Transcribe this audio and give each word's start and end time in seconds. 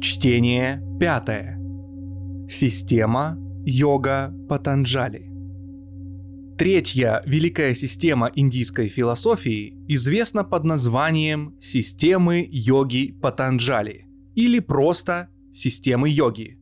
Чтение 0.00 0.82
пятое. 0.98 1.58
Система 2.48 3.36
йога 3.66 4.34
Патанджали. 4.48 5.30
Третья 6.56 7.22
великая 7.26 7.74
система 7.74 8.32
индийской 8.34 8.88
философии 8.88 9.74
известна 9.88 10.42
под 10.42 10.64
названием 10.64 11.54
системы 11.60 12.48
йоги 12.50 13.12
Патанджали 13.20 14.06
или 14.34 14.60
просто 14.60 15.28
системы 15.52 16.08
йоги. 16.08 16.58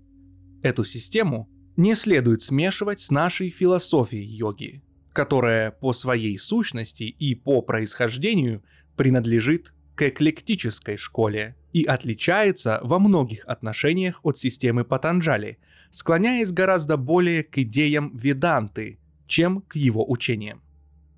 Эту 0.65 0.85
систему 0.85 1.49
не 1.77 1.95
следует 1.95 2.43
смешивать 2.43 3.01
с 3.01 3.13
нашей 3.13 3.51
философией 3.51 4.27
йоги, 4.27 4.83
которая 5.13 5.71
по 5.71 5.93
своей 5.93 6.41
сущности 6.41 7.05
и 7.05 7.37
по 7.37 7.63
происхождению 7.63 8.65
принадлежит 8.97 9.73
к 9.95 10.09
эклектической 10.09 10.97
школе 10.97 11.55
и 11.73 11.85
отличается 11.85 12.81
во 12.83 12.99
многих 12.99 13.45
отношениях 13.47 14.21
от 14.23 14.39
системы 14.39 14.85
Патанджали, 14.85 15.59
склоняясь 15.91 16.53
гораздо 16.53 16.97
более 16.97 17.43
к 17.45 17.59
идеям 17.59 18.17
Веданты, 18.17 18.99
чем 19.27 19.63
к 19.63 19.77
его 19.77 20.09
учениям. 20.11 20.63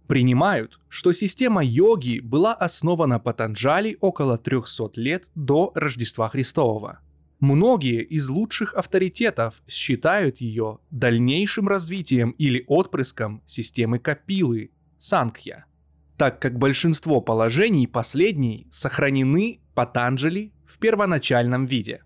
Принимают, 0.06 0.80
что 0.88 1.12
система 1.12 1.62
йоги 1.62 2.18
была 2.18 2.52
основана 2.52 3.20
Патанджали 3.20 3.96
около 4.00 4.38
300 4.38 4.90
лет 4.96 5.28
до 5.36 5.70
Рождества 5.74 6.28
Христового. 6.28 6.98
Многие 7.38 8.02
из 8.02 8.28
лучших 8.28 8.74
авторитетов 8.74 9.62
считают 9.68 10.40
ее 10.40 10.78
дальнейшим 10.90 11.68
развитием 11.68 12.32
или 12.32 12.64
отпрыском 12.66 13.42
системы 13.46 13.98
Капилы, 13.98 14.72
Санкхья– 14.98 15.64
так 16.20 16.38
как 16.38 16.58
большинство 16.58 17.22
положений 17.22 17.86
последней 17.86 18.66
сохранены 18.70 19.60
Патанджали 19.80 20.52
в 20.66 20.78
первоначальном 20.78 21.64
виде. 21.64 22.02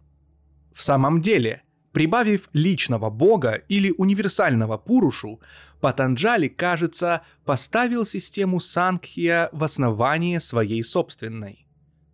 В 0.73 0.85
самом 0.85 1.21
деле, 1.21 1.63
прибавив 1.91 2.49
личного 2.53 3.11
бога 3.11 3.55
или 3.69 3.93
универсального 3.99 4.79
Пурушу, 4.79 5.41
Патанджали, 5.81 6.47
кажется, 6.47 7.23
поставил 7.45 8.07
систему 8.07 8.61
Сангхия 8.61 9.49
в 9.51 9.65
основание 9.65 10.39
своей 10.39 10.85
собственной. 10.85 11.67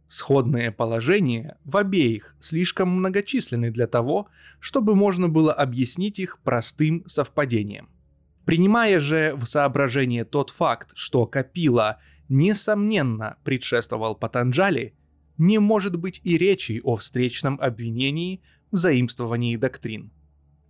Сходные 0.09 0.73
положения 0.73 1.59
в 1.67 1.77
обеих 1.77 2.35
слишком 2.41 2.89
многочисленны 2.89 3.71
для 3.71 3.87
того, 3.87 4.29
чтобы 4.61 4.95
можно 4.95 5.29
было 5.29 5.53
объяснить 5.53 6.19
их 6.19 6.39
простым 6.43 7.05
совпадением– 7.07 7.91
Принимая 8.47 8.99
же 8.99 9.35
в 9.37 9.45
соображение 9.45 10.25
тот 10.25 10.49
факт, 10.49 10.93
что 10.95 11.27
Капила 11.27 11.99
несомненно 12.31 13.37
предшествовал 13.45 14.17
Патанджали, 14.17 14.95
не 15.41 15.59
может 15.59 15.97
быть 15.97 16.21
и 16.23 16.37
речи 16.37 16.83
о 16.85 16.97
встречном 16.97 17.59
обвинении 17.63 18.43
в 18.71 18.77
заимствовании 18.77 19.57
доктрин. 19.57 20.13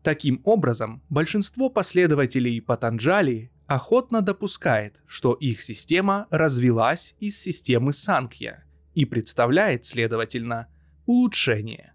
Таким 0.05 0.41
образом, 0.45 1.03
большинство 1.11 1.69
последователей 1.71 2.63
Патанджали 2.63 3.51
охотно 3.67 4.23
допускает, 4.23 5.03
что 5.07 5.35
их 5.35 5.61
система 5.61 6.29
развилась 6.31 7.17
из 7.19 7.37
системы 7.37 7.93
Санкья 7.93 8.65
и 8.95 9.05
представляет, 9.05 9.87
следовательно, 9.87 10.69
улучшение. 11.05 11.95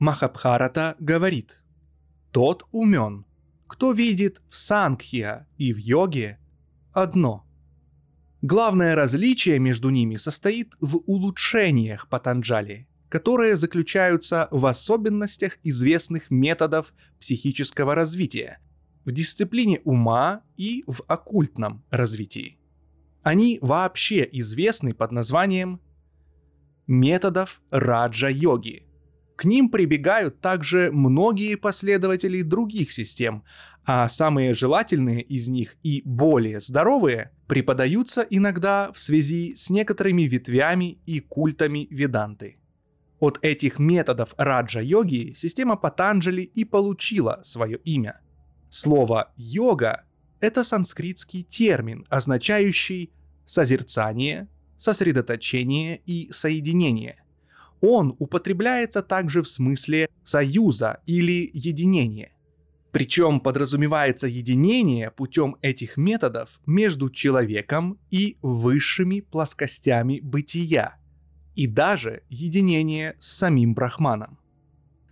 Махабхарата 0.00 0.96
говорит, 0.98 1.62
«Тот 2.32 2.66
умен, 2.72 3.24
кто 3.68 3.92
видит 3.92 4.42
в 4.50 4.58
Сангхья 4.58 5.46
и 5.58 5.72
в 5.72 5.78
йоге 5.78 6.40
одно. 6.92 7.43
Главное 8.46 8.94
различие 8.94 9.58
между 9.58 9.88
ними 9.88 10.16
состоит 10.16 10.74
в 10.78 10.98
улучшениях 11.06 12.10
Патанджали, 12.10 12.86
которые 13.08 13.56
заключаются 13.56 14.48
в 14.50 14.66
особенностях 14.66 15.56
известных 15.62 16.30
методов 16.30 16.92
психического 17.18 17.94
развития, 17.94 18.58
в 19.06 19.12
дисциплине 19.12 19.80
ума 19.84 20.42
и 20.58 20.84
в 20.86 21.04
оккультном 21.06 21.86
развитии. 21.88 22.58
Они 23.22 23.58
вообще 23.62 24.28
известны 24.30 24.92
под 24.92 25.12
названием 25.12 25.80
методов 26.86 27.62
раджа-йоги– 27.70 28.82
к 29.36 29.44
ним 29.44 29.68
прибегают 29.68 30.40
также 30.40 30.90
многие 30.92 31.56
последователи 31.56 32.42
других 32.42 32.92
систем, 32.92 33.42
а 33.86 34.08
самые 34.08 34.54
желательные 34.54 35.22
из 35.22 35.48
них 35.48 35.76
и 35.82 36.02
более 36.04 36.60
здоровые 36.60 37.30
преподаются 37.46 38.22
иногда 38.22 38.90
в 38.92 38.98
связи 38.98 39.54
с 39.56 39.70
некоторыми 39.70 40.22
ветвями 40.22 40.98
и 41.06 41.20
культами 41.20 41.86
веданты. 41.90 42.58
От 43.20 43.38
этих 43.42 43.78
методов 43.78 44.34
раджа-йоги 44.36 45.34
система 45.34 45.76
Патанджали 45.76 46.42
и 46.42 46.64
получила 46.64 47.40
свое 47.44 47.78
имя. 47.84 48.20
Слово 48.70 49.32
«йога»— 49.36 50.04
это 50.40 50.64
санскритский 50.64 51.42
термин, 51.42 52.06
означающий 52.08 53.12
созерцание, 53.46 54.48
сосредоточение 54.78 56.00
и 56.06 56.30
соединение 56.32 57.24
он 57.86 58.16
употребляется 58.18 59.02
также 59.02 59.42
в 59.42 59.48
смысле 59.48 60.08
союза 60.24 61.00
или 61.04 61.50
единения. 61.52 62.33
Причем 62.94 63.40
подразумевается 63.40 64.28
единение 64.28 65.10
путем 65.10 65.56
этих 65.62 65.96
методов 65.96 66.60
между 66.64 67.10
человеком 67.10 67.98
и 68.12 68.38
высшими 68.40 69.18
плоскостями 69.18 70.20
бытия, 70.22 70.94
и 71.56 71.66
даже 71.66 72.22
единение 72.28 73.16
с 73.18 73.32
самим 73.32 73.74
Брахманом. 73.74 74.38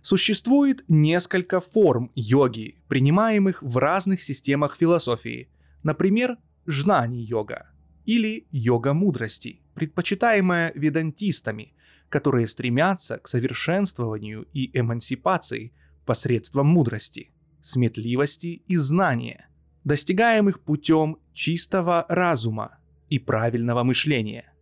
Существует 0.01 0.85
несколько 0.87 1.59
форм 1.59 2.09
йоги, 2.15 2.77
принимаемых 2.87 3.61
в 3.61 3.75
разных 3.75 4.21
системах 4.21 4.77
философии, 4.77 5.49
например, 5.83 6.37
жнани-йога 6.65 7.67
или 8.05 8.47
йога 8.51 8.93
мудрости, 8.93 9.61
предпочитаемая 9.73 10.71
ведантистами, 10.73 11.73
которые 12.07 12.47
стремятся 12.47 13.17
к 13.17 13.27
совершенствованию 13.27 14.47
и 14.53 14.71
эмансипации 14.73 15.73
посредством 16.05 16.67
мудрости, 16.67 17.32
сметливости 17.63 18.61
и 18.67 18.75
знания, 18.75 19.49
достигаемых 19.85 20.59
путем 20.59 21.17
чистого 21.33 22.05
разума 22.09 22.77
и 23.09 23.17
правильного 23.17 23.83
мышления. 23.83 24.53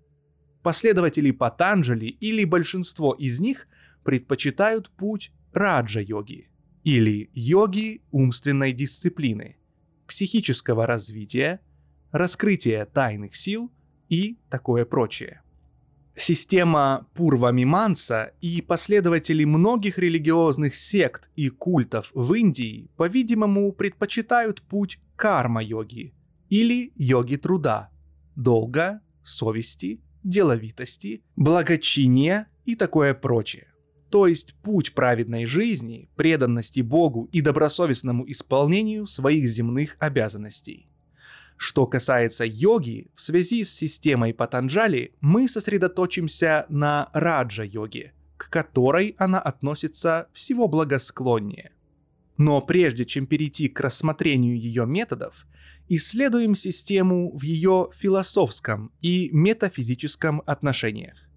Последователи 0.64 1.32
Патанджали 1.32 2.06
или 2.06 2.46
большинство 2.46 3.14
из 3.14 3.40
них 3.40 3.68
предпочитают 4.04 4.90
путь 4.92 5.32
раджа-йоги 5.52 6.48
или 6.84 7.30
йоги 7.34 8.04
умственной 8.12 8.72
дисциплины, 8.72 9.58
психического 10.08 10.86
развития, 10.86 11.60
раскрытия 12.12 12.86
тайных 12.86 13.36
сил 13.36 13.72
и 14.10 14.38
такое 14.50 14.86
прочее. 14.86 15.41
Система 16.16 17.08
Пурва-Миманса 17.16 18.34
и 18.42 18.62
последователи 18.62 19.46
многих 19.46 19.98
религиозных 19.98 20.76
сект 20.76 21.30
и 21.36 21.50
культов 21.50 22.12
в 22.14 22.34
Индии, 22.34 22.90
по-видимому, 22.98 23.72
предпочитают 23.72 24.62
путь 24.62 25.00
карма-йоги 25.16 26.14
или 26.50 26.92
йоги 26.96 27.38
труда, 27.38 27.90
долга, 28.36 29.02
совести, 29.24 30.02
деловитости, 30.24 31.24
благочиния 31.36 32.48
и 32.66 32.76
такое 32.76 33.14
прочее. 33.14 33.68
То 34.10 34.28
есть 34.28 34.56
путь 34.62 34.94
праведной 34.94 35.46
жизни, 35.46 36.10
преданности 36.18 36.82
Богу 36.82 37.30
и 37.32 37.40
добросовестному 37.40 38.30
исполнению 38.30 39.08
своих 39.08 39.48
земных 39.48 39.96
обязанностей. 40.00 40.91
Что 41.64 41.86
касается 41.86 42.44
йоги, 42.44 43.12
в 43.14 43.22
связи 43.22 43.64
с 43.64 43.72
системой 43.72 44.34
Патанджали 44.34 45.14
мы 45.22 45.48
сосредоточимся 45.48 46.66
на 46.70 47.12
раджа-йоге, 47.14 48.14
к 48.36 48.50
которой 48.50 49.14
она 49.20 49.40
относится 49.40 50.28
всего 50.34 50.68
благосклоннее. 50.68 51.74
Но 52.38 52.62
прежде 52.62 53.06
чем 53.06 53.28
перейти 53.28 53.68
к 53.68 53.80
рассмотрению 53.80 54.60
ее 54.60 54.88
методов, 54.88 55.46
исследуем 55.88 56.56
систему 56.56 57.38
в 57.38 57.44
ее 57.44 57.90
философском 57.96 58.92
и 59.00 59.30
метафизическом 59.32 60.42
отношениях. 60.48 61.30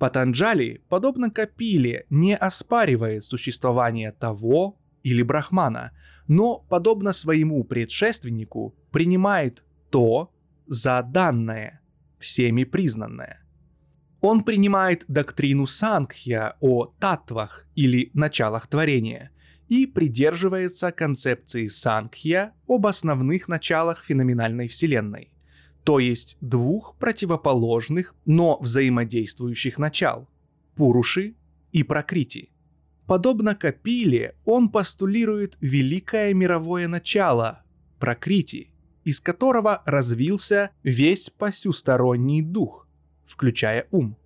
Патанджали, 0.00 0.82
подобно 0.88 1.30
Капиле, 1.30 2.06
не 2.10 2.36
оспаривает 2.36 3.22
существование 3.22 4.10
того 4.10 4.80
или 5.04 5.22
Брахмана, 5.22 5.92
но, 6.26 6.58
подобно 6.58 7.12
своему 7.12 7.62
предшественнику, 7.62 8.74
принимает 8.90 9.62
то 9.90 10.32
за 10.66 11.02
данное, 11.02 11.80
всеми 12.18 12.64
признанное. 12.64 13.40
Он 14.20 14.42
принимает 14.42 15.04
доктрину 15.06 15.66
Сангхья 15.66 16.56
о 16.60 16.86
татвах 16.86 17.66
или 17.74 18.10
началах 18.14 18.66
творения 18.66 19.30
и 19.68 19.86
придерживается 19.86 20.90
концепции 20.90 21.68
Сангхья 21.68 22.54
об 22.66 22.86
основных 22.86 23.46
началах 23.46 24.02
феноменальной 24.02 24.68
Вселенной, 24.68 25.34
то 25.84 25.98
есть 25.98 26.38
двух 26.40 26.96
противоположных, 26.96 28.14
но 28.24 28.58
взаимодействующих 28.60 29.76
начал– 29.76 30.28
Пуруши 30.76 31.34
и 31.72 31.82
Пракрити– 31.82 32.50
Подобно 33.06 33.54
Капиле, 33.54 34.34
он 34.46 34.70
постулирует 34.70 35.58
великое 35.60 36.32
мировое 36.32 36.88
начало– 36.88 37.62
Пракрити, 37.98 38.70
из 39.04 39.20
которого 39.20 39.82
развился 39.84 40.70
весь 40.82 41.30
посюсторонний 41.30 42.40
дух, 42.40 42.88
включая 43.26 43.86
ум. 43.90 44.16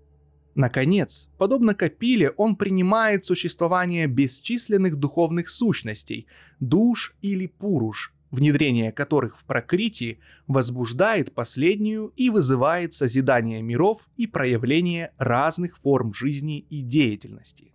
Наконец, 0.54 1.28
подобно 1.38 1.74
Капиле, 1.74 2.30
он 2.30 2.56
принимает 2.56 3.24
существование 3.24 4.06
бесчисленных 4.06 4.96
духовных 4.96 5.48
сущностей, 5.48 6.26
душ 6.60 7.16
или 7.20 7.46
пуруш, 7.46 8.14
внедрение 8.30 8.92
которых 8.92 9.36
в 9.38 9.44
Пракрити 9.44 10.20
возбуждает 10.46 11.34
последнюю 11.34 12.12
и 12.16 12.30
вызывает 12.30 12.94
созидание 12.94 13.60
миров 13.62 14.08
и 14.16 14.26
проявление 14.26 15.12
разных 15.18 15.78
форм 15.78 16.14
жизни 16.14 16.58
и 16.58 16.80
деятельности. 16.80 17.72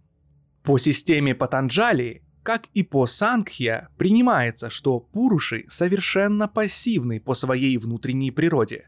По 0.63 0.77
системе 0.77 1.35
Патанджали, 1.35 2.21
как 2.41 2.67
и 2.73 2.83
по 2.83 3.05
Сангхья, 3.05 3.89
принимается, 3.97 4.69
что 4.69 5.01
пуруши 5.01 5.65
совершенно 5.67 6.47
пассивны 6.47 7.19
по 7.19 7.33
своей 7.33 7.77
внутренней 7.77 8.31
природе. 8.31 8.87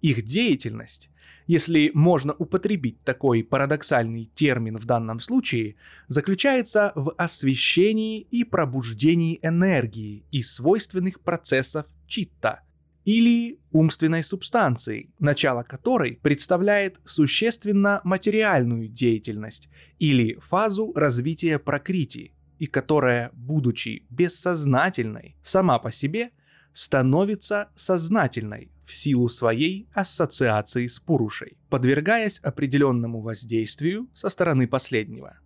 Их 0.00 0.26
деятельность, 0.26 1.10
если 1.46 1.92
можно 1.94 2.32
употребить 2.32 2.98
такой 3.04 3.44
парадоксальный 3.44 4.32
термин 4.34 4.76
в 4.78 4.84
данном 4.84 5.20
случае, 5.20 5.76
заключается 6.08 6.92
в 6.96 7.14
освещении 7.16 8.20
и 8.20 8.42
пробуждении 8.42 9.38
энергии 9.42 10.24
и 10.32 10.42
свойственных 10.42 11.20
процессов 11.20 11.86
читта– 12.08 12.62
или 13.04 13.58
умственной 13.72 14.22
субстанцией, 14.22 15.14
начало 15.18 15.62
которой 15.62 16.18
представляет 16.22 17.00
существенно 17.04 18.00
материальную 18.04 18.88
деятельность 18.88 19.68
или 19.98 20.38
фазу 20.40 20.92
развития 20.94 21.58
прокрити, 21.58 22.32
и 22.58 22.66
которая, 22.66 23.30
будучи 23.32 24.06
бессознательной 24.08 25.36
сама 25.42 25.78
по 25.78 25.90
себе, 25.90 26.30
становится 26.72 27.70
сознательной 27.74 28.70
в 28.84 28.94
силу 28.94 29.28
своей 29.28 29.88
ассоциации 29.94 30.86
с 30.86 30.98
Пурушей, 30.98 31.56
подвергаясь 31.68 32.38
определенному 32.40 33.20
воздействию 33.20 34.08
со 34.14 34.28
стороны 34.28 34.66
последнего. 34.66 35.38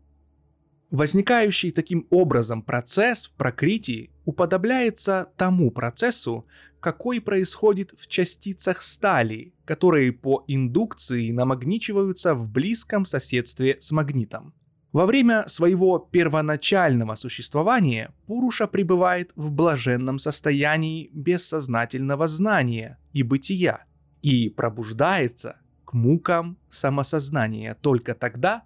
Возникающий 0.91 1.73
таким 1.73 2.06
образом 2.11 2.62
процесс 2.62 3.27
в 3.27 3.33
прокритии 3.33 4.11
уподобляется 4.25 5.33
тому 5.37 5.71
процессу, 5.71 6.47
какой 6.81 7.21
происходит 7.21 7.93
в 7.99 8.06
частицах 8.06 8.83
стали, 8.83 9.53
которые 9.65 10.12
по 10.12 10.44
индукции 10.47 11.33
намагничиваются 11.33 12.35
в 12.35 12.50
близком 12.50 13.05
соседстве 13.05 13.79
с 13.81 13.91
магнитом. 13.91 14.55
Во 14.93 15.05
время 15.05 15.47
своего 15.49 15.99
первоначального 15.99 17.17
существования 17.17 18.15
Пуруша 18.27 18.67
пребывает 18.67 19.32
в 19.35 19.50
блаженном 19.53 20.19
состоянии 20.19 21.11
бессознательного 21.12 22.29
знания 22.29 22.99
и 23.12 23.23
бытия 23.23 23.85
и 24.23 24.49
пробуждается 24.49 25.56
к 25.85 25.93
мукам 25.93 26.56
самосознания 26.69 27.75
только 27.75 28.15
тогда, 28.15 28.62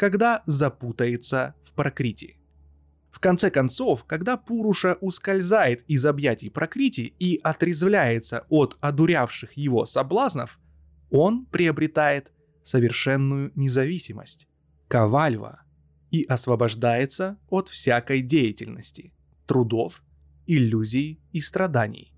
когда 0.00 0.42
запутается 0.46 1.54
в 1.62 1.74
прокрите. 1.74 2.38
В 3.10 3.20
конце 3.20 3.50
концов, 3.50 4.04
когда 4.04 4.38
Пуруша 4.38 4.96
ускользает 5.02 5.84
из 5.88 6.06
объятий 6.06 6.48
Прокрити 6.48 7.12
и 7.18 7.38
отрезвляется 7.42 8.46
от 8.48 8.78
одурявших 8.80 9.58
его 9.58 9.84
соблазнов, 9.84 10.58
он 11.10 11.44
приобретает 11.44 12.32
совершенную 12.64 13.52
независимость, 13.54 14.48
кавальва, 14.88 15.64
и 16.10 16.24
освобождается 16.24 17.36
от 17.50 17.68
всякой 17.68 18.22
деятельности, 18.22 19.12
трудов, 19.46 20.02
иллюзий 20.46 21.20
и 21.32 21.42
страданий, 21.42 22.14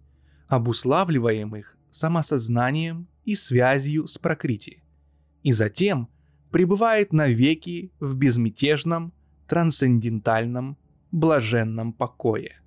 обуславливаемых 0.47 1.77
самосознанием 1.91 3.09
и 3.25 3.35
связью 3.35 4.07
с 4.07 4.19
Прокрити, 4.19 4.85
и 5.43 5.51
затем 5.51 6.09
пребывает 6.53 7.13
навеки 7.13 7.91
в 7.99 8.17
безмятежном, 8.17 9.13
трансцендентальном 9.49 10.77
блаженном 11.11 11.93
покое. 11.93 12.61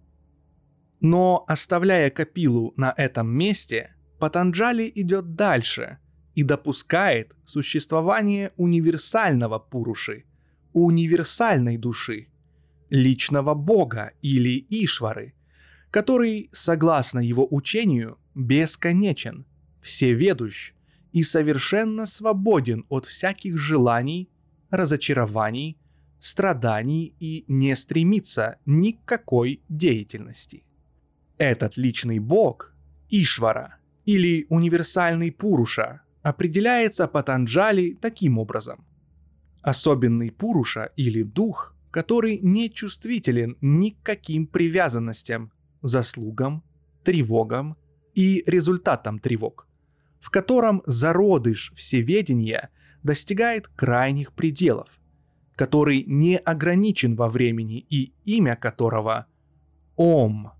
Но 0.99 1.45
оставляя 1.47 2.09
Капилу 2.09 2.73
на 2.77 2.93
этом 2.97 3.27
месте, 3.29 3.95
Патанджали 4.19 4.91
идет 4.95 5.35
дальше 5.35 5.99
и 6.33 6.43
допускает 6.43 7.35
существование 7.45 8.51
универсального 8.57 9.59
Пуруши, 9.59 10.25
универсальной 10.73 11.77
души, 11.77 12.27
личного 12.89 13.53
бога 13.53 14.11
или 14.21 14.65
Ишвары, 14.69 15.33
который, 15.91 16.49
согласно 16.51 17.19
его 17.19 17.47
учению, 17.49 18.17
бесконечен, 18.33 19.45
всеведущ 19.81 20.73
и 21.15 21.23
совершенно 21.23 22.05
свободен 22.05 22.85
от 22.89 23.05
всяких 23.05 23.57
желаний, 23.57 24.29
разочарований, 24.69 25.77
страданий 26.19 27.15
и 27.21 27.45
не 27.47 27.73
стремится 27.77 28.57
ни 28.65 28.91
к 28.91 29.05
какой 29.05 29.61
деятельности. 29.69 30.65
Этот 31.37 31.77
личный 31.77 32.19
бог, 32.19 32.75
Ишвара, 33.09 33.77
или 34.03 34.45
универсальный 34.49 35.31
Пуруша, 35.31 36.01
определяется 36.21 37.07
Патанджали 37.07 37.97
таким 38.01 38.37
образом. 38.37 38.85
Особенный 39.61 40.31
Пуруша 40.31 40.91
или 40.97 41.23
дух, 41.23 41.77
который 41.91 42.39
не 42.41 42.69
чувствителен 42.69 43.55
ни 43.61 43.91
к 43.91 44.03
каким 44.03 44.47
привязанностям, 44.47 45.53
заслугам, 45.81 46.61
тревогам 47.05 47.77
и 48.15 48.43
результатам 48.45 49.19
тревог, 49.19 49.64
в 50.25 50.31
котором 50.31 50.81
зародыш 50.85 51.71
всеведения 51.75 52.71
достигает 53.03 53.67
крайних 53.67 54.33
пределов– 54.33 54.99
который 55.55 56.03
не 56.05 56.37
ограничен 56.37 57.15
во 57.15 57.29
времени 57.29 57.85
и 57.89 58.13
имя 58.25 58.55
которого 58.55 59.27
Ом, 59.95 60.51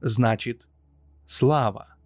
значит 0.00 0.68
слава. 1.26 1.96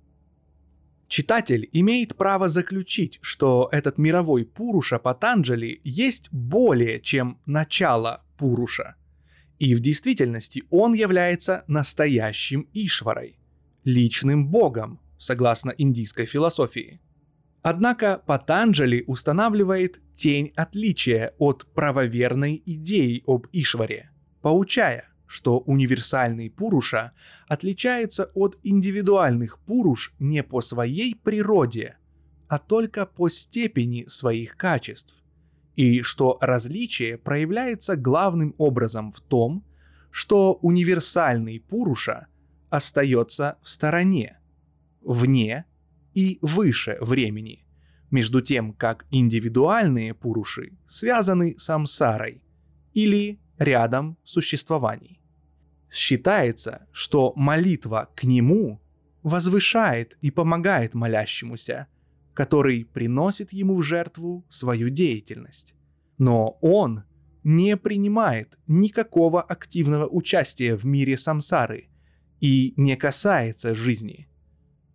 Читатель 1.07 1.69
имеет 1.73 2.17
право 2.17 2.49
заключить, 2.49 3.19
что 3.23 3.69
этот 3.73 3.99
мировой 3.99 4.47
Пуруша 4.47 4.99
Патанджали 4.99 5.81
есть 5.85 6.33
более 6.33 7.01
чем 7.01 7.39
начало 7.45 8.25
Пуруша. 8.39 8.97
И 9.59 9.75
в 9.75 9.81
действительности 9.81 10.65
он 10.71 10.95
является 10.95 11.65
настоящим 11.67 12.69
Ишварой, 12.73 13.39
личным 13.85 14.49
богом, 14.49 15.01
согласно 15.19 15.75
индийской 15.77 16.27
философии– 16.27 17.01
Однако 17.63 18.23
Патанджали 18.25 19.05
устанавливает 19.07 20.01
тень 20.15 20.53
отличия 20.57 21.35
от 21.39 21.67
правоверной 21.75 22.63
идеи 22.65 23.23
об 23.27 23.47
Ишваре, 23.53 24.11
поучая, 24.43 25.09
что 25.27 25.59
универсальный 25.59 26.51
Пуруша 26.51 27.13
отличается 27.49 28.31
от 28.35 28.59
индивидуальных 28.63 29.59
Пуруш 29.59 30.15
не 30.19 30.43
по 30.43 30.61
своей 30.61 31.15
природе, 31.15 31.97
а 32.49 32.59
только 32.59 33.05
по 33.07 33.29
степени 33.29 34.07
своих 34.09 34.57
качеств, 34.57 35.15
и 35.75 36.03
что 36.03 36.39
различие 36.41 37.19
проявляется 37.19 37.97
главным 37.97 38.55
образом 38.57 39.13
в 39.13 39.21
том, 39.21 39.65
что 40.11 40.55
универсальный 40.63 41.61
Пуруша 41.61 42.29
остается 42.71 43.59
в 43.63 43.69
стороне, 43.69 44.38
вне 45.01 45.65
и 46.15 46.39
выше 46.43 46.99
времени, 47.01 47.65
между 48.11 48.41
тем 48.41 48.73
как 48.73 49.07
индивидуальные 49.11 50.15
пуруши 50.15 50.73
связаны 50.87 51.57
с 51.59 51.69
амсарой 51.71 52.43
или 52.93 53.41
рядом 53.59 54.19
существований. 54.25 55.21
Считается, 55.91 56.87
что 56.93 57.33
молитва 57.37 58.11
к 58.15 58.25
нему 58.25 58.83
возвышает 59.23 60.17
и 60.21 60.31
помогает 60.31 60.95
молящемуся, 60.95 61.87
который 62.35 62.85
приносит 62.85 63.53
ему 63.53 63.77
в 63.77 63.83
жертву 63.83 64.47
свою 64.49 64.91
деятельность. 64.91 65.75
Но 66.19 66.59
он 66.61 67.05
не 67.43 67.77
принимает 67.77 68.59
никакого 68.67 69.41
активного 69.41 70.07
участия 70.07 70.77
в 70.77 70.85
мире 70.85 71.17
самсары 71.17 71.89
и 72.41 72.75
не 72.77 72.97
касается 72.97 73.75
жизни– 73.75 74.28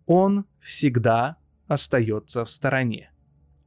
он 0.06 0.46
всегда 0.60 1.36
остается 1.66 2.44
в 2.44 2.50
стороне. 2.50 3.10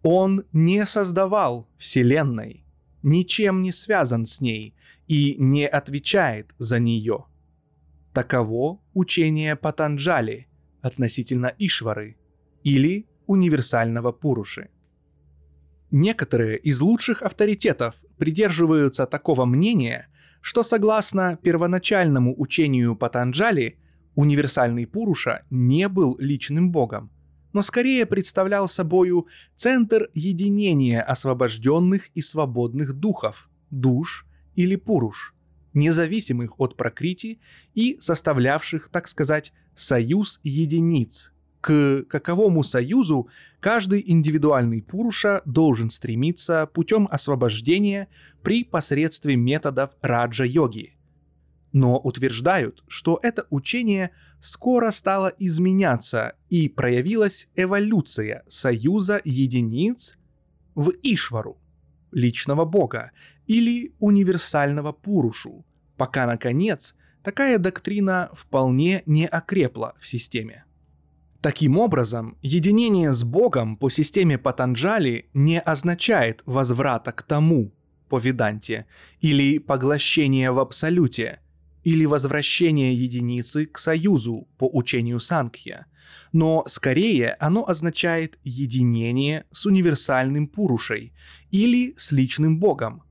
Он 0.03 0.43
не 0.53 0.85
создавал 0.85 1.67
Вселенной, 1.77 2.63
ничем 3.03 3.61
не 3.61 3.71
связан 3.71 4.25
с 4.25 4.41
ней 4.41 4.75
и 5.07 5.35
не 5.39 5.67
отвечает 5.67 6.53
за 6.59 6.79
нее. 6.79 7.25
Таково 8.13 8.79
учение 8.93 9.55
Патанджали 9.55 10.47
относительно 10.81 11.53
Ишвары 11.57 12.17
или 12.63 13.07
универсального 13.25 14.11
Пуруши. 14.11 14.69
Некоторые 15.91 16.57
из 16.57 16.81
лучших 16.81 17.21
авторитетов 17.21 17.95
придерживаются 18.17 19.05
такого 19.05 19.45
мнения, 19.45 20.07
что 20.41 20.63
согласно 20.63 21.37
первоначальному 21.41 22.33
учению 22.37 22.95
Патанджали, 22.95 23.79
универсальный 24.17 24.87
Пуруша 24.87 25.43
не 25.51 25.87
был 25.87 26.17
личным 26.19 26.71
богом, 26.71 27.11
но 27.53 27.61
скорее 27.61 28.05
представлял 28.07 28.67
собою 28.67 29.27
центр 29.55 30.09
единения 30.13 31.01
освобожденных 31.01 32.09
и 32.15 32.21
свободных 32.21 32.93
духов, 32.93 33.47
душ 33.69 34.25
или 34.55 34.75
пуруш, 34.75 35.35
независимых 35.73 36.59
от 36.59 36.75
прокрити 36.75 37.39
и 37.75 37.97
составлявших, 37.99 38.89
так 38.89 39.07
сказать, 39.07 39.53
союз 39.75 40.39
единиц, 40.43 41.31
к 41.61 42.03
каковому 42.09 42.63
союзу 42.63 43.29
каждый 43.59 44.03
индивидуальный 44.03 44.81
Пуруша 44.81 45.43
должен 45.45 45.91
стремиться 45.91 46.67
путем 46.73 47.07
освобождения 47.11 48.07
при 48.41 48.63
посредстве 48.63 49.35
методов 49.35 49.91
раджа-йоги. 50.01 50.96
Но 51.71 51.97
утверждают, 51.99 52.83
что 52.87 53.19
это 53.21 53.45
учение 53.49 54.11
скоро 54.39 54.91
стало 54.91 55.33
изменяться 55.37 56.35
и 56.49 56.69
проявилась 56.69 57.47
эволюция 57.55 58.43
союза 58.47 59.19
единиц 59.23 60.17
в 60.75 60.91
Ишвару, 61.03 61.57
личного 62.11 62.65
бога, 62.65 63.11
или 63.47 63.93
универсального 63.99 64.91
Пурушу, 64.91 65.65
пока, 65.97 66.25
наконец, 66.25 66.95
такая 67.23 67.57
доктрина 67.57 68.29
вполне 68.33 69.03
не 69.05 69.27
окрепла 69.27 69.95
в 69.99 70.07
системе. 70.07 70.65
Таким 71.41 71.77
образом, 71.77 72.37
единение 72.41 73.13
с 73.13 73.23
Богом 73.23 73.77
по 73.77 73.89
системе 73.89 74.37
Патанджали 74.37 75.29
не 75.33 75.59
означает 75.59 76.41
возврата 76.45 77.11
к 77.11 77.23
тому, 77.23 77.73
по 78.09 78.17
Веданте, 78.17 78.85
или 79.19 79.59
поглощение 79.59 80.51
в 80.51 80.59
абсолюте, 80.59 81.41
или 81.87 82.05
возвращение 82.05 82.93
единицы 82.93 83.65
к 83.65 83.77
союзу 83.77 84.49
по 84.57 84.69
учению 84.71 85.21
Санкхья, 85.21 85.85
но 86.33 86.65
скорее 86.67 87.37
оно 87.39 87.65
означает 87.65 88.37
единение 88.43 89.45
с 89.53 89.65
универсальным 89.65 90.47
Пурушей 90.47 91.13
или 91.49 91.93
с 91.95 92.11
личным 92.11 92.59
Богом. 92.59 93.03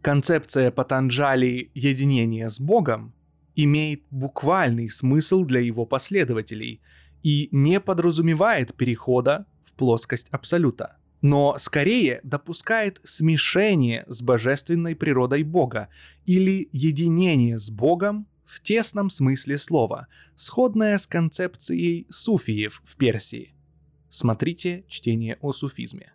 Концепция 0.00 0.70
Патанджали 0.70 1.72
единения 1.74 2.48
с 2.48 2.60
Богом 2.60 3.14
имеет 3.56 4.04
буквальный 4.10 4.90
смысл 4.90 5.44
для 5.44 5.58
его 5.60 5.84
последователей– 5.84 6.80
и 7.22 7.48
не 7.52 7.80
подразумевает 7.80 8.74
перехода 8.74 9.46
в 9.64 9.74
плоскость 9.74 10.28
Абсолюта, 10.30 10.96
но 11.22 11.56
скорее 11.58 12.20
допускает 12.22 13.00
смешение 13.04 14.04
с 14.08 14.22
божественной 14.22 14.96
природой 14.96 15.42
Бога 15.42 15.88
или 16.24 16.68
единение 16.72 17.58
с 17.58 17.70
Богом 17.70 18.26
в 18.44 18.62
тесном 18.62 19.10
смысле 19.10 19.58
слова, 19.58 20.08
сходное 20.34 20.98
с 20.98 21.06
концепцией 21.06 22.06
суфиев 22.10 22.82
в 22.84 22.96
Персии. 22.96 23.54
Смотрите 24.08 24.84
чтение 24.88 25.38
о 25.40 25.52
суфизме. 25.52 26.12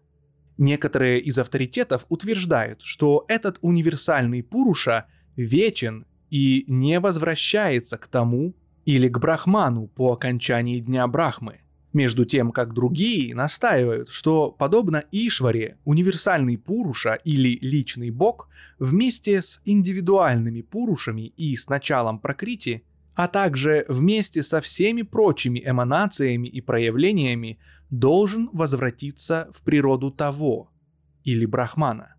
Некоторые 0.57 1.19
из 1.19 1.38
авторитетов 1.39 2.05
утверждают, 2.09 2.81
что 2.81 3.25
этот 3.27 3.57
универсальный 3.62 4.43
Пуруша 4.43 5.05
вечен 5.35 6.05
и 6.29 6.65
не 6.67 7.00
возвращается 7.00 7.97
к 7.97 8.07
тому, 8.07 8.55
или 8.85 9.07
к 9.07 9.17
Брахману 9.17 9.88
по 9.88 10.13
окончании 10.13 10.79
Дня 10.79 11.07
Брахмы, 11.07 11.62
между 11.96 12.25
тем 12.25 12.52
как 12.52 12.74
другие 12.74 13.34
настаивают, 13.34 14.10
что, 14.10 14.52
подобно 14.52 15.04
Ишваре, 15.12 15.78
универсальный 15.86 16.58
Пуруша 16.58 17.14
или 17.14 17.58
личный 17.62 18.12
бог 18.12 18.50
вместе 18.78 19.42
с 19.42 19.62
индивидуальными 19.66 20.62
Пурушами 20.62 21.34
и 21.38 21.56
с 21.56 21.68
началом 21.68 22.20
Пракрити, 22.20 22.84
а 23.16 23.28
также 23.28 23.86
вместе 23.88 24.44
со 24.44 24.62
всеми 24.62 25.02
прочими 25.02 25.64
эманациями 25.66 26.48
и 26.48 26.62
проявлениями 26.62 27.58
должен 27.90 28.50
возвратиться 28.52 29.50
в 29.54 29.64
природу 29.64 30.12
того, 30.12 30.70
или 31.24 31.46
Брахмана. 31.46 32.14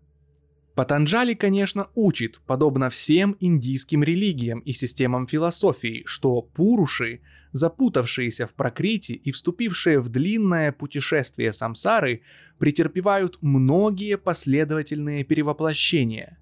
Патанджали, 0.77 1.33
конечно, 1.33 1.87
учит, 1.95 2.39
подобно 2.45 2.91
всем 2.91 3.35
индийским 3.39 4.03
религиям 4.03 4.59
и 4.59 4.73
системам 4.73 5.25
философии, 5.25 6.03
что 6.05 6.43
пуруши, 6.43 7.21
запутавшиеся 7.51 8.45
в 8.45 8.53
прокрите 8.53 9.15
и 9.15 9.31
вступившие 9.31 9.99
в 9.99 10.09
длинное 10.09 10.71
путешествие 10.71 11.51
самсары, 11.51 12.21
претерпевают 12.59 13.39
многие 13.41 14.19
последовательные 14.19 15.23
перевоплощения. 15.23 16.37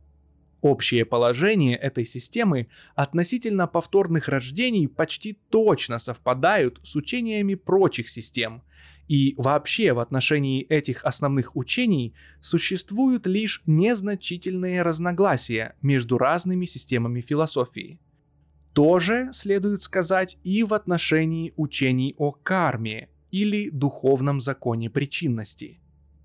Общее 0.59 1.05
положение 1.05 1.77
этой 1.77 2.05
системы 2.05 2.67
относительно 2.93 3.67
повторных 3.67 4.27
рождений 4.27 4.89
почти 4.89 5.39
точно 5.49 5.97
совпадают 5.97 6.81
с 6.83 6.97
учениями 6.97 7.55
прочих 7.55 8.09
систем– 8.09 8.63
и 9.07 9.35
вообще 9.37 9.93
в 9.93 9.99
отношении 9.99 10.63
этих 10.63 11.03
основных 11.05 11.55
учений 11.55 12.15
существуют 12.41 13.27
лишь 13.27 13.61
незначительные 13.67 14.81
разногласия 14.81 15.75
между 15.81 16.17
разными 16.17 16.65
системами 16.65 17.21
философии. 17.21 17.99
Тоже 18.73 19.29
следует 19.31 19.81
сказать 19.81 20.37
и 20.43 20.63
в 20.63 20.73
отношении 20.73 21.53
учений 21.55 22.15
о 22.17 22.31
карме 22.31 23.09
или 23.31 23.69
духовном 23.69 24.41
законе 24.41 24.89
причинности. 24.89 25.79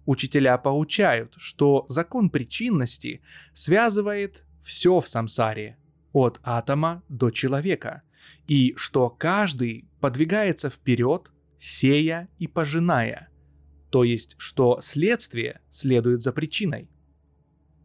Учителя 0.06 0.56
поучают, 0.58 1.34
что 1.36 1.84
закон 1.88 2.30
причинности 2.30 3.20
связывает 3.52 4.44
все 4.64 5.00
в 5.00 5.08
самсаре, 5.08 5.76
от 6.12 6.40
атома 6.42 7.02
до 7.08 7.30
человека, 7.30 8.02
и 8.48 8.74
что 8.76 9.10
каждый 9.10 9.88
подвигается 10.00 10.70
вперед 10.70 11.30
сея 11.60 12.28
и 12.38 12.46
пожиная, 12.46 13.28
то 13.90 14.02
есть 14.02 14.34
что 14.38 14.80
следствие 14.80 15.60
следует 15.70 16.22
за 16.22 16.32
причиной. 16.32 16.88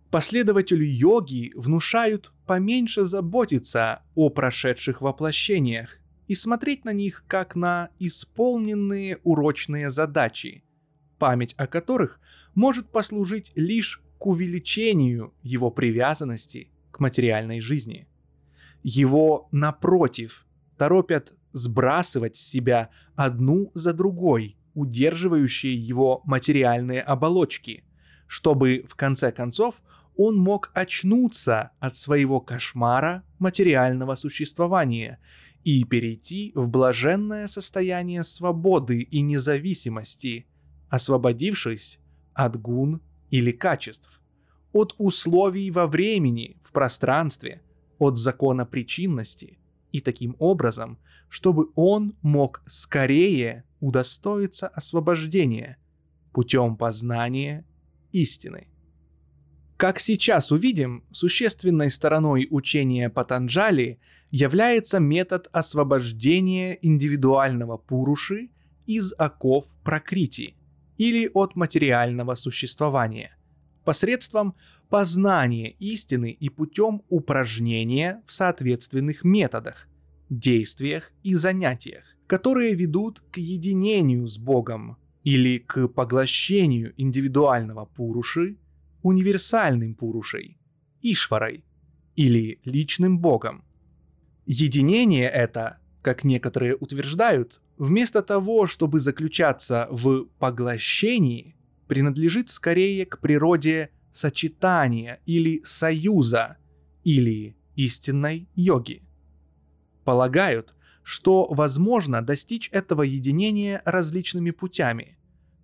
Последователю 0.09 0.85
йоги 0.85 1.51
внушают 1.55 2.31
поменьше 2.47 3.03
заботиться 3.05 4.01
о 4.15 4.29
прошедших 4.29 5.01
воплощениях 5.01 5.99
и 6.27 6.35
смотреть 6.35 6.85
на 6.85 6.93
них 6.93 7.25
как 7.27 7.55
на 7.55 7.89
исполненные 7.99 9.19
урочные 9.23 9.91
задачи, 9.91 10.63
память 11.19 11.53
о 11.57 11.67
которых 11.67 12.21
может 12.53 12.89
послужить 12.89 13.51
лишь 13.55 14.01
к 14.17 14.25
увеличению 14.25 15.33
его 15.43 15.69
привязанности 15.69 16.69
к 16.91 17.01
материальной 17.01 17.59
жизни. 17.59 18.07
Его, 18.83 19.49
напротив, 19.51 20.45
торопят 20.77 21.33
сбрасывать 21.55 22.35
с 22.35 22.41
себя 22.41 22.89
одну 23.15 23.71
за 23.73 23.93
другой, 23.93 24.57
удерживающие 24.73 25.73
его 25.73 26.21
материальные 26.25 27.01
оболочки, 27.01 27.85
чтобы 28.27 28.85
в 28.89 28.95
конце 28.95 29.31
концов 29.31 29.81
он 30.17 30.37
мог 30.37 30.71
очнуться 30.73 31.71
от 31.79 31.95
своего 31.95 32.41
кошмара 32.41 33.23
материального 33.39 34.15
существования 34.15 35.19
и 35.63 35.85
перейти 35.85 36.51
в 36.55 36.67
блаженное 36.67 37.47
состояние 37.47 38.25
свободы 38.25 39.01
и 39.01 39.21
независимости, 39.21 40.47
освободившись 40.89 41.99
от 42.33 42.59
гун 42.59 43.01
или 43.29 43.51
качеств, 43.51 44.21
от 44.73 44.93
условий 44.97 45.71
во 45.71 45.87
времени, 45.87 46.57
в 46.61 46.73
пространстве, 46.73 47.61
от 47.97 48.17
закона 48.17 48.65
причинности, 48.65 49.57
и 49.95 50.01
таким 50.01 50.35
образом 50.39 50.99
чтобы 51.29 51.69
он 51.75 52.15
мог 52.21 52.61
скорее 52.65 53.65
удостоиться 53.79 54.67
освобождения 54.67 55.77
путем 56.31 56.77
познания 56.77 57.65
истины. 58.11 58.67
Как 59.77 59.99
сейчас 59.99 60.51
увидим, 60.51 61.03
существенной 61.11 61.91
стороной 61.91 62.47
учения 62.49 63.09
Патанджали 63.09 63.99
является 64.31 64.99
метод 64.99 65.49
освобождения 65.51 66.77
индивидуального 66.81 67.77
пуруши 67.77 68.51
из 68.85 69.13
оков 69.17 69.65
прокрити 69.83 70.55
или 70.97 71.29
от 71.33 71.55
материального 71.55 72.35
существования 72.35 73.35
посредством 73.85 74.55
познания 74.89 75.71
истины 75.71 76.31
и 76.31 76.49
путем 76.49 77.01
упражнения 77.09 78.23
в 78.25 78.33
соответственных 78.33 79.23
методах, 79.23 79.87
действиях 80.29 81.11
и 81.23 81.35
занятиях, 81.35 82.05
которые 82.27 82.73
ведут 82.73 83.21
к 83.31 83.37
единению 83.37 84.27
с 84.27 84.37
Богом 84.37 84.97
или 85.23 85.57
к 85.57 85.87
поглощению 85.87 86.93
индивидуального 86.97 87.85
пуруши 87.85 88.57
универсальным 89.01 89.93
пурушей, 89.93 90.57
ишварой 91.01 91.63
или 92.15 92.59
личным 92.63 93.19
Богом. 93.19 93.63
Единение 94.45 95.29
это, 95.29 95.77
как 96.01 96.23
некоторые 96.23 96.75
утверждают, 96.75 97.61
вместо 97.77 98.21
того, 98.21 98.67
чтобы 98.67 98.99
заключаться 98.99 99.87
в 99.91 100.25
поглощении, 100.39 101.55
принадлежит 101.87 102.49
скорее 102.49 103.05
к 103.05 103.19
природе 103.19 103.91
сочетания 104.15 105.19
или 105.25 105.61
союза 105.63 106.57
или 107.03 107.57
истинной 107.75 108.47
йоги. 108.55 109.03
Полагают, 110.05 110.73
что 111.03 111.45
возможно 111.51 112.21
достичь 112.21 112.69
этого 112.71 113.03
единения 113.03 113.81
различными 113.85 114.51
путями. 114.51 115.17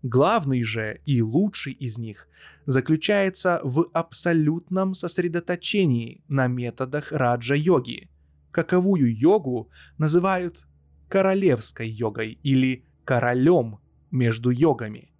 Главный 0.03 0.63
же 0.63 0.99
и 1.05 1.21
лучший 1.21 1.73
из 1.73 1.97
них 1.97 2.27
заключается 2.65 3.61
в 3.63 3.87
абсолютном 3.93 4.95
сосредоточении 4.95 6.23
на 6.27 6.47
методах 6.47 7.11
раджа-йоги, 7.11 8.09
каковую 8.51 9.17
йогу 9.17 9.69
называют 9.97 10.67
королевской 11.07 11.89
йогой 11.89 12.37
или 12.43 12.83
королем 13.05 13.79
между 14.11 14.49
йогами. 14.49 15.10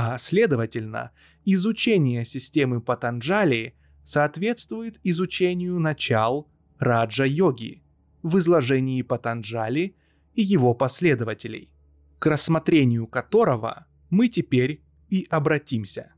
А 0.00 0.16
следовательно, 0.16 1.10
изучение 1.44 2.24
системы 2.24 2.80
Патанджали 2.80 3.74
соответствует 4.04 5.00
изучению 5.02 5.80
начал 5.80 6.48
раджа-йоги 6.78 7.82
в 8.22 8.38
изложении 8.38 9.02
Патанджали 9.02 9.96
и 10.34 10.42
его 10.42 10.72
последователей, 10.72 11.72
к 12.20 12.26
рассмотрению 12.26 13.08
которого 13.08 13.88
мы 14.08 14.28
теперь 14.28 14.84
и 15.10 15.26
обратимся. 15.30 16.12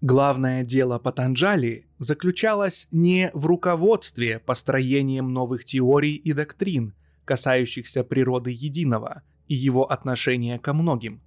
Главное 0.00 0.62
дело 0.62 1.00
Патанджали 1.00 1.88
заключалось 1.98 2.86
не 2.92 3.32
в 3.34 3.46
руководстве 3.46 4.38
построением 4.38 5.32
новых 5.32 5.64
теорий 5.64 6.14
и 6.14 6.32
доктрин, 6.32 6.94
касающихся 7.24 8.04
природы 8.04 8.52
единого 8.52 9.22
и 9.48 9.56
его 9.56 9.90
отношения 9.90 10.60
ко 10.60 10.72
многим. 10.72 11.23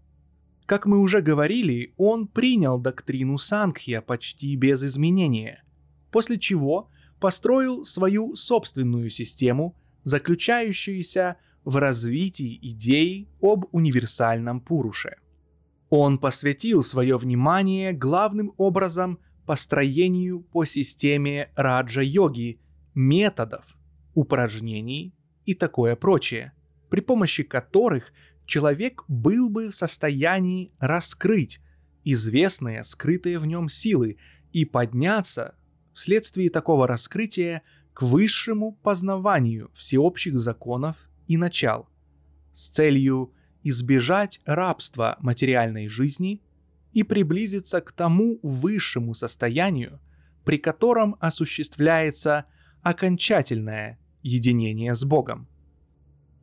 Как 0.67 0.85
мы 0.85 0.99
уже 0.99 1.21
говорили, 1.21 1.95
он 1.97 2.27
принял 2.27 2.79
доктрину 2.79 3.39
Сангхья 3.39 4.01
почти 4.01 4.55
без 4.55 4.83
изменения, 4.83 5.63
после 6.11 6.37
чего 6.37 6.91
построил 7.19 7.85
свою 7.85 8.35
собственную 8.35 9.09
систему, 9.09 9.75
заключающуюся 10.03 11.37
в 11.65 11.77
развитии 11.77 12.59
идеи 12.61 13.27
об 13.41 13.65
универсальном 13.71 14.61
Пуруше– 14.61 15.15
он 15.89 16.17
посвятил 16.17 16.83
свое 16.83 17.17
внимание 17.17 17.93
главным 17.93 18.53
образом 18.57 19.19
построению 19.45 20.41
по 20.41 20.65
системе 20.65 21.49
раджа-йоги, 21.55 22.59
методов, 22.93 23.65
упражнений 24.13 25.15
и 25.45 25.53
такое 25.53 25.95
прочее, 25.95 26.51
при 26.89 26.99
помощи 26.99 27.43
которых 27.43 28.11
человек 28.47 29.03
был 29.07 29.49
бы 29.49 29.69
в 29.69 29.75
состоянии 29.75 30.71
раскрыть 30.79 31.59
известные 32.03 32.83
скрытые 32.83 33.37
в 33.37 33.45
нем 33.45 33.69
силы 33.69 34.17
и 34.53 34.65
подняться 34.65 35.55
вследствие 35.93 36.49
такого 36.49 36.87
раскрытия 36.87 37.61
к 37.93 38.01
высшему 38.01 38.71
познаванию 38.71 39.69
всеобщих 39.75 40.39
законов 40.39 41.09
и 41.27 41.35
начал 41.35 41.89
с 42.53 42.69
целью 42.69 43.33
избежать 43.63 44.39
рабства 44.45 45.17
материальной 45.19 45.89
жизни 45.89 46.41
и 46.93 47.03
приблизиться 47.03 47.81
к 47.81 47.91
тому 47.91 48.39
высшему 48.41 49.13
состоянию, 49.13 49.99
при 50.45 50.57
котором 50.57 51.17
осуществляется 51.19 52.45
окончательное 52.81 53.99
единение 54.23 54.95
с 54.95 55.03
Богом. 55.03 55.47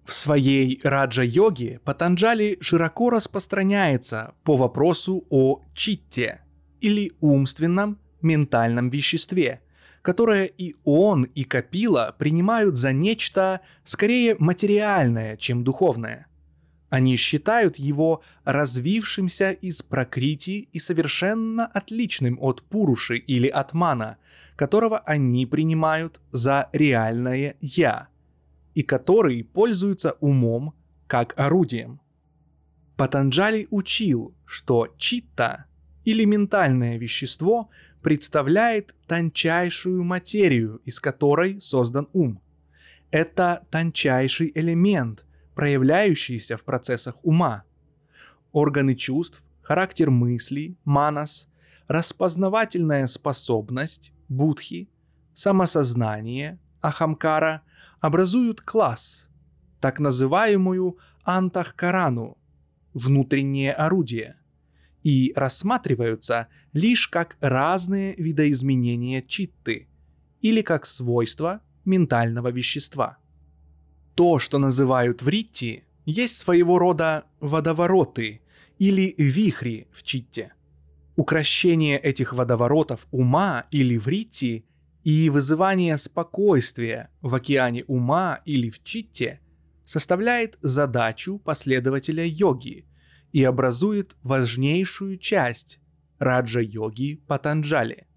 В 0.05 0.13
своей 0.13 0.81
раджа-йоге 0.85 1.81
Патанджали 1.85 2.59
широко 2.61 3.11
распространяется 3.11 4.35
по 4.45 4.57
вопросу 4.57 5.25
о 5.31 5.63
читте 5.75 6.43
или 6.81 7.13
умственном 7.21 7.99
ментальном 8.21 8.91
веществе, 8.91 9.61
которое 10.03 10.45
и 10.45 10.75
он, 10.85 11.25
и 11.25 11.45
Капила 11.45 12.15
принимают 12.19 12.77
за 12.77 12.93
нечто 12.93 13.63
скорее 13.83 14.37
материальное, 14.39 15.37
чем 15.37 15.65
духовное– 15.65 16.27
они 16.95 17.17
считают 17.17 17.75
его 17.75 18.23
развившимся 18.45 19.51
из 19.51 19.83
прокрити 19.83 20.69
и 20.73 20.79
совершенно 20.79 21.67
отличным 21.67 22.39
от 22.41 22.63
Пуруши 22.63 23.17
или 23.17 23.49
Атмана, 23.49 24.19
которого 24.55 24.99
они 24.99 25.45
принимают 25.45 26.21
за 26.31 26.69
реальное 26.73 27.57
«я», 27.61 28.07
и 28.75 28.83
который 28.83 29.45
пользуется 29.45 30.17
умом 30.21 30.75
как 31.07 31.35
орудием. 31.39 32.01
Патанджали 32.97 33.67
учил, 33.71 34.35
что 34.45 34.95
читта 34.99 35.67
или 36.05 36.25
ментальное 36.25 36.97
вещество 36.97 37.71
представляет 38.03 38.95
тончайшую 39.07 40.05
материю, 40.05 40.81
из 40.85 41.01
которой 41.01 41.61
создан 41.61 42.09
ум. 42.13 42.41
Это 43.11 43.67
тончайший 43.71 44.53
элемент– 44.55 45.25
проявляющиеся 45.55 46.57
в 46.57 46.65
процессах 46.65 47.17
ума. 47.23 47.65
Органы 48.53 48.95
чувств, 48.95 49.43
характер 49.63 50.11
мыслей, 50.11 50.77
манас, 50.85 51.49
распознавательная 51.89 53.07
способность, 53.07 54.13
будхи, 54.29 54.89
самосознание, 55.33 56.59
ахамкара 56.81 57.63
образуют 58.01 58.61
класс, 58.61 59.27
так 59.81 59.99
называемую 60.01 60.99
антахкарану, 61.25 62.39
внутреннее 62.93 63.73
орудие, 63.73 64.37
и 65.03 65.33
рассматриваются 65.37 66.49
лишь 66.73 67.09
как 67.09 67.37
разные 67.41 68.15
видоизменения 68.17 69.21
читты 69.23 69.89
или 70.41 70.63
как 70.63 70.87
свойства 70.87 71.61
ментального 71.85 72.51
вещества– 72.51 73.19
то, 74.15 74.39
что 74.39 74.59
называют 74.59 75.23
вритти, 75.23 75.85
есть 76.05 76.39
своего 76.39 76.79
рода 76.79 77.25
водовороты 77.41 78.43
или 78.79 79.15
вихри 79.19 79.89
в 79.93 80.03
читте. 80.03 80.53
Укращение 81.17 81.99
этих 81.99 82.33
водоворотов 82.33 83.07
ума 83.11 83.67
или 83.71 83.97
вритти 83.97 84.65
и 85.05 85.31
вызывание 85.31 85.97
спокойствия 85.97 87.11
в 87.21 87.35
океане 87.35 87.85
ума 87.85 88.41
или 88.45 88.71
в 88.71 88.83
читте 88.83 89.41
составляет 89.85 90.59
задачу 90.61 91.39
последователя 91.39 92.25
йоги 92.25 92.87
и 93.33 93.45
образует 93.45 94.17
важнейшую 94.23 95.19
часть 95.19 95.79
раджа-йоги 96.19 97.23
Патанджали– 97.27 98.07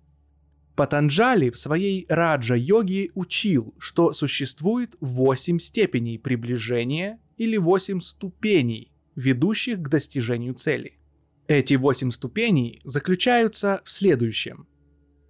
Патанджали 0.77 1.49
в 1.49 1.57
своей 1.57 2.05
раджа-йоге 2.07 3.09
учил, 3.15 3.73
что 3.79 4.13
существует 4.13 4.95
восемь 5.01 5.57
степеней 5.57 6.19
приближения 6.19 7.19
или 7.35 7.57
восемь 7.57 7.99
ступеней, 7.99 8.93
ведущих 9.15 9.81
к 9.81 9.89
достижению 9.89 10.53
цели. 10.53 10.99
Эти 11.47 11.73
восемь 11.73 12.11
ступеней 12.11 12.79
заключаются 12.83 13.81
в 13.85 13.91
следующем. 13.91 14.67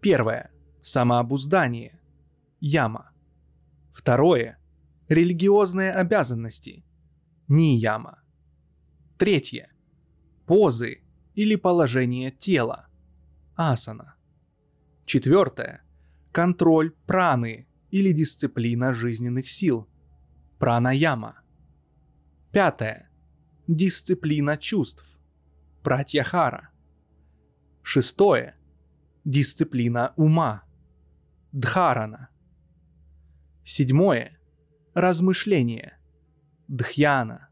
Первое– 0.01 0.51
самообуздание, 0.88 2.00
яма. 2.62 3.12
Второе– 3.91 4.58
религиозные 5.10 5.91
обязанности, 5.91 6.86
нияма. 7.50 8.21
Третье– 9.17 9.69
позы 10.47 11.02
или 11.36 11.58
положение 11.58 12.32
тела, 12.32 12.88
асана. 13.58 14.15
Четвертое. 15.06 15.84
Контроль 16.32 16.91
праны 17.06 17.67
или 17.91 18.13
дисциплина 18.13 18.93
жизненных 18.93 19.50
сил. 19.50 19.89
Пранаяма. 20.58 21.41
Пятое. 22.54 23.10
Дисциплина 23.67 24.56
чувств. 24.56 25.19
Пратьяхара. 25.84 26.69
Шестое. 27.84 28.56
Дисциплина 29.26 30.13
ума. 30.15 30.66
Дхарана. 31.59 32.29
Седьмое. 33.63 34.37
Размышление. 34.93 35.97
Дхьяна. 36.67 37.49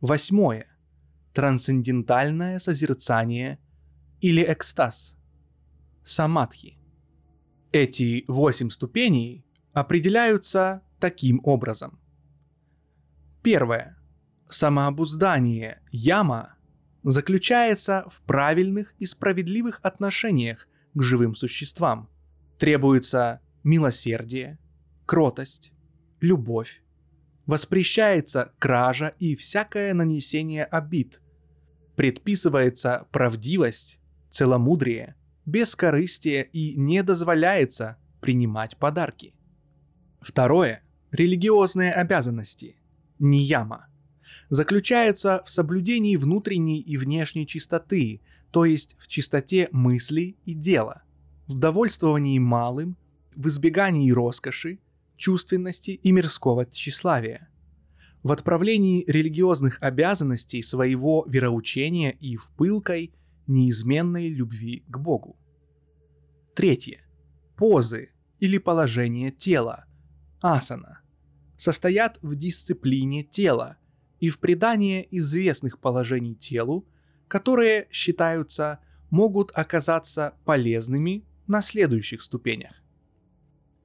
Восьмое. 0.00 0.68
Трансцендентальное 1.34 2.60
созерцание 2.60 3.58
или 4.20 4.40
экстаз 4.40 5.16
самадхи. 6.04 6.78
Эти 7.72 8.24
восемь 8.28 8.70
ступеней 8.70 9.44
определяются 9.72 10.84
таким 11.00 11.40
образом. 11.42 11.98
Первое. 13.42 13.98
Самообуздание 14.48 15.82
яма 15.90 16.54
заключается 17.02 18.04
в 18.08 18.22
правильных 18.22 18.94
и 19.00 19.06
справедливых 19.06 19.80
отношениях 19.82 20.68
к 20.94 21.02
живым 21.02 21.34
существам. 21.34 22.08
Требуется 22.58 23.40
милосердие, 23.64 24.58
кротость, 25.04 25.72
любовь. 26.20 26.82
Воспрещается 27.44 28.52
кража 28.58 29.14
и 29.18 29.36
всякое 29.36 29.94
нанесение 29.94 30.64
обид. 30.64 31.20
Предписывается 31.94 33.06
правдивость, 33.12 34.00
целомудрие, 34.30 35.16
бескорыстие 35.44 36.44
и 36.52 36.74
не 36.76 37.02
дозволяется 37.02 37.98
принимать 38.20 38.76
подарки. 38.76 39.34
Второе– 40.20 40.82
религиозные 41.12 41.92
обязанности, 41.92 42.76
нияма, 43.18 43.86
заключается 44.48 45.42
в 45.46 45.50
соблюдении 45.50 46.16
внутренней 46.16 46.80
и 46.80 46.96
внешней 46.96 47.46
чистоты, 47.46 48.20
то 48.50 48.64
есть 48.64 48.96
в 48.98 49.06
чистоте 49.06 49.68
мысли 49.70 50.36
и 50.44 50.54
дела, 50.54 51.02
в 51.46 51.54
довольствовании 51.54 52.38
малым, 52.38 52.96
в 53.34 53.48
избегании 53.48 54.10
роскоши, 54.10 54.78
чувственности 55.16 55.92
и 55.92 56.12
мирского 56.12 56.64
тщеславия, 56.64 57.48
в 58.22 58.32
отправлении 58.32 59.04
религиозных 59.06 59.78
обязанностей 59.80 60.62
своего 60.62 61.24
вероучения 61.28 62.10
и 62.10 62.36
в 62.36 62.50
пылкой, 62.50 63.12
неизменной 63.46 64.28
любви 64.28 64.84
к 64.88 64.98
Богу. 64.98 65.36
Третье. 66.54 67.02
Позы 67.56 68.10
или 68.40 68.58
положение 68.58 69.30
тела, 69.30 69.86
асана, 70.40 71.00
состоят 71.56 72.18
в 72.22 72.34
дисциплине 72.34 73.22
тела 73.22 73.76
и 74.18 74.28
в 74.28 74.40
придании 74.40 75.06
известных 75.10 75.78
положений 75.78 76.34
телу, 76.34 76.84
которые 77.28 77.86
считаются 77.90 78.80
могут 79.10 79.52
оказаться 79.54 80.34
полезными 80.44 81.24
на 81.46 81.62
следующих 81.62 82.22
ступенях. 82.22 82.82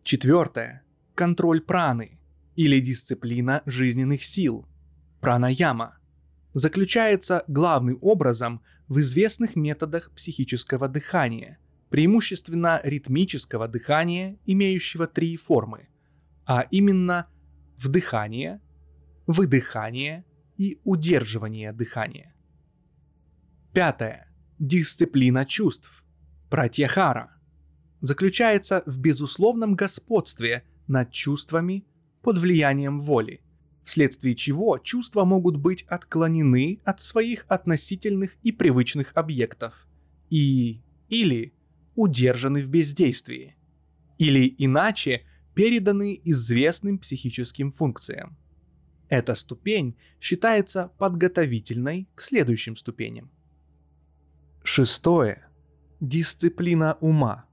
Четвертое. 0.04 0.84
Контроль 1.16 1.62
праны 1.62 2.20
или 2.56 2.80
дисциплина 2.80 3.62
жизненных 3.66 4.24
сил, 4.24 4.66
пранаяма, 5.20 5.98
заключается 6.54 7.44
главным 7.48 7.98
образом 8.02 8.62
в 8.88 9.00
известных 9.00 9.56
методах 9.56 10.12
психического 10.12 10.88
дыхания, 10.88 11.60
преимущественно 11.90 12.82
ритмического 12.84 13.68
дыхания, 13.68 14.38
имеющего 14.46 15.08
три 15.08 15.38
формы, 15.38 15.90
а 16.46 16.68
именно 16.72 17.28
вдыхание, 17.78 18.62
выдыхание 19.28 20.26
и 20.58 20.80
удерживание 20.84 21.72
дыхания. 21.74 22.34
Пятое. 23.74 24.28
Дисциплина 24.60 25.46
чувств, 25.46 26.04
пратьяхара, 26.50 27.41
заключается 28.02 28.84
в 28.86 29.00
безусловном 29.00 29.76
господстве 29.76 30.64
над 30.88 31.12
чувствами 31.12 31.86
под 32.22 32.38
влиянием 32.38 33.00
воли, 33.00 33.42
вследствие 33.84 34.36
чего 34.36 34.78
чувства 34.78 35.24
могут 35.24 35.58
быть 35.58 35.84
отклонены 35.84 36.82
от 36.84 37.00
своих 37.00 37.46
относительных 37.48 38.38
и 38.44 38.52
привычных 38.52 39.12
объектов 39.16 39.88
и 40.30 40.82
или 41.10 41.54
удержаны 41.96 42.62
в 42.62 42.70
бездействии, 42.70 43.56
или 44.18 44.56
иначе 44.58 45.24
переданы 45.54 46.20
известным 46.24 46.98
психическим 46.98 47.72
функциям. 47.72 48.38
Эта 49.10 49.36
ступень 49.36 49.98
считается 50.22 50.94
подготовительной 50.98 52.08
к 52.16 52.22
следующим 52.22 52.78
ступеням. 52.78 53.30
Шестое. 54.64 55.50
Дисциплина 56.00 56.98
ума. 57.02 57.46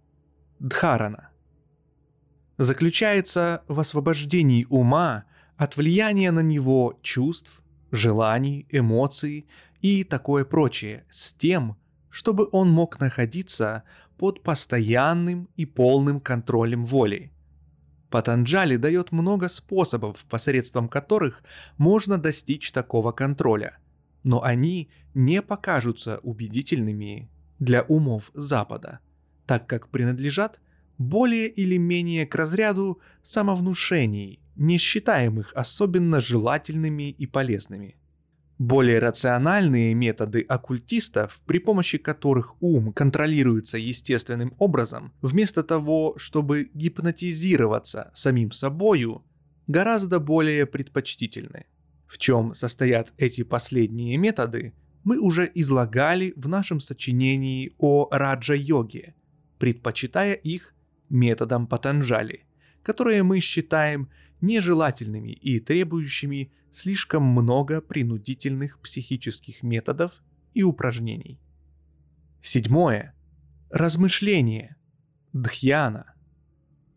Дхарана. 0.60 1.30
Заключается 2.56 3.62
в 3.68 3.78
освобождении 3.78 4.66
ума 4.68 5.24
от 5.56 5.76
влияния 5.76 6.32
на 6.32 6.40
него 6.40 6.98
чувств, 7.02 7.62
желаний, 7.92 8.66
эмоций 8.70 9.46
и 9.80 10.04
такое 10.04 10.44
прочее 10.44 11.04
с 11.10 11.32
тем, 11.32 11.76
чтобы 12.10 12.48
он 12.50 12.70
мог 12.70 12.98
находиться 12.98 13.84
под 14.16 14.42
постоянным 14.42 15.48
и 15.56 15.66
полным 15.66 16.20
контролем 16.20 16.84
воли. 16.84 17.32
Патанджали 18.10 18.76
дает 18.76 19.12
много 19.12 19.48
способов, 19.48 20.24
посредством 20.28 20.88
которых 20.88 21.42
можно 21.76 22.18
достичь 22.18 22.72
такого 22.72 23.12
контроля, 23.12 23.78
но 24.24 24.42
они 24.42 24.90
не 25.14 25.42
покажутся 25.42 26.18
убедительными 26.22 27.30
для 27.58 27.82
умов 27.82 28.30
Запада, 28.34 29.00
так 29.48 29.66
как 29.66 29.88
принадлежат 29.88 30.60
более 30.98 31.48
или 31.48 31.78
менее 31.78 32.26
к 32.26 32.34
разряду 32.34 33.00
самовнушений, 33.22 34.40
не 34.56 34.76
считаемых 34.76 35.52
особенно 35.54 36.20
желательными 36.20 37.10
и 37.10 37.26
полезными. 37.26 37.96
Более 38.58 38.98
рациональные 38.98 39.94
методы 39.94 40.42
оккультистов, 40.42 41.40
при 41.46 41.60
помощи 41.60 41.96
которых 41.96 42.60
ум 42.60 42.92
контролируется 42.92 43.78
естественным 43.78 44.54
образом, 44.58 45.12
вместо 45.22 45.62
того, 45.62 46.14
чтобы 46.18 46.68
гипнотизироваться 46.74 48.10
самим 48.14 48.50
собою, 48.50 49.24
гораздо 49.66 50.20
более 50.20 50.66
предпочтительны. 50.66 51.66
В 52.06 52.18
чем 52.18 52.52
состоят 52.52 53.14
эти 53.16 53.44
последние 53.44 54.18
методы, 54.18 54.74
мы 55.04 55.18
уже 55.18 55.50
излагали 55.54 56.34
в 56.36 56.48
нашем 56.48 56.80
сочинении 56.80 57.72
о 57.78 58.08
раджа-йоге, 58.10 59.14
предпочитая 59.58 60.34
их 60.34 60.74
методам 61.08 61.66
Патанджали, 61.66 62.46
которые 62.82 63.22
мы 63.22 63.40
считаем 63.40 64.08
нежелательными 64.40 65.30
и 65.30 65.60
требующими 65.60 66.52
слишком 66.72 67.24
много 67.24 67.80
принудительных 67.80 68.80
психических 68.80 69.62
методов 69.62 70.22
и 70.54 70.62
упражнений. 70.62 71.40
Седьмое. 72.40 73.14
Размышление. 73.70 74.76
Дхьяна. 75.32 76.14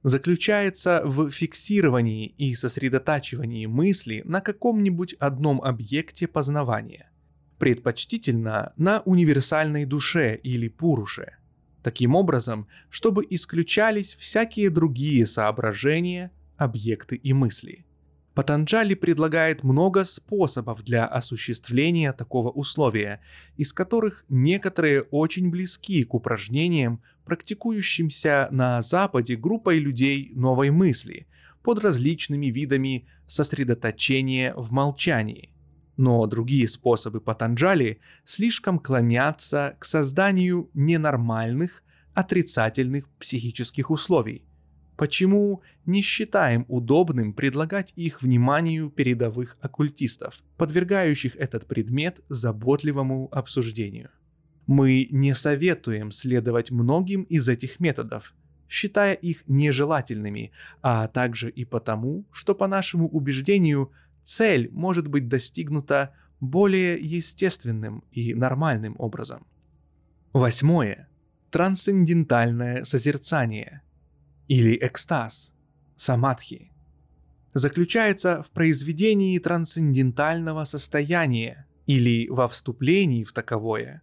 Заключается 0.03 1.03
в 1.05 1.29
фиксировании 1.29 2.25
и 2.25 2.55
сосредотачивании 2.55 3.65
мысли 3.67 4.21
на 4.25 4.41
каком-нибудь 4.41 5.13
одном 5.13 5.61
объекте 5.61 6.27
познавания, 6.27 7.11
предпочтительно 7.59 8.73
на 8.77 9.01
универсальной 9.01 9.85
душе 9.85 10.35
или 10.35 10.69
пуруше, 10.69 11.37
таким 11.83 12.15
образом, 12.15 12.67
чтобы 12.89 13.25
исключались 13.29 14.15
всякие 14.15 14.69
другие 14.69 15.25
соображения, 15.25 16.31
объекты 16.57 17.15
и 17.15 17.33
мысли– 17.33 17.85
Патанджали 18.33 18.93
предлагает 18.93 19.63
много 19.63 20.05
способов 20.05 20.83
для 20.83 21.05
осуществления 21.05 22.13
такого 22.13 22.49
условия, 22.49 23.19
из 23.57 23.73
которых 23.73 24.23
некоторые 24.29 25.01
очень 25.01 25.49
близки 25.49 26.03
к 26.05 26.13
упражнениям, 26.13 27.01
практикующимся 27.25 28.47
на 28.51 28.81
Западе 28.83 29.35
группой 29.35 29.79
людей 29.79 30.31
новой 30.33 30.69
мысли 30.69 31.27
под 31.61 31.79
различными 31.79 32.47
видами 32.47 33.05
сосредоточения 33.27 34.53
в 34.55 34.71
молчании. 34.71 35.50
Но 36.01 36.25
другие 36.25 36.67
способы 36.67 37.21
Патанджали 37.21 37.99
слишком 38.25 38.79
клонятся 38.79 39.75
к 39.77 39.85
созданию 39.85 40.67
ненормальных, 40.73 41.83
отрицательных 42.15 43.07
психических 43.19 43.91
условий– 43.91 44.43
почему 44.97 45.61
не 45.85 46.01
считаем 46.01 46.65
удобным 46.67 47.33
предлагать 47.33 47.93
их 47.95 48.23
вниманию 48.23 48.89
передовых 48.89 49.57
оккультистов, 49.61 50.41
подвергающих 50.57 51.35
этот 51.35 51.67
предмет 51.67 52.19
заботливому 52.29 53.29
обсуждению. 53.31 54.09
Мы 54.67 55.07
не 55.11 55.35
советуем 55.35 56.11
следовать 56.11 56.71
многим 56.71 57.23
из 57.23 57.47
этих 57.47 57.79
методов, 57.79 58.33
считая 58.69 59.13
их 59.13 59.43
нежелательными, 59.47 60.51
а 60.81 61.07
также 61.07 61.49
и 61.49 61.65
потому, 61.65 62.25
что 62.31 62.55
по 62.55 62.67
нашему 62.67 63.07
убеждению 63.07 63.91
цель 64.23 64.69
может 64.71 65.07
быть 65.07 65.27
достигнута 65.27 66.13
более 66.39 66.99
естественным 66.99 68.03
и 68.11 68.33
нормальным 68.33 68.95
образом. 68.97 69.45
Восьмое. 70.33 71.09
Трансцендентальное 71.49 72.85
созерцание– 72.85 73.81
или 74.51 74.77
экстаз, 74.81 75.53
самадхи, 75.95 76.73
заключается 77.53 78.43
в 78.43 78.51
произведении 78.51 79.39
трансцендентального 79.39 80.65
состояния 80.65 81.67
или 81.85 82.27
во 82.27 82.49
вступлении 82.49 83.23
в 83.23 83.31
таковое, 83.31 84.01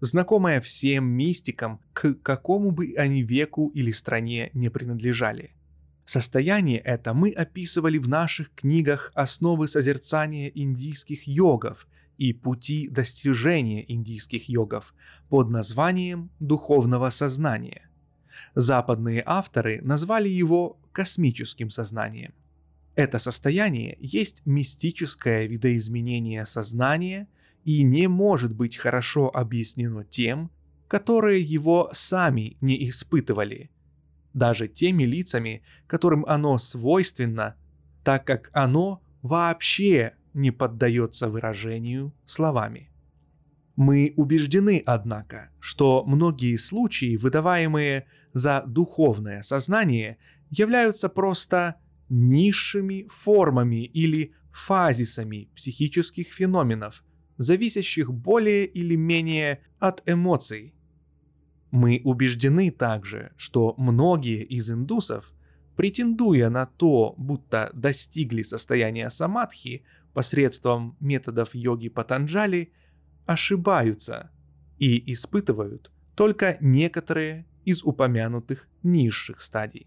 знакомое 0.00 0.60
всем 0.60 1.04
мистикам, 1.04 1.80
к 1.92 2.14
какому 2.14 2.70
бы 2.70 2.94
они 2.96 3.24
веку 3.24 3.72
или 3.74 3.90
стране 3.90 4.50
не 4.54 4.68
принадлежали. 4.68 5.50
Состояние 6.08 6.78
это 6.78 7.12
мы 7.12 7.32
описывали 7.32 7.98
в 7.98 8.08
наших 8.08 8.54
книгах 8.54 9.12
«Основы 9.14 9.68
созерцания 9.68 10.48
индийских 10.48 11.28
йогов» 11.28 11.86
и 12.16 12.32
«Пути 12.32 12.88
достижения 12.88 13.84
индийских 13.92 14.48
йогов» 14.48 14.94
под 15.28 15.50
названием 15.50 16.30
«Духовного 16.40 17.10
сознания». 17.10 17.90
Западные 18.54 19.22
авторы 19.26 19.82
назвали 19.82 20.30
его 20.30 20.80
космическим 20.92 21.68
сознанием. 21.68 22.32
Это 22.94 23.18
состояние 23.18 23.98
есть 24.00 24.40
мистическое 24.46 25.44
видоизменение 25.46 26.46
сознания 26.46 27.28
и 27.66 27.82
не 27.82 28.08
может 28.08 28.54
быть 28.54 28.78
хорошо 28.78 29.28
объяснено 29.28 30.04
тем, 30.04 30.50
которые 30.88 31.42
его 31.42 31.90
сами 31.92 32.56
не 32.62 32.88
испытывали, 32.88 33.70
даже 34.34 34.68
теми 34.68 35.04
лицами, 35.04 35.62
которым 35.86 36.24
оно 36.26 36.58
свойственно, 36.58 37.56
так 38.04 38.26
как 38.26 38.50
оно 38.52 39.02
вообще 39.22 40.14
не 40.34 40.50
поддается 40.50 41.28
выражению 41.28 42.12
словами. 42.26 42.90
Мы 43.76 44.12
убеждены, 44.16 44.82
однако, 44.84 45.50
что 45.60 46.04
многие 46.04 46.56
случаи, 46.56 47.16
выдаваемые 47.16 48.06
за 48.32 48.64
духовное 48.66 49.42
сознание, 49.42 50.18
являются 50.50 51.08
просто 51.08 51.76
низшими 52.08 53.06
формами 53.08 53.84
или 53.84 54.32
фазисами 54.50 55.48
психических 55.54 56.32
феноменов, 56.32 57.04
зависящих 57.36 58.12
более 58.12 58.66
или 58.66 58.96
менее 58.96 59.60
от 59.78 60.02
эмоций. 60.08 60.74
Мы 61.70 62.00
убеждены 62.04 62.70
также, 62.70 63.32
что 63.36 63.74
многие 63.76 64.42
из 64.42 64.70
индусов, 64.70 65.32
претендуя 65.76 66.48
на 66.48 66.66
то, 66.66 67.14
будто 67.18 67.70
достигли 67.74 68.42
состояния 68.42 69.10
самадхи 69.10 69.84
посредством 70.14 70.96
методов 70.98 71.54
йоги 71.54 71.88
Патанджали, 71.88 72.72
ошибаются 73.26 74.30
и 74.78 75.12
испытывают 75.12 75.90
только 76.14 76.56
некоторые 76.60 77.46
из 77.64 77.84
упомянутых 77.84 78.66
низших 78.82 79.42
стадий. 79.42 79.86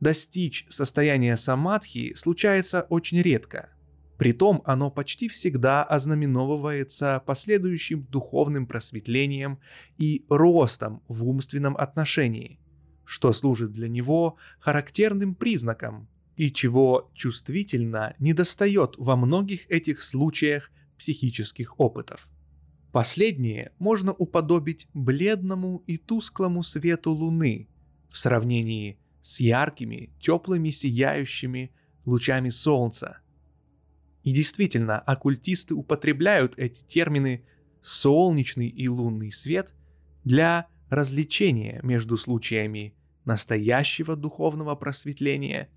Достичь 0.00 0.66
состояния 0.70 1.36
самадхи 1.36 2.14
случается 2.14 2.82
очень 2.88 3.20
редко. 3.20 3.70
Притом 4.18 4.62
оно 4.64 4.90
почти 4.90 5.28
всегда 5.28 5.82
ознаменовывается 5.82 7.22
последующим 7.26 8.04
духовным 8.04 8.66
просветлением 8.66 9.58
и 9.98 10.24
ростом 10.28 11.02
в 11.08 11.26
умственном 11.26 11.76
отношении, 11.76 12.60
что 13.04 13.32
служит 13.32 13.72
для 13.72 13.88
него 13.88 14.36
характерным 14.60 15.34
признаком 15.34 16.08
и 16.36 16.52
чего 16.52 17.10
чувствительно 17.14 18.14
недостает 18.18 18.94
во 18.98 19.16
многих 19.16 19.70
этих 19.70 20.02
случаях 20.02 20.70
психических 20.96 21.78
опытов. 21.78 22.28
Последнее 22.92 23.72
можно 23.80 24.12
уподобить 24.12 24.86
бледному 24.94 25.82
и 25.88 25.96
тусклому 25.96 26.62
свету 26.62 27.10
луны 27.10 27.68
в 28.08 28.16
сравнении 28.18 28.98
с 29.20 29.40
яркими, 29.40 30.10
теплыми, 30.20 30.70
сияющими 30.70 31.72
лучами 32.04 32.50
солнца. 32.50 33.18
И 34.24 34.32
действительно, 34.32 34.98
оккультисты 34.98 35.74
употребляют 35.74 36.54
эти 36.56 36.82
термины 36.82 37.44
«солнечный» 37.82 38.68
и 38.68 38.88
«лунный 38.88 39.30
свет» 39.30 39.74
для 40.24 40.66
развлечения 40.88 41.80
между 41.82 42.16
случаями 42.16 42.94
настоящего 43.26 44.16
духовного 44.16 44.74
просветления 44.76 45.68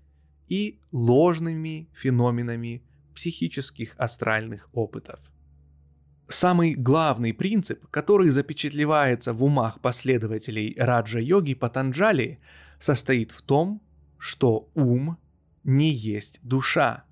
и 0.48 0.80
ложными 0.92 1.90
феноменами 1.92 2.82
психических 3.14 3.94
астральных 3.98 4.70
опытов. 4.72 5.20
Самый 6.26 6.74
главный 6.74 7.34
принцип, 7.34 7.86
который 7.88 8.30
запечатлевается 8.30 9.34
в 9.34 9.44
умах 9.44 9.80
последователей 9.82 10.74
раджа-йоги 10.78 11.52
Патанджали, 11.54 12.40
состоит 12.78 13.30
в 13.30 13.42
том, 13.42 13.82
что 14.18 14.70
ум 14.74 15.18
не 15.64 15.90
есть 15.90 16.40
душа 16.42 17.04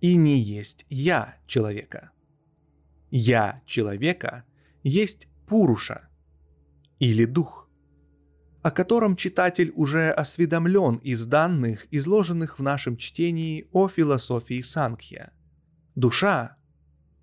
и 0.00 0.16
не 0.16 0.38
есть 0.38 0.86
я 0.88 1.36
человека. 1.46 2.10
Я 3.10 3.62
человека 3.66 4.44
есть 4.82 5.28
Пуруша 5.46 6.08
или 6.98 7.24
дух, 7.24 7.68
о 8.62 8.70
котором 8.70 9.16
читатель 9.16 9.72
уже 9.74 10.10
осведомлен 10.10 10.96
из 10.96 11.24
данных, 11.26 11.86
изложенных 11.90 12.58
в 12.58 12.62
нашем 12.62 12.96
чтении 12.96 13.66
о 13.72 13.88
философии 13.88 14.60
Санкхья. 14.60 15.32
Душа 15.94 16.56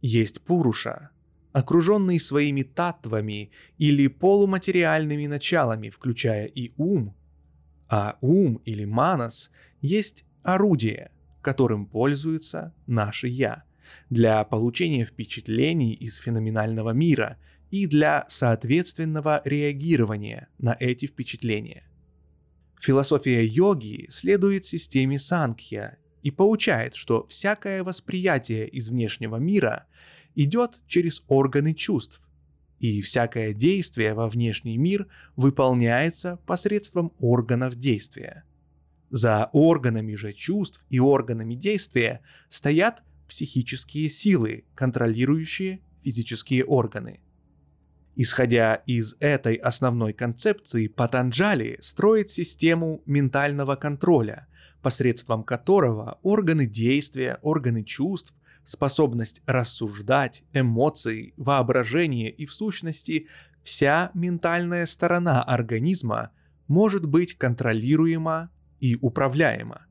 есть 0.02 0.42
Пуруша, 0.42 1.12
окруженный 1.52 2.20
своими 2.20 2.64
татвами 2.64 3.52
или 3.78 4.08
полуматериальными 4.08 5.28
началами, 5.28 5.90
включая 5.90 6.48
и 6.48 6.74
ум, 6.78 7.16
а 7.88 8.18
ум 8.22 8.56
или 8.66 8.86
манас 8.86 9.52
есть 9.82 10.26
орудие, 10.44 11.12
которым 11.46 11.86
пользуется 11.86 12.74
наше 12.88 13.28
«я», 13.28 13.66
для 14.10 14.44
получения 14.44 15.06
впечатлений 15.06 15.94
из 15.94 16.16
феноменального 16.16 16.90
мира 16.90 17.38
и 17.70 17.86
для 17.86 18.26
соответственного 18.28 19.44
реагирования 19.46 20.48
на 20.58 20.76
эти 20.80 21.06
впечатления. 21.06 21.84
Философия 22.82 23.46
йоги 23.46 24.08
следует 24.10 24.66
системе 24.66 25.20
Санкхья 25.20 26.00
и 26.24 26.32
поучает, 26.32 26.96
что 26.96 27.28
всякое 27.28 27.84
восприятие 27.84 28.68
из 28.68 28.90
внешнего 28.90 29.36
мира 29.36 29.86
идет 30.34 30.82
через 30.88 31.24
органы 31.28 31.76
чувств, 31.76 32.24
и 32.80 33.04
всякое 33.04 33.54
действие 33.54 34.16
во 34.16 34.28
внешний 34.30 34.78
мир 34.78 35.08
выполняется 35.36 36.40
посредством 36.48 37.14
органов 37.20 37.76
действия. 37.76 38.46
За 39.10 39.50
органами 39.54 40.16
же 40.16 40.34
чувств 40.34 40.86
и 40.90 41.00
органами 41.00 41.56
действия 41.56 42.22
стоят 42.50 43.04
психические 43.28 44.10
силы, 44.10 44.66
контролирующие 44.76 45.82
физические 46.04 46.66
органы. 46.66 47.20
Исходя 48.16 48.76
из 48.76 49.18
этой 49.20 49.56
основной 49.56 50.14
концепции, 50.14 50.88
Патанджали 50.88 51.78
строит 51.82 52.30
систему 52.30 53.02
ментального 53.06 53.76
контроля, 53.76 54.48
посредством 54.82 55.44
которого 55.44 56.20
органы 56.22 56.66
действия, 56.66 57.40
органы 57.42 57.84
чувств, 57.84 58.34
способность 58.64 59.42
рассуждать, 59.46 60.44
эмоции, 60.54 61.34
воображение 61.38 62.32
и 62.32 62.46
в 62.46 62.54
сущности 62.54 63.28
вся 63.64 64.12
ментальная 64.14 64.86
сторона 64.86 65.44
организма 65.44 66.32
может 66.68 67.06
быть 67.06 67.38
контролируема 67.38 68.50
и 68.86 68.98
управляема. 69.02 69.88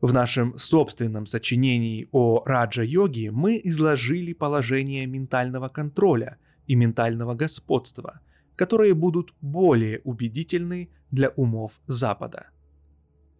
В 0.00 0.12
нашем 0.12 0.56
собственном 0.56 1.26
сочинении 1.26 2.08
о 2.10 2.42
раджа-йоге 2.46 3.30
мы 3.30 3.60
изложили 3.64 4.32
положение 4.32 5.06
ментального 5.06 5.68
контроля 5.68 6.38
и 6.66 6.74
ментального 6.74 7.34
господства, 7.34 8.20
которые 8.56 8.94
будут 8.94 9.34
более 9.42 10.00
убедительны 10.04 10.88
для 11.10 11.28
умов 11.36 11.80
Запада. 11.86 12.46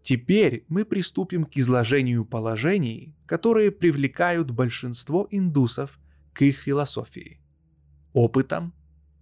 Теперь 0.03 0.65
мы 0.69 0.85
приступим 0.85 1.45
к 1.45 1.57
изложению 1.57 2.27
положений, 2.27 3.15
которые 3.25 3.71
привлекают 3.71 4.51
большинство 4.51 5.27
индусов 5.31 5.99
к 6.35 6.43
их 6.43 6.59
философии, 6.59 7.41
опытам 8.13 8.75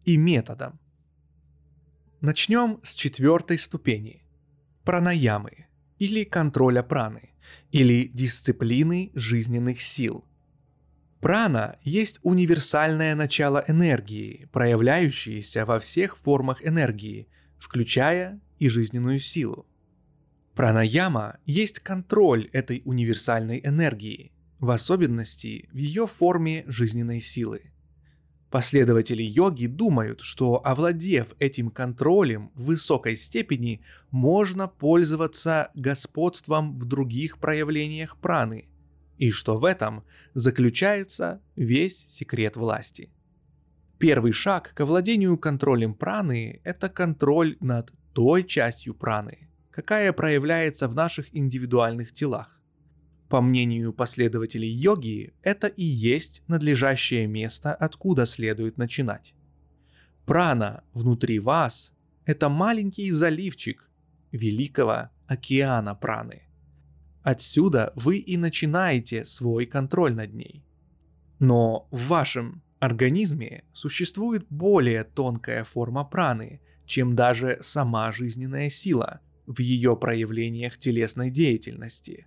и 0.04 0.16
методам. 0.16 0.80
Начнем 2.20 2.80
с 2.82 2.94
четвертой 2.94 3.58
ступени– 3.58 4.18
пранаямы 4.84 5.66
или 5.98 6.24
контроля 6.24 6.82
праны, 6.82 7.34
или 7.70 8.04
дисциплины 8.04 9.10
жизненных 9.14 9.80
сил. 9.80 10.24
Прана 11.20 11.76
есть 11.84 12.18
универсальное 12.22 13.14
начало 13.14 13.64
энергии, 13.68 14.48
проявляющееся 14.52 15.64
во 15.64 15.78
всех 15.78 16.18
формах 16.18 16.66
энергии, 16.66 17.28
включая 17.58 18.40
и 18.58 18.68
жизненную 18.68 19.20
силу. 19.20 19.66
Пранаяма 20.54 21.38
есть 21.46 21.78
контроль 21.78 22.50
этой 22.52 22.82
универсальной 22.84 23.60
энергии, 23.64 24.32
в 24.58 24.70
особенности 24.70 25.68
в 25.72 25.76
ее 25.76 26.06
форме 26.06 26.64
жизненной 26.66 27.20
силы. 27.20 27.71
Последователи 28.52 29.22
йоги 29.22 29.64
думают, 29.64 30.20
что 30.20 30.60
овладев 30.62 31.28
этим 31.38 31.70
контролем 31.70 32.50
в 32.54 32.64
высокой 32.64 33.16
степени, 33.16 33.80
можно 34.10 34.68
пользоваться 34.68 35.70
господством 35.74 36.78
в 36.78 36.84
других 36.84 37.38
проявлениях 37.38 38.18
праны, 38.18 38.68
и 39.16 39.30
что 39.30 39.58
в 39.58 39.64
этом 39.64 40.04
заключается 40.34 41.40
весь 41.56 42.06
секрет 42.10 42.58
власти. 42.58 43.08
Первый 43.96 44.32
шаг 44.32 44.72
к 44.74 44.80
овладению 44.80 45.38
контролем 45.38 45.94
праны– 45.94 46.60
это 46.62 46.90
контроль 46.90 47.56
над 47.60 47.90
той 48.12 48.44
частью 48.44 48.92
праны, 48.92 49.48
какая 49.70 50.12
проявляется 50.12 50.88
в 50.88 50.94
наших 50.94 51.34
индивидуальных 51.34 52.12
телах. 52.12 52.60
По 53.32 53.40
мнению 53.40 53.94
последователей 53.94 54.68
йоги, 54.68 55.32
это 55.40 55.66
и 55.66 55.82
есть 55.82 56.42
надлежащее 56.48 57.26
место, 57.26 57.74
откуда 57.74 58.26
следует 58.26 58.76
начинать. 58.76 59.34
Прана 60.26 60.84
внутри 60.92 61.38
вас– 61.38 61.94
это 62.26 62.50
маленький 62.50 63.10
заливчик 63.10 63.88
великого 64.32 65.08
океана 65.26 65.94
праны. 65.94 66.42
Отсюда 67.22 67.94
вы 67.96 68.18
и 68.18 68.36
начинаете 68.36 69.24
свой 69.24 69.64
контроль 69.64 70.12
над 70.12 70.34
ней. 70.34 70.62
Но 71.38 71.88
в 71.90 72.08
вашем 72.08 72.62
организме 72.80 73.64
существует 73.72 74.44
более 74.50 75.04
тонкая 75.04 75.64
форма 75.64 76.04
праны, 76.04 76.60
чем 76.84 77.16
даже 77.16 77.56
сама 77.62 78.12
жизненная 78.12 78.68
сила 78.68 79.20
в 79.46 79.58
ее 79.58 79.96
проявлениях 79.96 80.76
телесной 80.76 81.30
деятельности. 81.30 82.26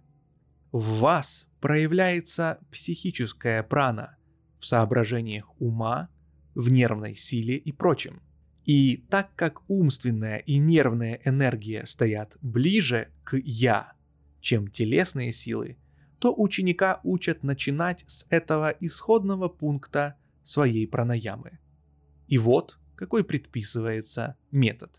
В 0.75 0.99
вас 0.99 1.47
проявляется 1.61 2.59
психическая 2.69 3.63
прана 3.63 4.17
в 4.59 4.65
соображениях 4.65 5.49
ума, 5.61 6.09
в 6.53 6.69
нервной 6.69 7.15
силе 7.15 7.55
и 7.55 7.71
прочем. 7.71 8.21
И 8.65 8.97
так 9.09 9.33
как 9.37 9.61
умственная 9.69 10.39
и 10.39 10.57
нервная 10.57 11.21
энергия 11.23 11.85
стоят 11.85 12.35
ближе 12.41 13.07
к 13.23 13.37
«я», 13.37 13.93
чем 14.41 14.67
телесные 14.67 15.31
силы, 15.31 15.77
то 16.19 16.35
ученика 16.37 16.99
учат 17.03 17.41
начинать 17.41 18.03
с 18.05 18.25
этого 18.29 18.69
исходного 18.81 19.47
пункта 19.47 20.17
своей 20.43 20.89
пранаямы. 20.89 21.59
И 22.27 22.37
вот 22.37 22.79
какой 22.97 23.23
предписывается 23.23 24.35
метод. 24.51 24.91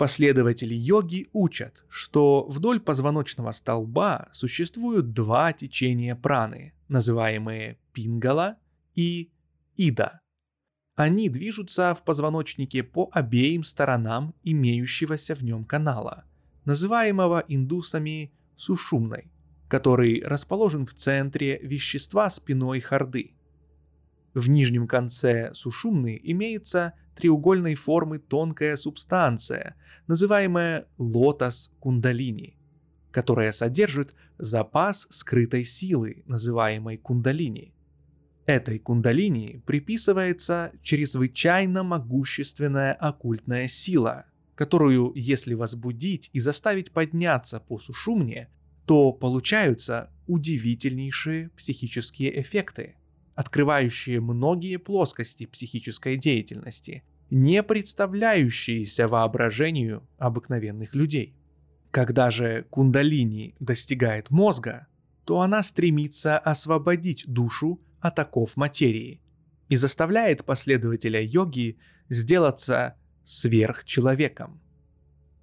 Последователи 0.00 0.72
йоги 0.72 1.28
учат, 1.34 1.84
что 1.90 2.46
вдоль 2.48 2.80
позвоночного 2.80 3.52
столба 3.52 4.30
существуют 4.32 5.12
два 5.12 5.52
течения 5.52 6.16
праны, 6.16 6.72
называемые 6.88 7.76
пингала 7.92 8.56
и 8.94 9.30
ида. 9.76 10.22
Они 10.96 11.28
движутся 11.28 11.94
в 11.94 12.02
позвоночнике 12.02 12.82
по 12.82 13.10
обеим 13.12 13.62
сторонам 13.62 14.34
имеющегося 14.42 15.34
в 15.34 15.44
нем 15.44 15.66
канала, 15.66 16.24
называемого 16.64 17.44
индусами 17.46 18.32
сушумной, 18.56 19.30
который 19.68 20.22
расположен 20.24 20.86
в 20.86 20.94
центре 20.94 21.58
вещества 21.58 22.30
спиной 22.30 22.80
хорды– 22.80 23.34
в 24.34 24.48
нижнем 24.48 24.86
конце 24.86 25.52
сушумны 25.54 26.20
имеется 26.22 26.94
треугольной 27.16 27.74
формы 27.74 28.18
тонкая 28.18 28.76
субстанция, 28.76 29.76
называемая 30.06 30.86
лотос 30.98 31.72
кундалини, 31.80 32.56
которая 33.10 33.52
содержит 33.52 34.14
запас 34.38 35.06
скрытой 35.10 35.64
силы, 35.64 36.22
называемой 36.26 36.96
кундалини. 36.96 37.74
Этой 38.46 38.78
кундалини 38.78 39.62
приписывается 39.66 40.72
чрезвычайно 40.82 41.82
могущественная 41.82 42.94
оккультная 42.94 43.68
сила, 43.68 44.26
которую, 44.54 45.12
если 45.14 45.54
возбудить 45.54 46.30
и 46.32 46.40
заставить 46.40 46.92
подняться 46.92 47.60
по 47.60 47.78
сушумне, 47.78 48.48
то 48.86 49.12
получаются 49.12 50.10
удивительнейшие 50.26 51.50
психические 51.50 52.40
эффекты– 52.40 52.96
открывающие 53.34 54.20
многие 54.20 54.76
плоскости 54.76 55.46
психической 55.46 56.16
деятельности, 56.16 57.04
не 57.30 57.62
представляющиеся 57.62 59.08
воображению 59.08 60.06
обыкновенных 60.18 60.94
людей. 60.94 61.36
Когда 61.90 62.30
же 62.30 62.66
кундалини 62.70 63.54
достигает 63.60 64.30
мозга, 64.30 64.86
то 65.24 65.40
она 65.40 65.62
стремится 65.62 66.38
освободить 66.38 67.24
душу 67.26 67.80
от 68.00 68.18
оков 68.18 68.56
материи 68.56 69.20
и 69.68 69.76
заставляет 69.76 70.44
последователя 70.44 71.22
йоги 71.22 71.78
сделаться 72.08 72.96
сверхчеловеком. 73.24 74.60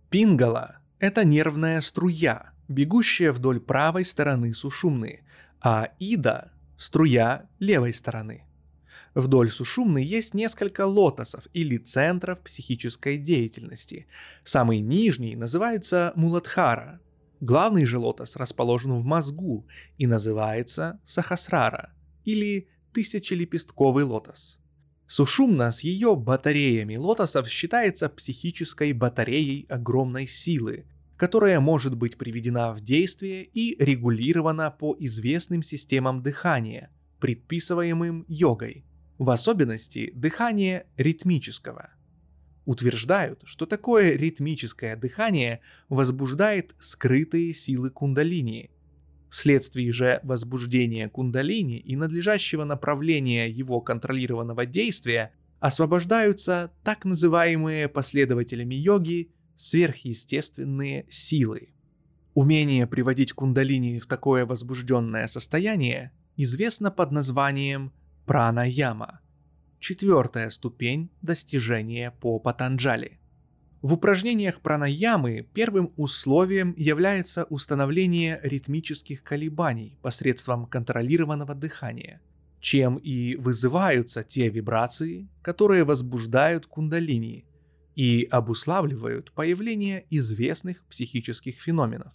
Пингала– 0.10 0.80
это 1.00 1.26
нервная 1.26 1.80
струя, 1.82 2.54
бегущая 2.68 3.32
вдоль 3.32 3.60
правой 3.60 4.04
стороны 4.04 4.54
сушумны, 4.54 5.22
а 5.62 5.90
ида 6.00 6.52
струя 6.78 7.50
левой 7.60 7.94
стороны. 7.94 8.44
Вдоль 9.14 9.50
Сушумны 9.50 9.98
есть 9.98 10.34
несколько 10.34 10.86
лотосов 10.86 11.48
или 11.54 11.78
центров 11.78 12.40
психической 12.42 13.18
деятельности. 13.18 14.08
Самый 14.44 14.80
нижний 14.80 15.36
называется 15.36 16.14
Муладхара. 16.16 17.02
Главный 17.40 17.86
же 17.86 17.98
лотос 17.98 18.36
расположен 18.36 18.94
в 18.94 19.04
мозгу 19.04 19.68
и 19.98 20.06
называется 20.06 21.00
Сахасрара 21.06 21.94
или 22.26 22.68
тысячелепестковый 22.94 24.04
лотос. 24.04 24.60
Сушумна 25.08 25.72
с 25.72 25.82
ее 25.82 26.16
батареями 26.16 26.98
лотосов 26.98 27.48
считается 27.48 28.10
психической 28.10 28.92
батареей 28.92 29.66
огромной 29.70 30.28
силы, 30.28 30.86
которая 31.18 31.60
может 31.60 31.98
быть 31.98 32.18
приведена 32.18 32.74
в 32.74 32.82
действие 32.82 33.44
и 33.44 33.76
регулирована 33.84 34.70
по 34.72 34.96
известным 35.00 35.64
системам 35.64 36.22
дыхания, 36.22 36.92
предписываемым 37.20 38.24
йогой, 38.28 38.86
в 39.18 39.32
особенности 39.32 40.12
дыхание 40.14 40.86
ритмического. 40.96 41.90
Утверждают, 42.66 43.42
что 43.46 43.66
такое 43.66 44.16
ритмическое 44.16 44.96
дыхание 44.96 45.62
возбуждает 45.90 46.76
скрытые 46.80 47.54
силы 47.54 47.90
кундалини. 47.90 48.70
Вследствие 49.32 49.92
же 49.92 50.20
возбуждения 50.24 51.10
кундалини 51.10 51.80
и 51.80 51.96
надлежащего 51.96 52.64
направления 52.64 53.50
его 53.50 53.82
контролированного 53.82 54.66
действия 54.66 55.32
освобождаются 55.60 56.72
так 56.84 57.06
называемые 57.06 57.90
последователями 57.90 58.76
йоги 58.76 59.32
сверхъестественные 59.58 61.06
силы. 61.10 61.74
Умение 62.34 62.86
приводить 62.86 63.34
кундалини 63.34 64.00
в 64.00 64.06
такое 64.06 64.46
возбужденное 64.46 65.28
состояние 65.28 66.12
известно 66.38 66.92
под 66.92 67.12
названием 67.12 67.92
пранаяма, 68.26 69.22
четвертая 69.80 70.52
ступень 70.52 71.10
достижения 71.24 72.12
по 72.12 72.40
Патанджали. 72.40 73.20
В 73.82 73.94
упражнениях 73.94 74.62
пранаямы 74.62 75.48
первым 75.54 75.94
условием 75.98 76.76
является 76.78 77.46
установление 77.46 78.40
ритмических 78.44 79.24
колебаний 79.24 79.98
посредством 80.02 80.68
контролированного 80.68 81.56
дыхания, 81.56 82.22
чем 82.60 82.98
и 82.98 83.36
вызываются 83.36 84.24
те 84.24 84.50
вибрации, 84.50 85.30
которые 85.42 85.84
возбуждают 85.84 86.68
кундалини– 86.68 87.46
и 87.98 88.28
обуславливают 88.30 89.32
появление 89.32 90.06
известных 90.12 90.86
психических 90.86 91.60
феноменов. 91.60 92.14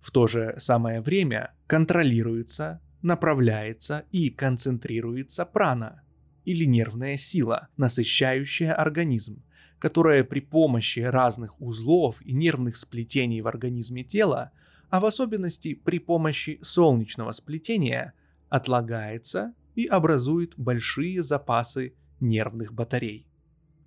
В 0.00 0.10
то 0.10 0.26
же 0.26 0.54
самое 0.56 1.02
время 1.02 1.52
контролируется, 1.66 2.80
направляется 3.02 4.06
и 4.10 4.30
концентрируется 4.30 5.44
прана 5.44 6.00
или 6.46 6.64
нервная 6.64 7.18
сила, 7.18 7.68
насыщающая 7.76 8.72
организм, 8.72 9.44
которая 9.78 10.24
при 10.24 10.40
помощи 10.40 11.00
разных 11.00 11.60
узлов 11.60 12.22
и 12.22 12.32
нервных 12.32 12.78
сплетений 12.78 13.42
в 13.42 13.48
организме 13.48 14.04
тела, 14.04 14.52
а 14.88 14.98
в 14.98 15.04
особенности 15.04 15.74
при 15.74 15.98
помощи 15.98 16.58
солнечного 16.62 17.32
сплетения, 17.32 18.14
отлагается 18.48 19.52
и 19.74 19.84
образует 19.84 20.54
большие 20.56 21.22
запасы 21.22 21.92
нервных 22.18 22.72
батарей. 22.72 23.27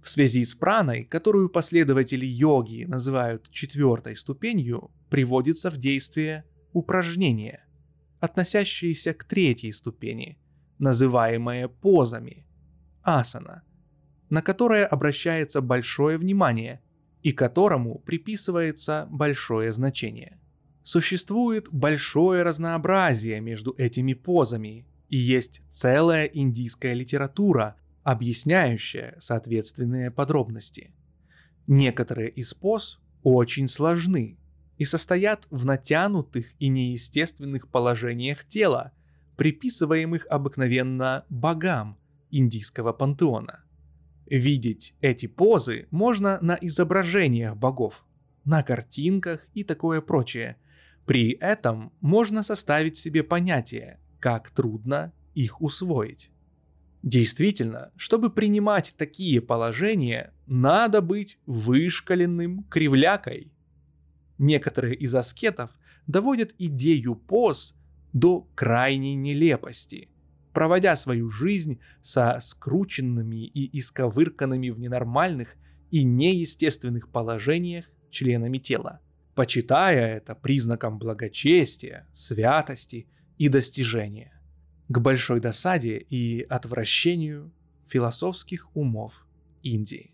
В 0.02 0.10
связи 0.10 0.44
с 0.46 0.56
праной, 0.56 1.04
которую 1.04 1.50
последователи 1.50 2.26
йоги 2.26 2.86
называют 2.86 3.50
четвертой 3.52 4.18
ступенью, 4.18 4.90
приводится 5.10 5.70
в 5.70 5.78
действие 5.78 6.44
упражнение, 6.74 7.66
относящееся 8.20 9.14
к 9.14 9.24
третьей 9.24 9.72
ступени, 9.72 10.40
называемое 10.80 11.68
позами, 11.68 12.48
асана, 13.04 13.64
на 14.32 14.42
которое 14.42 14.86
обращается 14.86 15.62
большое 15.62 16.18
внимание 16.18 16.82
и 17.22 17.32
которому 17.32 18.00
приписывается 18.00 19.08
большое 19.12 19.72
значение. 19.72 20.40
Существует 20.82 21.68
большое 21.72 22.42
разнообразие 22.42 23.40
между 23.40 23.76
этими 23.78 24.14
позами, 24.14 24.88
и 25.10 25.18
есть 25.18 25.62
целая 25.72 26.26
индийская 26.26 26.96
литература, 26.96 27.76
объясняющая 28.04 29.16
соответственные 29.20 30.12
подробности. 30.12 30.94
Некоторые 31.68 32.30
из 32.30 32.54
поз 32.54 33.00
очень 33.24 33.68
сложны 33.68 34.38
и 34.78 34.86
состоят 34.86 35.46
в 35.52 35.66
натянутых 35.66 36.54
и 36.60 36.68
неестественных 36.68 37.70
положениях 37.70 38.46
тела, 38.46 38.94
приписываемых 39.38 40.26
обыкновенно 40.30 41.26
богам 41.30 41.98
индийского 42.32 42.94
пантеона. 42.94 43.64
Видеть 44.26 44.96
эти 45.02 45.28
позы 45.28 45.88
можно 45.92 46.40
на 46.42 46.58
изображениях 46.62 47.56
богов, 47.58 48.06
на 48.46 48.64
картинках 48.64 49.48
и 49.54 49.64
такое 49.64 50.02
прочее. 50.02 50.58
При 51.06 51.32
этом 51.34 51.92
можно 52.02 52.42
составить 52.42 52.98
себе 52.98 53.24
понятие, 53.24 54.00
как 54.20 54.50
трудно 54.52 55.14
их 55.34 55.62
усвоить. 55.62 56.32
Действительно, 57.04 57.92
чтобы 57.96 58.30
принимать 58.30 58.94
такие 58.98 59.42
положения, 59.42 60.34
надо 60.46 61.02
быть 61.02 61.40
вышкаленным 61.46 62.64
кривлякой. 62.66 63.52
Некоторые 64.38 64.96
из 64.96 65.14
аскетов 65.16 65.72
доводят 66.06 66.54
идею 66.60 67.16
поз 67.16 67.76
до 68.14 68.48
крайней 68.56 69.16
нелепости 69.16 70.12
проводя 70.54 70.96
свою 70.96 71.30
жизнь 71.30 71.80
со 72.02 72.40
скрученными 72.42 73.46
и 73.46 73.80
исковырканными 73.80 74.70
в 74.70 74.80
ненормальных 74.80 75.56
и 75.92 76.04
неестественных 76.04 77.10
положениях 77.10 77.86
членами 78.10 78.58
тела, 78.58 79.00
почитая 79.36 80.18
это 80.18 80.36
признаком 80.36 81.00
благочестия, 81.00 82.08
святости 82.14 83.08
и 83.38 83.48
достижения, 83.48 84.41
к 84.92 85.00
большой 85.00 85.40
досаде 85.40 85.98
и 85.98 86.42
отвращению 86.42 87.54
философских 87.88 88.76
умов 88.76 89.26
Индии. 89.64 90.14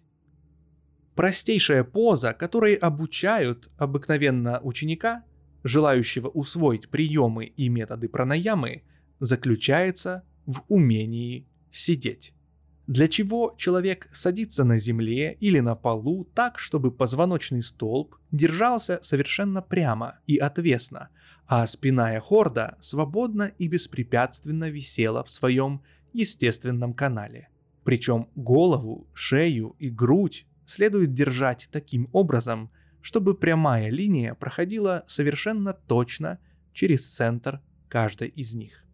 Простейшая 1.15 1.84
поза, 1.84 2.34
которой 2.34 2.75
обучают 2.75 3.71
обыкновенно 3.78 4.59
ученика, 4.61 5.23
желающего 5.63 6.28
усвоить 6.28 6.89
приемы 6.89 7.45
и 7.45 7.69
методы 7.69 8.07
пранаямы, 8.07 8.84
заключается 9.19 10.23
в 10.45 10.61
умении 10.67 11.47
сидеть. 11.71 12.36
Для 12.88 13.09
чего 13.09 13.53
человек 13.57 14.07
садится 14.13 14.63
на 14.63 14.79
земле 14.79 15.33
или 15.41 15.59
на 15.59 15.75
полу 15.75 16.23
так, 16.33 16.57
чтобы 16.57 16.89
позвоночный 16.89 17.61
столб 17.61 18.15
держался 18.31 18.99
совершенно 19.03 19.61
прямо 19.61 20.19
и 20.25 20.38
отвесно, 20.38 21.09
а 21.45 21.67
спина 21.67 22.15
и 22.15 22.19
хорда 22.19 22.77
свободно 22.79 23.51
и 23.57 23.67
беспрепятственно 23.67 24.69
висела 24.69 25.25
в 25.25 25.31
своем 25.31 25.83
естественном 26.13 26.93
канале. 26.93 27.49
Причем 27.83 28.29
голову, 28.35 29.05
шею 29.13 29.75
и 29.79 29.89
грудь 29.89 30.45
следует 30.65 31.13
держать 31.13 31.67
таким 31.73 32.09
образом, 32.13 32.71
чтобы 33.01 33.35
прямая 33.35 33.89
линия 33.89 34.33
проходила 34.33 35.03
совершенно 35.07 35.73
точно 35.73 36.39
через 36.71 37.05
центр 37.05 37.61
каждой 37.89 38.29
из 38.29 38.55
них. 38.55 38.85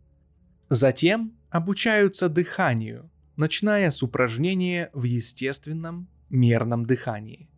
Затем 0.70 1.38
обучаются 1.52 2.30
дыханию, 2.30 3.12
начиная 3.36 3.92
с 3.92 4.04
упражнения 4.04 4.90
в 4.94 5.04
естественном 5.04 6.10
мерном 6.30 6.86
дыхании. 6.86 7.50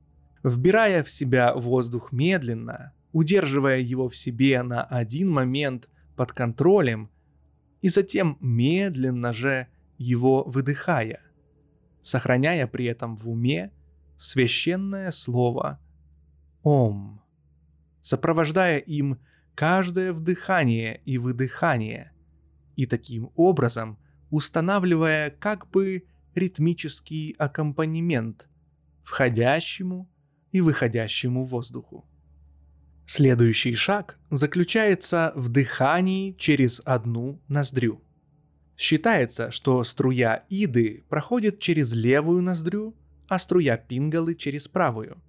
Вбирая 0.43 1.03
в 1.03 1.09
себя 1.09 1.53
воздух 1.55 2.11
медленно, 2.11 2.93
удерживая 3.11 3.79
его 3.79 4.09
в 4.09 4.15
себе 4.15 4.61
на 4.61 4.83
один 4.83 5.31
момент 5.31 5.89
под 6.15 6.33
контролем 6.33 7.09
и 7.81 7.89
затем 7.89 8.37
медленно 8.41 9.33
же 9.33 9.67
его 9.97 10.43
выдыхая, 10.43 11.21
сохраняя 12.01 12.67
при 12.67 12.85
этом 12.85 13.15
в 13.15 13.29
уме 13.29 13.71
священное 14.17 15.11
слово 15.11 15.79
«Ом», 16.63 17.21
сопровождая 18.01 18.79
им 18.79 19.19
каждое 19.55 20.13
вдыхание 20.13 21.01
и 21.05 21.17
выдыхание, 21.17 22.11
и 22.75 22.85
таким 22.85 23.31
образом 23.35 23.97
устанавливая 24.29 25.29
как 25.29 25.69
бы 25.69 26.05
ритмический 26.35 27.35
аккомпанемент 27.37 28.47
входящему 29.03 30.09
и 30.51 30.61
выходящему 30.61 31.45
воздуху. 31.45 32.05
Следующий 33.05 33.75
шаг 33.75 34.17
заключается 34.31 35.31
в 35.35 35.49
дыхании 35.49 36.33
через 36.37 36.81
одну 36.85 37.39
ноздрю. 37.47 38.01
Считается, 38.75 39.51
что 39.51 39.83
струя 39.83 40.43
иды 40.49 41.05
проходит 41.07 41.59
через 41.59 41.93
левую 41.93 42.41
ноздрю, 42.41 42.95
а 43.27 43.37
струя 43.39 43.77
пингалы 43.77 44.35
через 44.35 44.67
правую. 44.67 45.21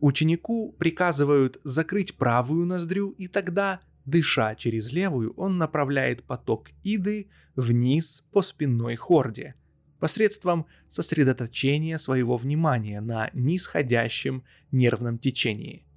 Ученику 0.00 0.72
приказывают 0.72 1.60
закрыть 1.62 2.16
правую 2.16 2.66
ноздрю, 2.66 3.10
и 3.10 3.28
тогда, 3.28 3.80
дыша 4.04 4.54
через 4.54 4.92
левую, 4.92 5.32
он 5.36 5.58
направляет 5.58 6.24
поток 6.24 6.70
иды 6.82 7.28
вниз 7.56 8.24
по 8.32 8.42
спинной 8.42 8.96
хорде, 8.96 9.54
посредством 9.98 10.66
сосредоточения 10.88 11.98
своего 11.98 12.36
внимания 12.36 13.00
на 13.00 13.30
нисходящем 13.32 14.44
нервном 14.70 15.18
течении– 15.18 15.84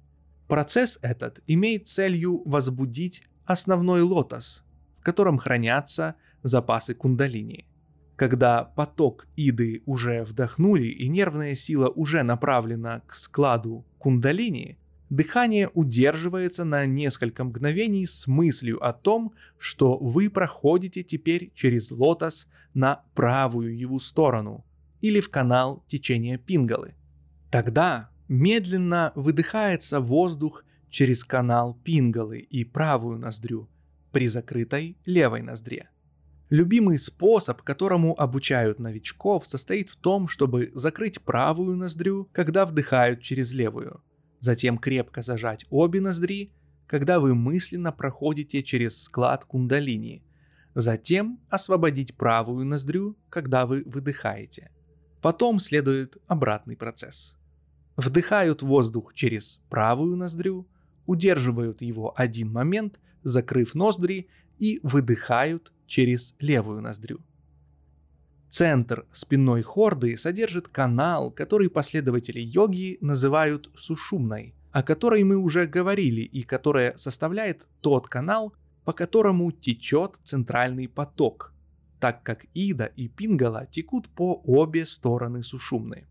Процесс 0.48 1.00
этот 1.02 1.40
имеет 1.48 1.88
целью 1.88 2.42
возбудить 2.48 3.24
основной 3.44 4.02
лотос, 4.02 4.62
в 5.00 5.02
котором 5.02 5.38
хранятся 5.38 6.14
запасы 6.42 6.94
кундалини. 6.94 7.66
Когда 8.14 8.64
поток 8.64 9.26
иды 9.34 9.82
уже 9.86 10.22
вдохнули 10.22 10.86
и 10.86 11.08
нервная 11.08 11.56
сила 11.56 11.88
уже 11.88 12.22
направлена 12.22 13.00
к 13.00 13.14
складу 13.14 13.84
кундалини, 13.98 14.78
дыхание 15.10 15.68
удерживается 15.74 16.64
на 16.64 16.86
несколько 16.86 17.44
мгновений 17.44 18.06
с 18.06 18.26
мыслью 18.26 18.84
о 18.84 18.92
том, 18.92 19.34
что 19.58 19.96
вы 19.98 20.30
проходите 20.30 21.02
теперь 21.02 21.52
через 21.54 21.90
лотос 21.90 22.48
на 22.74 23.02
правую 23.14 23.76
его 23.76 23.98
сторону 23.98 24.64
или 25.00 25.20
в 25.20 25.30
канал 25.30 25.84
течения 25.88 26.38
пингалы. 26.38 26.94
Тогда 27.50 28.10
Медленно 28.28 29.12
выдыхается 29.14 30.00
воздух 30.00 30.64
через 30.90 31.24
канал 31.24 31.78
пингалы 31.84 32.40
и 32.40 32.64
правую 32.64 33.18
ноздрю 33.18 33.68
при 34.10 34.26
закрытой 34.26 34.96
левой 35.04 35.42
ноздре. 35.42 35.90
Любимый 36.50 36.98
способ, 36.98 37.62
которому 37.62 38.20
обучают 38.20 38.80
новичков, 38.80 39.46
состоит 39.46 39.90
в 39.90 39.96
том, 39.96 40.26
чтобы 40.26 40.70
закрыть 40.74 41.20
правую 41.20 41.76
ноздрю, 41.76 42.28
когда 42.32 42.66
вдыхают 42.66 43.20
через 43.20 43.52
левую, 43.52 44.02
затем 44.46 44.78
крепко 44.78 45.20
зажать 45.20 45.66
обе 45.68 46.00
ноздри, 46.00 46.52
когда 46.86 47.20
вы 47.20 47.34
мысленно 47.34 47.92
проходите 47.92 48.62
через 48.62 49.02
склад 49.02 49.44
кундалини, 49.44 50.22
затем 50.74 51.38
освободить 51.50 52.16
правую 52.16 52.64
ноздрю, 52.64 53.16
когда 53.28 53.66
вы 53.66 53.82
выдыхаете. 53.84 54.70
Потом 55.20 55.60
следует 55.60 56.16
обратный 56.26 56.76
процесс 56.76 57.36
вдыхают 57.96 58.62
воздух 58.62 59.14
через 59.14 59.60
правую 59.68 60.16
ноздрю, 60.16 60.68
удерживают 61.06 61.82
его 61.82 62.12
один 62.16 62.52
момент, 62.52 63.00
закрыв 63.22 63.74
ноздри, 63.74 64.28
и 64.58 64.80
выдыхают 64.82 65.72
через 65.86 66.34
левую 66.38 66.80
ноздрю. 66.80 67.20
Центр 68.56 69.04
спинной 69.12 69.60
хорды 69.60 70.16
содержит 70.16 70.68
канал, 70.68 71.30
который 71.30 71.68
последователи 71.68 72.40
йоги 72.40 72.96
называют 73.02 73.68
сушумной, 73.76 74.54
о 74.72 74.82
которой 74.82 75.24
мы 75.24 75.36
уже 75.36 75.66
говорили 75.66 76.22
и 76.22 76.42
которая 76.42 76.96
составляет 76.96 77.66
тот 77.82 78.08
канал, 78.08 78.54
по 78.86 78.94
которому 78.94 79.52
течет 79.52 80.14
центральный 80.24 80.88
поток, 80.88 81.52
так 82.00 82.22
как 82.22 82.46
Ида 82.54 82.86
и 82.86 83.08
Пингала 83.08 83.66
текут 83.66 84.08
по 84.08 84.40
обе 84.46 84.86
стороны 84.86 85.42
сушумны. 85.42 86.06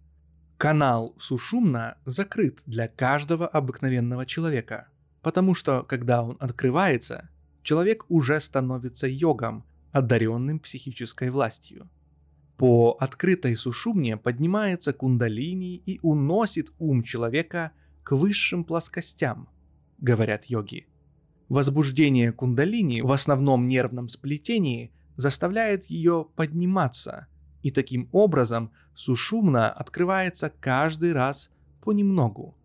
Канал 0.59 1.15
Сушумна 1.17 1.97
закрыт 2.05 2.61
для 2.67 2.87
каждого 2.87 3.47
обыкновенного 3.47 4.27
человека, 4.27 4.87
потому 5.23 5.55
что, 5.55 5.81
когда 5.81 6.21
он 6.21 6.37
открывается, 6.39 7.27
человек 7.63 8.05
уже 8.07 8.39
становится 8.39 9.07
йогом, 9.07 9.65
одаренным 9.91 10.59
психической 10.59 11.31
властью. 11.31 11.89
По 12.57 12.95
открытой 12.99 13.55
сушумне 13.55 14.17
поднимается 14.17 14.93
кундалини 14.93 15.75
и 15.75 15.99
уносит 16.01 16.71
ум 16.79 17.03
человека 17.03 17.71
к 18.03 18.15
высшим 18.15 18.63
плоскостям, 18.63 19.49
говорят 19.97 20.45
йоги. 20.45 20.87
Возбуждение 21.49 22.31
кундалини 22.31 23.01
в 23.01 23.11
основном 23.11 23.67
нервном 23.67 24.07
сплетении 24.07 24.91
заставляет 25.17 25.85
ее 25.85 26.27
подниматься– 26.35 27.27
и 27.65 27.71
таким 27.71 28.09
образом 28.11 28.71
сушумна 28.93 29.71
открывается 29.71 30.53
каждый 30.59 31.13
раз 31.13 31.49
понемногу, 31.83 32.55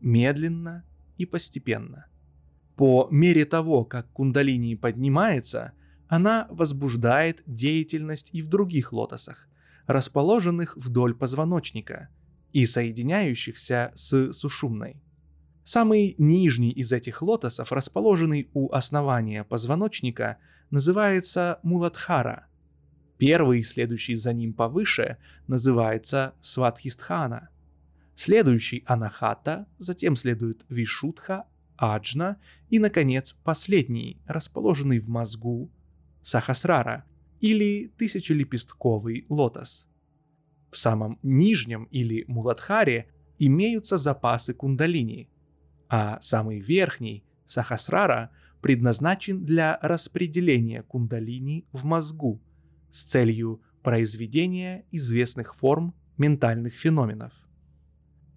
медленно 0.00 0.84
и 1.18 1.26
постепенно. 1.26 2.06
По 2.76 3.08
мере 3.10 3.46
того, 3.46 3.84
как 3.84 4.08
кундалини 4.12 4.76
поднимается, 4.76 5.72
она 6.08 6.46
возбуждает 6.50 7.42
деятельность 7.46 8.30
и 8.32 8.42
в 8.42 8.48
других 8.48 8.92
лотосах, 8.92 9.48
расположенных 9.86 10.76
вдоль 10.76 11.14
позвоночника 11.14 12.08
и 12.52 12.66
соединяющихся 12.66 13.92
с 13.94 14.32
сушумной. 14.32 15.02
Самый 15.64 16.14
нижний 16.18 16.70
из 16.70 16.92
этих 16.92 17.22
лотосов, 17.22 17.72
расположенный 17.72 18.50
у 18.52 18.70
основания 18.72 19.44
позвоночника, 19.44 20.38
называется 20.70 21.58
Муладхара– 21.62 22.46
Первый, 23.18 23.62
следующий 23.62 24.16
за 24.16 24.32
ним 24.32 24.52
повыше, 24.52 25.18
называется 25.46 26.34
Сватхистхана. 26.40 27.48
Следующий 28.16 28.82
Анахата, 28.86 29.66
затем 29.78 30.16
следует 30.16 30.64
Вишутха, 30.68 31.46
Аджна 31.76 32.38
и, 32.70 32.78
наконец, 32.78 33.34
последний, 33.44 34.20
расположенный 34.26 34.98
в 34.98 35.08
мозгу, 35.08 35.70
Сахасрара 36.24 37.04
или 37.40 37.92
тысячелепестковый 37.96 39.26
лотос. 39.28 39.86
В 40.72 40.76
самом 40.76 41.20
нижнем 41.22 41.84
или 41.84 42.24
Муладхаре 42.26 43.12
имеются 43.38 43.96
запасы 43.96 44.54
кундалини, 44.54 45.28
а 45.88 46.20
самый 46.20 46.58
верхний, 46.58 47.22
Сахасрара, 47.46 48.30
предназначен 48.60 49.44
для 49.44 49.78
распределения 49.82 50.82
кундалини 50.82 51.66
в 51.70 51.84
мозгу– 51.84 52.42
с 52.94 53.02
целью 53.02 53.60
произведения 53.82 54.86
известных 54.92 55.56
форм 55.56 55.94
ментальных 56.16 56.74
феноменов. 56.74 57.32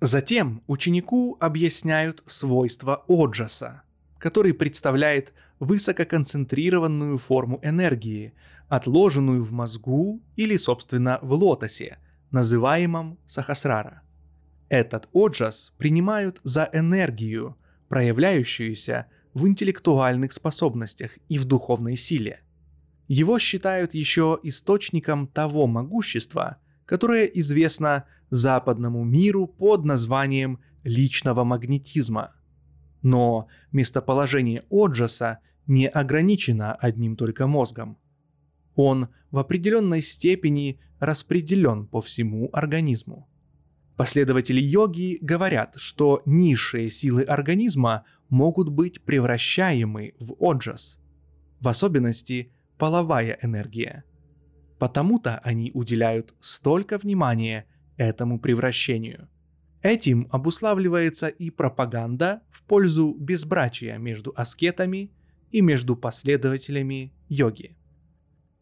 Затем 0.02 0.64
ученику 0.66 1.38
объясняют 1.40 2.24
свойства 2.26 3.06
Оджаса, 3.08 3.84
который 4.20 4.54
представляет 4.54 5.34
высококонцентрированную 5.60 7.18
форму 7.18 7.60
энергии, 7.64 8.34
отложенную 8.68 9.44
в 9.44 9.52
мозгу 9.52 10.22
или, 10.36 10.58
собственно, 10.58 11.20
в 11.22 11.34
лотосе, 11.34 12.00
называемом 12.32 13.18
сахасрара. 13.26 14.02
Этот 14.70 15.08
оджас 15.14 15.74
принимают 15.78 16.40
за 16.44 16.70
энергию, 16.74 17.56
проявляющуюся 17.88 19.08
в 19.34 19.48
интеллектуальных 19.48 20.34
способностях 20.34 21.18
и 21.30 21.38
в 21.38 21.46
духовной 21.46 21.96
силе. 21.96 22.42
Его 23.08 23.40
считают 23.40 23.94
еще 23.94 24.40
источником 24.44 25.28
того 25.28 25.68
могущества, 25.68 26.58
которое 26.86 27.26
известно 27.26 28.06
западному 28.30 29.06
миру 29.06 29.48
под 29.48 29.86
названием 29.86 30.60
личного 30.84 31.44
магнетизма. 31.46 32.34
Но 33.08 33.48
местоположение 33.72 34.66
Оджаса 34.70 35.40
не 35.66 35.88
ограничено 35.88 36.74
одним 36.74 37.16
только 37.16 37.48
мозгом. 37.48 37.98
Он 38.76 39.08
в 39.32 39.38
определенной 39.38 40.02
степени 40.02 40.82
распределен 41.00 41.88
по 41.88 42.02
всему 42.02 42.50
организму. 42.52 43.30
Последователи 43.96 44.60
йоги 44.60 45.20
говорят, 45.22 45.76
что 45.78 46.22
низшие 46.26 46.90
силы 46.90 47.24
организма 47.24 48.04
могут 48.28 48.68
быть 48.68 49.02
превращаемы 49.02 50.14
в 50.20 50.36
оджас, 50.42 51.00
в 51.62 51.70
особенности 51.70 52.52
половая 52.78 53.40
энергия. 53.42 54.04
Потому-то 54.80 55.40
они 55.46 55.72
уделяют 55.74 56.36
столько 56.42 56.98
внимания 56.98 57.68
этому 57.96 58.38
превращению. 58.38 59.30
Этим 59.82 60.28
обуславливается 60.32 61.28
и 61.28 61.50
пропаганда 61.50 62.42
в 62.50 62.64
пользу 62.64 63.16
безбрачия 63.20 63.98
между 63.98 64.34
аскетами 64.36 65.12
и 65.52 65.62
между 65.62 65.96
последователями 65.96 67.14
йоги. 67.30 67.78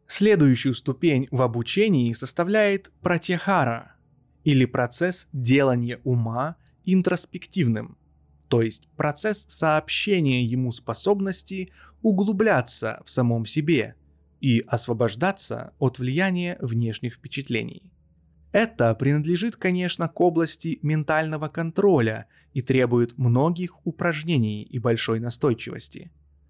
Следующую 0.08 0.76
ступень 0.76 1.28
в 1.32 1.42
обучении 1.42 2.14
составляет 2.14 2.92
пратьяхара– 3.02 3.94
или 4.46 4.66
процесс 4.66 5.28
делания 5.34 6.00
ума 6.06 6.56
интроспективным, 6.86 7.98
то 8.48 8.62
есть 8.62 8.88
процесс 8.96 9.44
сообщения 9.50 10.44
ему 10.44 10.72
способности 10.72 11.74
углубляться 12.04 13.02
в 13.06 13.12
самом 13.12 13.48
себе 13.48 13.96
и 14.40 14.64
освобождаться 14.68 15.74
от 15.80 15.98
влияния 15.98 16.58
внешних 16.62 17.16
впечатлений. 17.16 17.92
Это 18.56 18.96
принадлежит, 18.96 19.58
конечно, 19.58 20.08
к 20.08 20.22
области 20.22 20.80
ментального 20.82 21.50
контроля 21.50 22.28
и 22.54 22.62
требует 22.62 23.18
многих 23.18 23.86
упражнений 23.86 24.64
и 24.64 24.80
большой 24.80 25.20
настойчивости. 25.20 26.10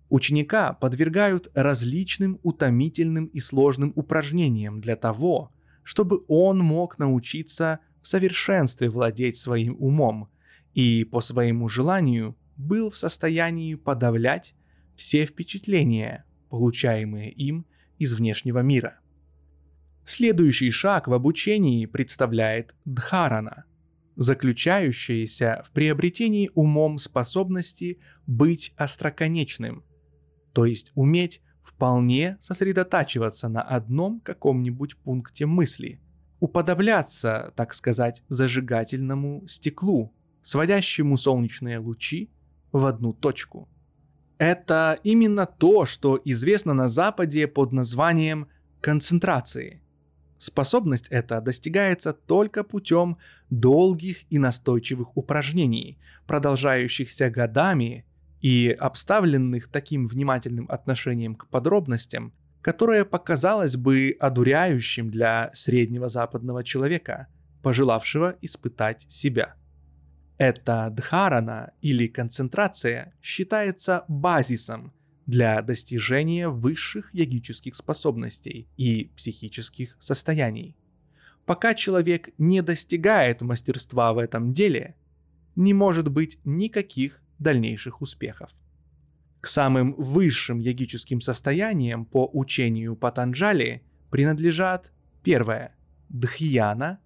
Ученика 0.09 0.73
подвергают 0.73 1.49
различным 1.55 2.39
утомительным 2.43 3.25
и 3.25 3.39
сложным 3.39 3.91
упражнениям 3.95 4.81
для 4.81 4.95
того, 4.95 5.51
чтобы 5.81 6.23
он 6.27 6.59
мог 6.59 6.99
научиться 6.99 7.79
в 8.03 8.07
совершенстве 8.07 8.87
владеть 8.87 9.37
своим 9.37 9.75
умом 9.79 10.29
и 10.75 11.05
по 11.05 11.21
своему 11.21 11.67
желанию 11.69 12.37
был 12.55 12.91
в 12.91 12.97
состоянии 12.97 13.73
подавлять 13.73 14.53
все 14.95 15.25
впечатления, 15.25 16.23
получаемые 16.51 17.31
им 17.31 17.65
из 17.97 18.13
внешнего 18.13 18.59
мира. 18.59 18.99
Следующий 20.05 20.69
шаг 20.69 21.07
в 21.07 21.13
обучении 21.13 21.87
представляет 21.87 22.75
дхарана, 22.85 23.65
заключающаяся 24.15 25.63
в 25.65 25.71
приобретении 25.71 26.51
умом 26.53 26.99
способности 26.99 27.97
быть 28.27 28.71
остроконечным, 28.77 29.83
то 30.53 30.65
есть 30.65 30.91
уметь 30.93 31.41
вполне 31.63 32.37
сосредотачиваться 32.39 33.49
на 33.49 33.63
одном 33.63 34.19
каком-нибудь 34.19 34.95
пункте 34.97 35.47
мысли, 35.47 35.99
уподобляться, 36.39 37.51
так 37.55 37.73
сказать, 37.73 38.23
зажигательному 38.29 39.47
стеклу, 39.47 40.13
сводящему 40.43 41.17
солнечные 41.17 41.79
лучи 41.79 42.29
в 42.71 42.85
одну 42.85 43.11
точку. 43.11 43.67
Это 44.37 44.99
именно 45.03 45.47
то, 45.47 45.87
что 45.87 46.21
известно 46.23 46.73
на 46.73 46.89
Западе 46.89 47.47
под 47.47 47.71
названием 47.71 48.47
концентрации. 48.81 49.81
Способность 50.37 51.07
эта 51.09 51.39
достигается 51.41 52.13
только 52.13 52.63
путем 52.63 53.17
долгих 53.49 54.23
и 54.29 54.37
настойчивых 54.37 55.15
упражнений, 55.15 55.97
продолжающихся 56.27 57.29
годами 57.29 58.05
и 58.41 58.75
обставленных 58.77 59.69
таким 59.69 60.07
внимательным 60.07 60.65
отношением 60.69 61.35
к 61.35 61.47
подробностям, 61.47 62.33
которое 62.61 63.05
показалось 63.05 63.75
бы 63.75 64.15
одуряющим 64.19 65.09
для 65.09 65.51
среднего 65.53 66.09
западного 66.09 66.63
человека, 66.63 67.27
пожелавшего 67.61 68.35
испытать 68.41 69.05
себя. 69.07 69.55
Эта 70.37 70.89
дхарана 70.89 71.71
или 71.81 72.07
концентрация 72.07 73.13
считается 73.21 74.03
базисом 74.09 74.93
для 75.25 75.61
достижения 75.61 76.49
высших 76.49 77.09
йогических 77.13 77.75
способностей 77.75 78.67
и 78.77 79.11
психических 79.15 79.95
состояний. 79.99 80.75
Пока 81.45 81.73
человек 81.73 82.29
не 82.37 82.61
достигает 82.61 83.41
мастерства 83.41 84.13
в 84.13 84.17
этом 84.17 84.53
деле, 84.53 84.95
не 85.55 85.73
может 85.73 86.09
быть 86.09 86.39
никаких 86.43 87.21
дальнейших 87.39 88.01
успехов. 88.01 88.49
К 89.41 89.47
самым 89.47 89.93
высшим 89.93 90.59
йогическим 90.59 91.21
состояниям 91.21 92.05
по 92.05 92.29
учению 92.31 92.95
Патанджали 92.95 93.83
принадлежат 94.09 94.91
первое– 95.23 95.75
дхьяна 96.09 96.99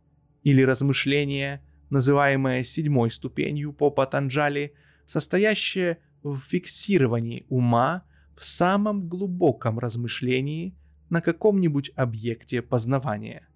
или 0.43 0.61
размышление, 0.61 1.61
называемое 1.89 2.63
седьмой 2.63 3.11
ступенью 3.11 3.74
по 3.74 3.89
Патанджали, 3.89 4.74
состоящее 5.05 5.97
в 6.24 6.38
фиксировании 6.38 7.45
ума 7.49 8.03
в 8.40 8.46
самом 8.46 9.08
глубоком 9.08 9.78
размышлении 9.78 10.76
на 11.10 11.22
каком-нибудь 11.22 11.92
объекте 11.96 12.62
познавания. 12.62 13.48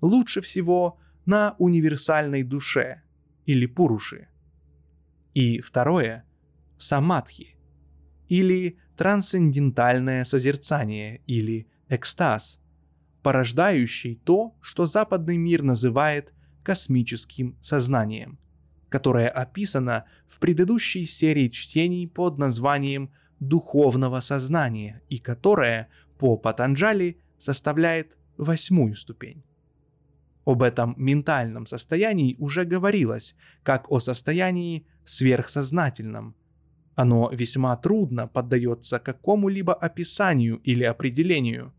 Лучше 0.00 0.40
всего 0.40 0.98
на 1.26 1.54
универсальной 1.58 2.42
душе 2.42 3.02
или 3.46 3.66
пуруши– 3.66 4.28
и 5.34 5.60
второе– 5.60 6.24
самадхи, 6.78 7.56
или 8.28 8.78
трансцендентальное 8.96 10.24
созерцание, 10.24 11.20
или 11.26 11.66
экстаз, 11.88 12.60
порождающий 13.22 14.14
то, 14.24 14.56
что 14.60 14.86
западный 14.86 15.36
мир 15.36 15.62
называет 15.62 16.32
космическим 16.62 17.58
сознанием, 17.60 18.38
которое 18.88 19.28
описано 19.28 20.04
в 20.28 20.38
предыдущей 20.38 21.04
серии 21.04 21.48
чтений 21.48 22.06
под 22.06 22.38
названием 22.38 23.10
«Духовного 23.48 24.20
сознания» 24.20 25.02
и 25.08 25.18
которое, 25.18 25.88
по 26.18 26.36
Патанджали, 26.36 27.18
составляет 27.38 28.16
восьмую 28.36 28.96
ступень. 28.96 29.42
Об 30.44 30.62
этом 30.62 30.94
ментальном 30.98 31.66
состоянии 31.66 32.36
уже 32.38 32.64
говорилось, 32.64 33.34
как 33.62 33.90
о 33.90 33.98
состоянии 34.00 34.86
сверхсознательном. 35.04 36.34
Оно 36.94 37.30
весьма 37.30 37.76
трудно 37.76 38.28
поддается 38.28 38.98
какому-либо 38.98 39.74
описанию 39.74 40.58
или 40.58 40.84
определению. 40.84 41.72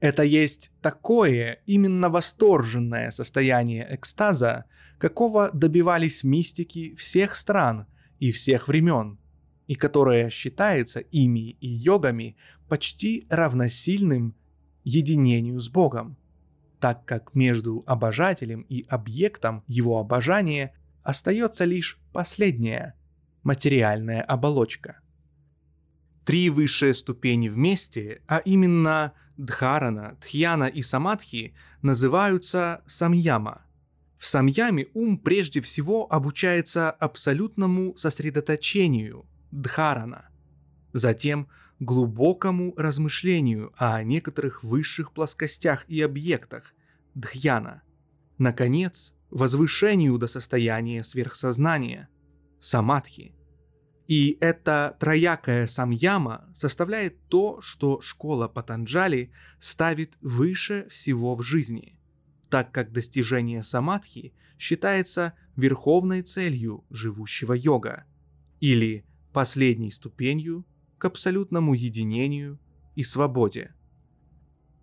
Это 0.00 0.22
есть 0.22 0.70
такое 0.80 1.58
именно 1.66 2.08
восторженное 2.08 3.10
состояние 3.10 3.86
экстаза, 3.90 4.64
какого 4.98 5.50
добивались 5.52 6.24
мистики 6.24 6.94
всех 6.96 7.36
стран 7.36 7.86
и 8.18 8.30
всех 8.32 8.68
времен, 8.68 9.18
и 9.66 9.74
которое 9.74 10.30
считается 10.30 11.00
ими 11.00 11.56
и 11.60 11.68
йогами 11.68 12.36
почти 12.68 13.26
равносильным 13.30 14.34
единению 14.84 15.60
с 15.60 15.68
Богом 15.68 16.16
так 16.82 17.04
как 17.04 17.36
между 17.36 17.84
обожателем 17.86 18.62
и 18.62 18.84
объектом 18.88 19.62
его 19.68 20.00
обожания 20.00 20.74
остается 21.04 21.64
лишь 21.64 22.00
последняя 22.12 22.96
материальная 23.44 24.20
оболочка. 24.20 24.98
Три 26.24 26.50
высшие 26.50 26.94
ступени 26.94 27.48
вместе, 27.48 28.22
а 28.26 28.38
именно 28.38 29.12
Дхарана, 29.36 30.16
Тхьяна 30.20 30.64
и 30.64 30.82
Самадхи, 30.82 31.54
называются 31.82 32.82
Самьяма. 32.88 33.62
В 34.18 34.26
Самьяме 34.26 34.88
ум 34.92 35.18
прежде 35.18 35.60
всего 35.60 36.12
обучается 36.12 36.90
абсолютному 36.90 37.96
сосредоточению, 37.96 39.24
Дхарана. 39.52 40.28
Затем 40.92 41.48
глубокому 41.78 42.74
размышлению 42.76 43.72
о 43.76 44.02
некоторых 44.02 44.62
высших 44.64 45.12
плоскостях 45.12 45.84
и 45.88 46.00
объектах 46.00 46.74
дхьяна. 47.14 47.82
Наконец, 48.38 49.14
возвышению 49.30 50.18
до 50.18 50.26
состояния 50.26 51.04
сверхсознания 51.04 52.08
самадхи. 52.60 53.34
И 54.08 54.36
эта 54.40 54.96
троякая 55.00 55.66
самьяма 55.66 56.50
составляет 56.54 57.28
то, 57.28 57.60
что 57.62 58.00
школа 58.00 58.48
Патанджали 58.48 59.32
ставит 59.58 60.18
выше 60.20 60.86
всего 60.90 61.34
в 61.34 61.42
жизни, 61.42 61.98
так 62.50 62.72
как 62.72 62.92
достижение 62.92 63.62
самадхи 63.62 64.34
считается 64.58 65.34
верховной 65.56 66.22
целью 66.22 66.84
живущего 66.90 67.54
йога 67.54 68.04
или 68.60 69.06
последней 69.32 69.90
ступенью 69.90 70.64
к 70.98 71.04
абсолютному 71.04 71.74
единению 71.74 72.58
и 72.94 73.02
свободе. 73.02 73.74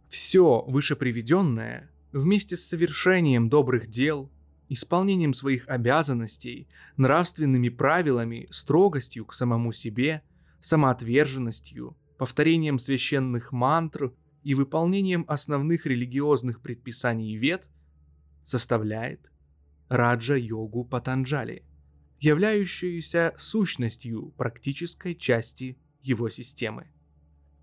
Все 0.09 0.63
вышеприведенное 0.67 1.91
вместе 2.11 2.57
с 2.57 2.65
совершением 2.65 3.49
добрых 3.49 3.87
дел, 3.87 4.31
исполнением 4.67 5.33
своих 5.33 5.67
обязанностей, 5.67 6.67
нравственными 6.97 7.69
правилами, 7.69 8.47
строгостью 8.51 9.25
к 9.25 9.33
самому 9.33 9.71
себе, 9.71 10.23
самоотверженностью, 10.59 11.97
повторением 12.17 12.79
священных 12.79 13.51
мантр 13.51 14.13
и 14.43 14.55
выполнением 14.55 15.25
основных 15.27 15.85
религиозных 15.85 16.61
предписаний 16.61 17.37
вет 17.37 17.69
составляет 18.43 19.31
раджа-йогу 19.89 20.85
Патанджали, 20.85 21.63
являющуюся 22.19 23.33
сущностью 23.37 24.33
практической 24.37 25.15
части 25.15 25.77
его 26.01 26.29
системы. 26.29 26.89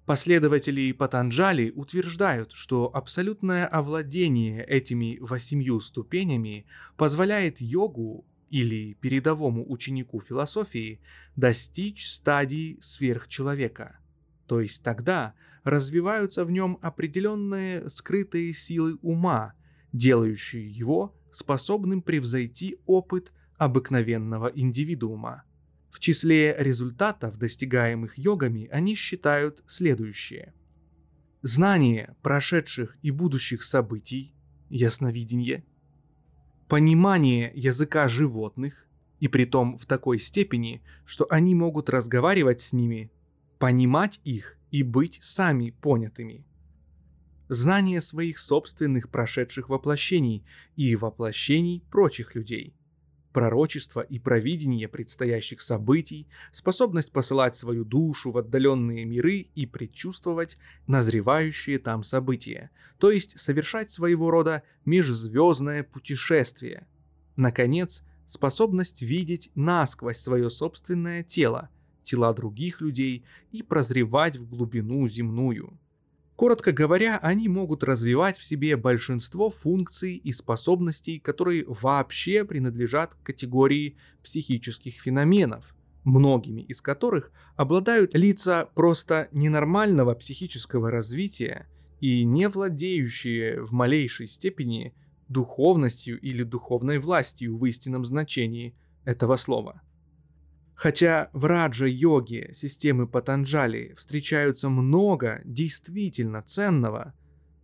Последователи 0.07 0.93
Патанджали 0.93 1.73
утверждают, 1.75 2.53
что 2.53 2.95
абсолютное 2.95 3.67
овладение 3.67 4.65
этими 4.65 5.19
восемью 5.21 5.81
ступенями 5.81 6.65
позволяет 6.97 7.61
йогу 7.61 8.25
или 8.49 8.95
передовому 8.95 9.69
ученику 9.69 10.21
философии 10.21 11.01
достичь 11.35 12.09
стадии 12.09 12.79
сверхчеловека. 12.81 13.99
То 14.47 14.61
есть 14.61 14.85
тогда 14.85 15.35
развиваются 15.65 16.45
в 16.45 16.53
нем 16.53 16.79
определенные 16.81 17.91
скрытые 17.91 18.55
силы 18.55 18.97
ума, 19.03 19.55
делающие 19.93 20.71
его 20.71 21.17
способным 21.33 22.01
превзойти 22.01 22.79
опыт 22.87 23.33
обыкновенного 23.59 24.53
индивидуума. 24.55 25.45
В 25.91 25.99
числе 25.99 26.55
результатов, 26.59 27.39
достигаемых 27.39 28.19
йогами, 28.19 28.69
они 28.71 28.95
считают 28.95 29.63
следующее. 29.67 30.53
Знание 31.43 32.15
прошедших 32.23 32.99
и 33.03 33.11
будущих 33.11 33.63
событий, 33.63 34.35
ясновидение, 34.69 35.65
понимание 36.69 37.53
языка 37.55 38.09
животных, 38.09 38.87
и 39.21 39.29
притом 39.29 39.79
в 39.79 39.87
такой 39.87 40.19
степени, 40.19 40.83
что 41.07 41.27
они 41.31 41.55
могут 41.55 41.89
разговаривать 41.89 42.61
с 42.61 42.75
ними, 42.75 43.11
понимать 43.59 44.21
их 44.25 44.59
и 44.71 44.83
быть 44.83 45.19
сами 45.23 45.71
понятыми. 45.71 46.45
Знание 47.49 48.03
своих 48.03 48.39
собственных 48.39 49.09
прошедших 49.09 49.71
воплощений 49.71 50.45
и 50.75 50.95
воплощений 50.97 51.83
прочих 51.91 52.35
людей– 52.35 52.75
пророчество 53.37 54.01
и 54.01 54.19
провидение 54.19 54.89
предстоящих 54.89 55.61
событий, 55.61 56.27
способность 56.53 57.13
посылать 57.13 57.55
свою 57.55 57.85
душу 57.85 58.31
в 58.31 58.39
отдаленные 58.39 59.05
миры 59.05 59.49
и 59.55 59.67
предчувствовать 59.67 60.57
назревающие 60.87 61.79
там 61.79 62.03
события, 62.03 62.71
то 62.99 63.11
есть 63.11 63.39
совершать 63.39 63.91
своего 63.91 64.31
рода 64.31 64.63
межзвездное 64.87 65.83
путешествие. 65.83 66.87
Наконец, 67.37 68.05
способность 68.27 69.03
видеть 69.03 69.51
насквозь 69.55 70.17
свое 70.17 70.49
собственное 70.49 71.23
тело, 71.23 71.69
тела 72.05 72.33
других 72.33 72.81
людей 72.81 73.27
и 73.53 73.63
прозревать 73.63 74.39
в 74.39 74.49
глубину 74.49 75.07
земную– 75.09 75.79
Коротко 76.37 76.73
говоря, 76.73 77.19
они 77.23 77.49
могут 77.49 77.83
развивать 77.83 78.37
в 78.37 78.45
себе 78.45 78.77
большинство 78.77 79.49
функций 79.49 80.17
и 80.17 80.33
способностей, 80.33 81.19
которые 81.19 81.65
вообще 81.67 82.45
принадлежат 82.45 83.15
к 83.15 83.23
категории 83.23 83.97
психических 84.23 85.01
феноменов, 85.01 85.75
многими 86.05 86.61
из 86.61 86.83
которых 86.83 87.33
обладают 87.57 88.15
лица 88.15 88.69
просто 88.75 89.29
ненормального 89.33 90.15
психического 90.15 90.91
развития 90.91 91.67
и 92.01 92.23
не 92.25 92.51
владеющие 92.51 93.63
в 93.63 93.73
малейшей 93.73 94.29
степени 94.29 94.95
духовностью 95.29 96.21
или 96.21 96.43
духовной 96.43 96.99
властью 96.99 97.57
в 97.57 97.65
истинном 97.65 98.05
значении 98.05 98.77
этого 99.07 99.37
слова. 99.37 99.81
Хотя 100.77 101.31
в 101.33 101.47
раджа-йоге 101.47 102.51
системы 102.53 103.09
Патанджали 103.09 103.95
встречаются 103.97 104.69
много 104.69 105.41
действительно 105.47 106.43
ценного, 106.43 107.15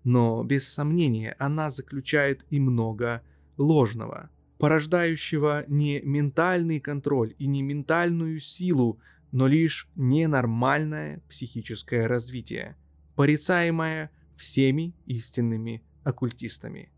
но 0.03 0.43
без 0.43 0.67
сомнения 0.67 1.37
она 1.39 1.71
заключает 1.71 2.47
и 2.49 2.59
много 2.59 3.23
ложного, 3.59 4.31
порождающего 4.59 5.65
не 5.69 6.01
ментальный 6.01 6.81
контроль 6.81 7.35
и 7.39 7.47
не 7.47 7.61
ментальную 7.61 8.41
силу, 8.41 8.99
но 9.31 9.47
лишь 9.47 9.91
ненормальное 9.95 11.23
психическое 11.29 12.07
развитие, 12.07 12.77
порицаемое 13.15 14.11
всеми 14.37 14.95
истинными 15.05 15.83
оккультистами. 16.03 16.91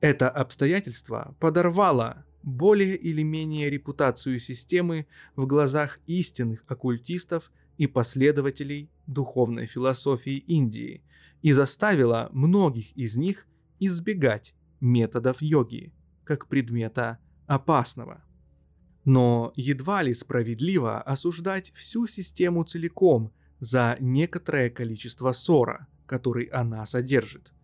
Это 0.00 0.28
обстоятельство 0.30 1.36
подорвало 1.38 2.24
более 2.48 2.96
или 2.96 3.22
менее 3.22 3.70
репутацию 3.70 4.38
системы 4.40 5.06
в 5.36 5.46
глазах 5.46 6.00
истинных 6.06 6.64
оккультистов 6.66 7.52
и 7.76 7.86
последователей 7.86 8.90
духовной 9.06 9.66
философии 9.66 10.38
Индии 10.38 11.02
и 11.42 11.52
заставила 11.52 12.28
многих 12.32 12.96
из 12.96 13.16
них 13.16 13.46
избегать 13.78 14.54
методов 14.80 15.42
йоги 15.42 15.92
как 16.24 16.46
предмета 16.46 17.18
опасного. 17.46 18.24
Но 19.04 19.52
едва 19.54 20.02
ли 20.02 20.12
справедливо 20.12 21.00
осуждать 21.00 21.72
всю 21.74 22.06
систему 22.06 22.64
целиком 22.64 23.32
за 23.60 23.96
некоторое 24.00 24.70
количество 24.70 25.32
ссора, 25.32 25.86
который 26.06 26.44
она 26.46 26.84
содержит– 26.86 27.52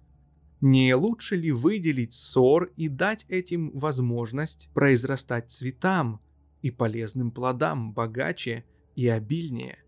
не 0.61 0.95
лучше 0.95 1.37
ли 1.37 1.53
выделить 1.53 2.15
ссор 2.15 2.73
и 2.77 2.89
дать 2.89 3.27
этим 3.29 3.71
возможность 3.73 4.71
произрастать 4.73 5.51
цветам 5.51 6.21
и 6.63 6.71
полезным 6.71 7.31
плодам 7.31 7.93
богаче 7.93 8.65
и 8.97 9.09
обильнее? 9.09 9.79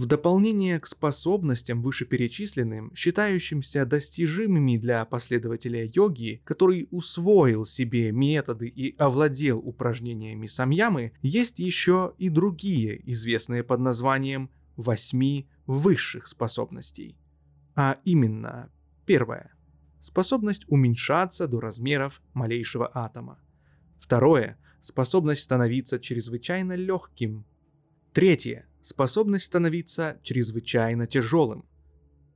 В 0.00 0.06
дополнение 0.06 0.80
к 0.80 0.86
способностям 0.86 1.82
вышеперечисленным, 1.82 2.90
считающимся 2.94 3.84
достижимыми 3.84 4.78
для 4.78 5.04
последователя 5.04 5.84
йоги, 5.84 6.40
который 6.44 6.88
усвоил 6.90 7.66
себе 7.66 8.10
методы 8.10 8.66
и 8.66 8.96
овладел 8.96 9.58
упражнениями 9.58 10.46
самьямы, 10.46 11.12
есть 11.20 11.58
еще 11.58 12.14
и 12.16 12.30
другие, 12.30 13.02
известные 13.12 13.62
под 13.62 13.80
названием 13.80 14.48
восьми 14.76 15.50
высших 15.66 16.26
способностей. 16.28 17.18
А 17.76 17.98
именно, 18.06 18.72
первое– 19.04 19.52
способность 20.00 20.64
уменьшаться 20.66 21.46
до 21.46 21.60
размеров 21.60 22.22
малейшего 22.32 22.90
атома. 22.92 23.38
Второе– 24.00 24.58
способность 24.80 25.42
становиться 25.42 26.00
чрезвычайно 26.00 26.74
легким. 26.74 27.44
Третье– 28.12 28.66
способность 28.82 29.44
становиться 29.44 30.18
чрезвычайно 30.22 31.06
тяжелым. 31.06 31.66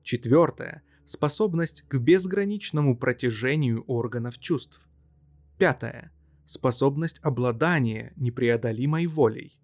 Четвертое– 0.02 0.82
способность 1.06 1.82
к 1.88 1.96
безграничному 1.96 2.96
протяжению 2.96 3.82
органов 3.84 4.38
чувств. 4.38 4.86
Пятое– 5.58 6.12
способность 6.44 7.18
обладания 7.22 8.12
непреодолимой 8.16 9.06
волей. 9.06 9.58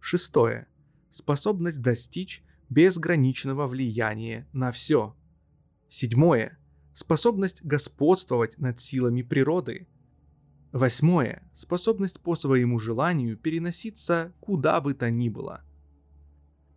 Шестое– 0.00 0.66
способность 1.10 1.80
достичь 1.80 2.42
безграничного 2.68 3.66
влияния 3.66 4.46
на 4.52 4.72
все. 4.72 5.16
Седьмое 5.88 6.57
способность 6.98 7.62
господствовать 7.62 8.58
над 8.58 8.80
силами 8.80 9.22
природы. 9.22 9.86
Восьмое. 10.72 11.48
Способность 11.54 12.20
по 12.20 12.34
своему 12.34 12.80
желанию 12.80 13.36
переноситься 13.36 14.34
куда 14.40 14.80
бы 14.80 14.94
то 14.94 15.08
ни 15.08 15.28
было. 15.28 15.62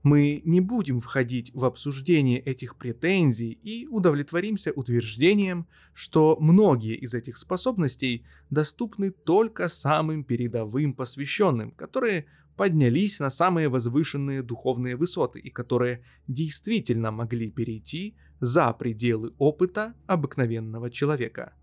Мы 0.03 0.43
не 0.45 0.61
будем 0.61 1.01
входить 1.01 1.51
в 1.55 1.65
обсуждение 1.65 2.39
этих 2.39 2.75
претензий 2.75 3.51
и 3.51 3.87
удовлетворимся 3.87 4.71
утверждением, 4.73 5.67
что 5.93 6.37
многие 6.39 6.95
из 6.95 7.15
этих 7.15 7.35
способностей 7.35 8.23
доступны 8.51 9.09
только 9.09 9.69
самым 9.69 10.23
передовым 10.23 10.93
посвященным, 10.93 11.71
которые 11.71 12.27
поднялись 12.55 13.19
на 13.19 13.31
самые 13.31 13.69
возвышенные 13.69 14.43
духовные 14.43 14.95
высоты 14.95 15.39
и 15.39 15.49
которые 15.49 16.03
действительно 16.27 17.09
могли 17.09 17.49
перейти 17.49 18.15
за 18.41 18.73
пределы 18.73 19.33
опыта 19.37 19.95
обыкновенного 20.07 20.89
человека. 20.89 21.53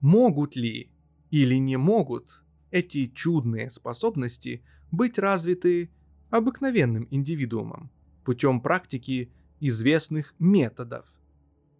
Могут 0.00 0.56
ли 0.56 0.90
или 1.30 1.56
не 1.56 1.76
могут 1.76 2.44
эти 2.70 3.08
чудные 3.08 3.68
способности 3.68 4.62
быть 4.90 5.18
развиты 5.18 5.90
обыкновенным 6.30 7.08
индивидуумом 7.10 7.90
путем 8.24 8.60
практики 8.60 9.32
известных 9.60 10.34
методов, 10.38 11.06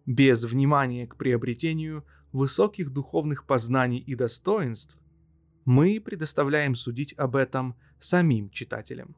без 0.05 0.43
внимания 0.43 1.07
к 1.07 1.15
приобретению 1.15 2.05
высоких 2.31 2.91
духовных 2.91 3.45
познаний 3.45 3.99
и 3.99 4.15
достоинств, 4.15 4.95
мы 5.63 6.01
предоставляем 6.03 6.75
судить 6.75 7.13
об 7.17 7.35
этом 7.35 7.75
самим 7.99 8.49
читателям. 8.49 9.15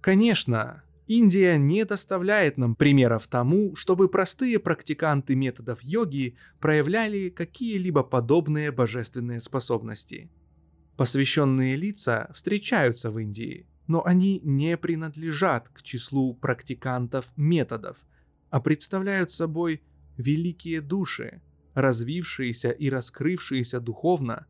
Конечно, 0.00 0.82
Индия 1.14 1.58
не 1.58 1.84
доставляет 1.84 2.56
нам 2.56 2.74
примеров 2.74 3.26
тому, 3.26 3.76
чтобы 3.76 4.08
простые 4.08 4.58
практиканты 4.58 5.34
методов 5.34 5.82
йоги 5.82 6.36
проявляли 6.58 7.28
какие-либо 7.28 8.02
подобные 8.02 8.72
божественные 8.72 9.40
способности. 9.40 10.30
Посвященные 10.96 11.76
лица 11.76 12.30
встречаются 12.34 13.10
в 13.10 13.18
Индии, 13.18 13.66
но 13.86 14.02
они 14.06 14.40
не 14.42 14.78
принадлежат 14.78 15.68
к 15.68 15.82
числу 15.82 16.32
практикантов 16.32 17.30
методов, 17.36 17.98
а 18.48 18.62
представляют 18.62 19.30
собой 19.30 19.82
великие 20.16 20.80
души, 20.80 21.42
развившиеся 21.74 22.70
и 22.70 22.88
раскрывшиеся 22.88 23.80
духовно, 23.80 24.46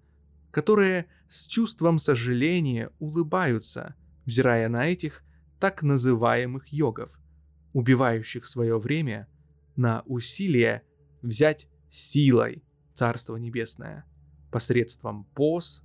которые 0.53 1.07
с 1.29 1.45
чувством 1.45 1.99
сожаления 1.99 2.93
улыбаются, 3.01 3.97
взирая 4.27 4.69
на 4.69 4.87
этих 4.87 5.25
так 5.63 5.85
называемых 5.85 6.73
йогов, 6.73 7.21
убивающих 7.73 8.47
свое 8.47 8.81
время 8.81 9.29
на 9.77 10.03
усилие 10.07 10.83
взять 11.23 11.69
силой 11.89 12.65
Царство 12.95 13.37
Небесное 13.37 14.05
посредством 14.51 15.25
поз, 15.37 15.85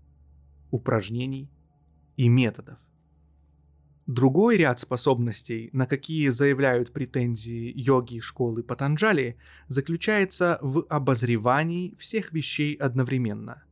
упражнений 0.71 1.51
и 2.15 2.27
методов. 2.27 2.79
Другой 4.07 4.57
ряд 4.57 4.79
способностей, 4.79 5.69
на 5.73 5.85
какие 5.85 6.29
заявляют 6.29 6.91
претензии 6.91 7.71
йоги 7.75 8.19
школы 8.19 8.63
Патанджали, 8.63 9.37
заключается 9.67 10.57
в 10.63 10.87
обозревании 10.89 11.93
всех 11.99 12.33
вещей 12.33 12.73
одновременно. 12.73 13.63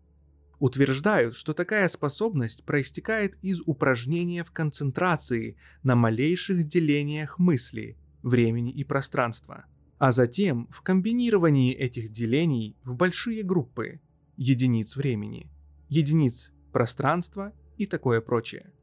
Утверждают, 0.65 1.35
что 1.35 1.53
такая 1.53 1.87
способность 1.89 2.63
проистекает 2.63 3.37
из 3.43 3.61
упражнения 3.67 4.43
в 4.43 4.49
концентрации 4.49 5.57
на 5.83 5.95
малейших 5.95 6.67
делениях 6.67 7.37
мысли, 7.37 7.99
времени 8.23 8.71
и 8.71 8.83
пространства, 8.83 9.65
а 9.99 10.11
затем 10.11 10.67
в 10.71 10.81
комбинировании 10.81 11.71
этих 11.71 12.09
делений 12.09 12.75
в 12.83 12.95
большие 12.95 13.43
группы, 13.43 14.01
единиц 14.37 14.95
времени, 14.95 15.51
единиц 15.87 16.51
пространства 16.73 17.53
и 17.77 17.85
такое 17.85 18.19
прочее. 18.19 18.73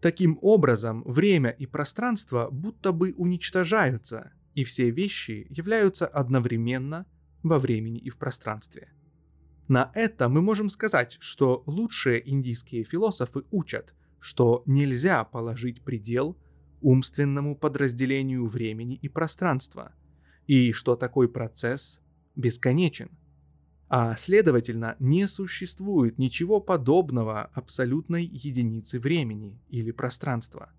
Таким 0.00 0.38
образом, 0.42 1.02
время 1.02 1.50
и 1.50 1.66
пространство 1.66 2.50
будто 2.52 2.92
бы 2.92 3.12
уничтожаются, 3.16 4.32
и 4.54 4.62
все 4.62 4.90
вещи 4.90 5.48
являются 5.50 6.06
одновременно 6.06 7.04
во 7.42 7.58
времени 7.58 7.98
и 7.98 8.10
в 8.10 8.16
пространстве. 8.16 8.92
На 9.68 9.90
это 9.94 10.28
мы 10.28 10.42
можем 10.42 10.70
сказать, 10.70 11.16
что 11.20 11.62
лучшие 11.66 12.28
индийские 12.30 12.84
философы 12.84 13.44
учат, 13.50 13.94
что 14.20 14.62
нельзя 14.66 15.24
положить 15.24 15.82
предел 15.82 16.36
умственному 16.80 17.56
подразделению 17.56 18.46
времени 18.46 18.96
и 18.96 19.08
пространства, 19.08 19.92
и 20.46 20.72
что 20.72 20.94
такой 20.94 21.28
процесс 21.28 22.00
бесконечен– 22.36 23.10
а 23.88 24.16
следовательно, 24.16 24.96
не 24.98 25.26
существует 25.28 26.18
ничего 26.18 26.60
подобного 26.60 27.42
абсолютной 27.54 28.24
единице 28.24 28.98
времени 28.98 29.60
или 29.68 29.92
пространства. 29.92 30.72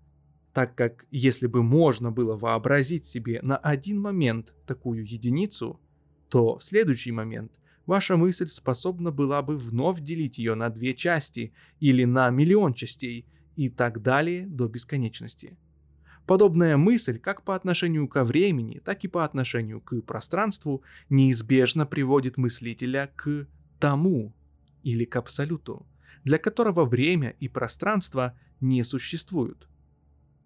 Так 0.52 0.74
как 0.74 1.06
если 1.10 1.46
бы 1.46 1.62
можно 1.62 2.10
было 2.10 2.36
вообразить 2.36 3.06
себе 3.06 3.40
на 3.42 3.56
один 3.56 4.00
момент 4.00 4.54
такую 4.66 5.06
единицу, 5.06 5.80
то 6.28 6.58
в 6.58 6.64
следующий 6.64 7.12
момент 7.12 7.52
ваша 7.88 8.18
мысль 8.18 8.46
способна 8.46 9.10
была 9.10 9.42
бы 9.42 9.56
вновь 9.56 10.00
делить 10.00 10.38
ее 10.38 10.54
на 10.54 10.68
две 10.68 10.92
части 10.92 11.52
или 11.80 12.04
на 12.04 12.28
миллион 12.30 12.74
частей 12.74 13.26
и 13.56 13.70
так 13.70 14.02
далее 14.02 14.46
до 14.46 14.68
бесконечности. 14.68 15.56
Подобная 16.26 16.76
мысль 16.76 17.18
как 17.18 17.42
по 17.42 17.54
отношению 17.54 18.06
ко 18.06 18.24
времени, 18.24 18.80
так 18.84 19.04
и 19.04 19.08
по 19.08 19.24
отношению 19.24 19.80
к 19.80 20.02
пространству 20.02 20.82
неизбежно 21.08 21.86
приводит 21.86 22.36
мыслителя 22.36 23.10
к 23.16 23.48
тому 23.80 24.34
или 24.82 25.06
к 25.06 25.16
абсолюту, 25.16 25.86
для 26.24 26.36
которого 26.36 26.84
время 26.84 27.30
и 27.40 27.48
пространство 27.48 28.38
не 28.60 28.84
существуют. 28.84 29.66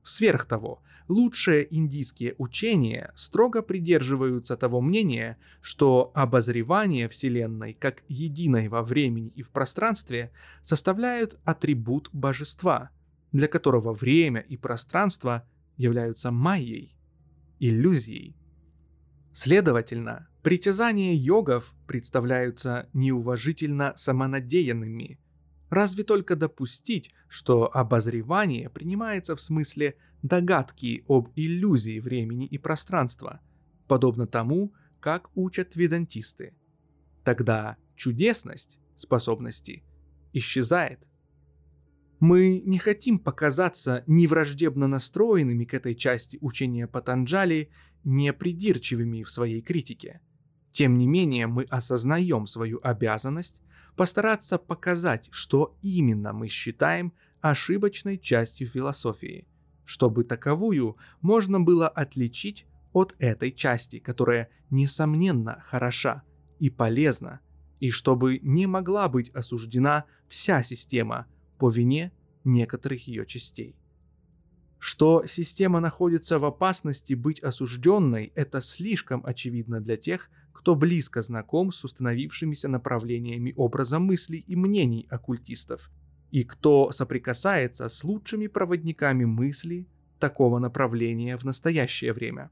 Сверх 0.02 0.46
того, 0.46 0.82
лучшие 1.06 1.72
индийские 1.74 2.34
учения 2.38 3.12
строго 3.14 3.62
придерживаются 3.62 4.56
того 4.56 4.80
мнения, 4.80 5.38
что 5.60 6.10
обозревание 6.14 7.08
Вселенной 7.08 7.74
как 7.74 8.02
единой 8.08 8.68
во 8.68 8.82
времени 8.82 9.28
и 9.28 9.42
в 9.42 9.52
пространстве 9.52 10.32
составляют 10.60 11.38
атрибут 11.44 12.10
божества, 12.12 12.90
для 13.30 13.46
которого 13.46 13.92
время 13.92 14.40
и 14.40 14.56
пространство 14.56 15.46
являются 15.76 16.32
майей, 16.32 16.96
иллюзией. 17.60 18.36
Следовательно, 19.32 20.28
притязания 20.42 21.14
йогов 21.14 21.74
представляются 21.86 22.88
неуважительно 22.92 23.94
самонадеянными. 23.96 25.20
Разве 25.72 26.04
только 26.04 26.36
допустить, 26.36 27.14
что 27.28 27.74
обозревание 27.74 28.68
принимается 28.68 29.34
в 29.34 29.40
смысле 29.40 29.96
догадки 30.22 31.02
об 31.08 31.30
иллюзии 31.34 31.98
времени 31.98 32.44
и 32.44 32.58
пространства, 32.58 33.40
подобно 33.88 34.26
тому, 34.26 34.74
как 35.00 35.30
учат 35.34 35.74
ведантисты. 35.74 36.54
Тогда 37.24 37.78
чудесность 37.96 38.80
способности 38.96 39.82
исчезает. 40.34 41.08
Мы 42.20 42.60
не 42.66 42.78
хотим 42.78 43.18
показаться 43.18 44.04
невраждебно 44.06 44.88
настроенными 44.88 45.64
к 45.64 45.72
этой 45.72 45.94
части 45.94 46.36
учения 46.42 46.86
Патанджали, 46.86 47.70
непридирчивыми 48.04 49.22
в 49.22 49.30
своей 49.30 49.62
критике. 49.62 50.20
Тем 50.70 50.98
не 50.98 51.06
менее, 51.06 51.46
мы 51.46 51.62
осознаем 51.62 52.46
свою 52.46 52.78
обязанность 52.82 53.62
постараться 53.96 54.58
показать, 54.58 55.28
что 55.30 55.76
именно 55.82 56.32
мы 56.32 56.48
считаем 56.48 57.12
ошибочной 57.40 58.18
частью 58.18 58.66
философии, 58.66 59.46
чтобы 59.84 60.24
таковую 60.24 60.96
можно 61.20 61.60
было 61.60 61.88
отличить 61.88 62.66
от 62.92 63.14
этой 63.18 63.52
части, 63.52 63.98
которая, 63.98 64.48
несомненно, 64.70 65.62
хороша 65.66 66.22
и 66.58 66.70
полезна, 66.70 67.40
и 67.80 67.90
чтобы 67.90 68.38
не 68.42 68.66
могла 68.66 69.08
быть 69.08 69.30
осуждена 69.30 70.04
вся 70.28 70.62
система– 70.62 71.26
по 71.62 71.70
вине 71.70 72.10
некоторых 72.42 73.06
ее 73.06 73.24
частей. 73.24 73.76
Что 74.80 75.24
система 75.28 75.78
находится 75.78 76.40
в 76.40 76.44
опасности 76.44 77.14
быть 77.14 77.38
осужденной, 77.38 78.32
это 78.34 78.60
слишком 78.60 79.24
очевидно 79.24 79.80
для 79.80 79.96
тех, 79.96 80.28
кто 80.52 80.74
близко 80.74 81.22
знаком 81.22 81.72
с 81.72 81.84
установившимися 81.84 82.68
направлениями 82.68 83.52
образа 83.56 83.98
мыслей 83.98 84.44
и 84.50 84.56
мнений 84.56 85.06
оккультистов, 85.10 85.90
и 86.30 86.44
кто 86.44 86.90
соприкасается 86.92 87.88
с 87.88 88.04
лучшими 88.04 88.46
проводниками 88.46 89.24
мысли 89.24 89.86
такого 90.18 90.58
направления 90.58 91.36
в 91.36 91.44
настоящее 91.44 92.12
время. 92.12 92.50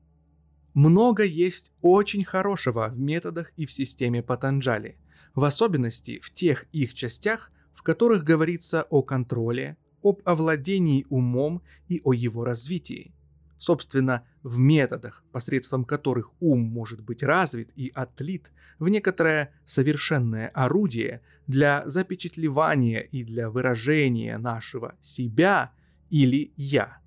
Много 0.74 1.24
есть 1.24 1.72
очень 1.82 2.24
хорошего 2.24 2.88
в 2.88 2.98
методах 2.98 3.52
и 3.56 3.66
в 3.66 3.72
системе 3.72 4.22
Патанджали, 4.22 4.96
в 5.34 5.44
особенности 5.44 6.20
в 6.20 6.30
тех 6.30 6.66
их 6.72 6.94
частях, 6.94 7.50
в 7.74 7.82
которых 7.82 8.24
говорится 8.24 8.86
о 8.90 9.02
контроле, 9.02 9.76
об 10.02 10.20
овладении 10.24 11.06
умом 11.08 11.62
и 11.88 12.00
о 12.04 12.12
его 12.12 12.44
развитии. 12.44 13.12
Собственно, 13.58 14.24
в 14.42 14.58
методах, 14.58 15.24
посредством 15.32 15.84
которых 15.84 16.30
ум 16.40 16.60
может 16.60 17.00
быть 17.00 17.22
развит 17.22 17.70
и 17.76 17.92
отлит 17.94 18.52
в 18.78 18.88
некоторое 18.88 19.52
совершенное 19.66 20.48
орудие 20.48 21.20
для 21.46 21.88
запечатлевания 21.88 23.00
и 23.00 23.22
для 23.22 23.50
выражения 23.50 24.38
нашего 24.38 24.94
«себя» 25.00 25.72
или 26.08 26.52
«я». 26.56 27.00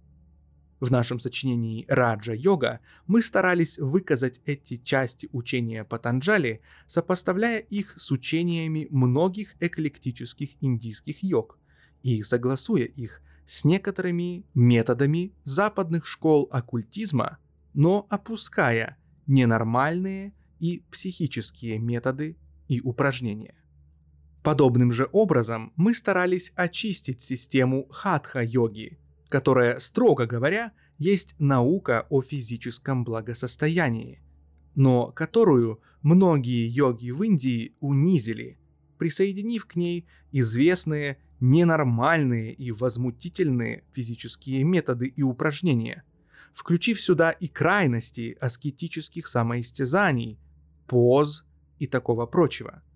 В 0.80 0.92
нашем 0.92 1.20
сочинении 1.20 1.86
«Раджа-йога» 1.88 2.82
мы 3.08 3.22
старались 3.22 3.80
выказать 3.80 4.42
эти 4.46 4.76
части 4.76 5.30
учения 5.32 5.86
Патанджали, 5.86 6.62
сопоставляя 6.88 7.60
их 7.60 7.94
с 7.96 8.12
учениями 8.12 8.88
многих 8.92 9.56
эклектических 9.62 10.62
индийских 10.62 11.24
йог 11.24 11.58
и 12.04 12.22
согласуя 12.22 12.84
их 12.84 13.22
с 13.46 13.66
некоторыми 13.66 14.46
методами 14.54 15.34
западных 15.44 16.06
школ 16.06 16.48
оккультизма, 16.52 17.38
но 17.74 18.06
опуская 18.10 18.98
ненормальные 19.28 20.34
и 20.60 20.84
психические 20.92 21.80
методы 21.80 22.38
и 22.68 22.80
упражнения. 22.82 23.56
Подобным 24.44 24.92
же 24.92 25.08
образом 25.12 25.72
мы 25.76 25.94
старались 25.94 26.52
очистить 26.56 27.22
систему 27.22 27.88
хатха-йоги, 27.90 29.00
которая, 29.30 29.80
строго 29.80 30.26
говоря, 30.26 30.74
есть 30.98 31.36
наука 31.40 32.06
о 32.10 32.22
физическом 32.22 33.04
благосостоянии, 33.04 34.22
но 34.76 35.12
которую 35.12 35.82
многие 36.02 36.68
йоги 36.68 37.12
в 37.12 37.24
Индии 37.24 37.76
унизили, 37.80 38.60
присоединив 38.98 39.66
к 39.66 39.76
ней 39.76 40.06
известные 40.32 41.18
ненормальные 41.40 42.54
и 42.54 42.72
возмутительные 42.72 43.84
физические 43.92 44.64
методы 44.64 45.08
и 45.08 45.22
упражнения, 45.24 46.04
включив 46.54 47.02
сюда 47.02 47.32
и 47.32 47.48
крайности 47.48 48.38
аскетических 48.40 49.28
самоистязаний, 49.28 50.40
поз 50.88 51.46
и 51.80 51.88
такого 51.88 52.26
прочего– 52.26 52.82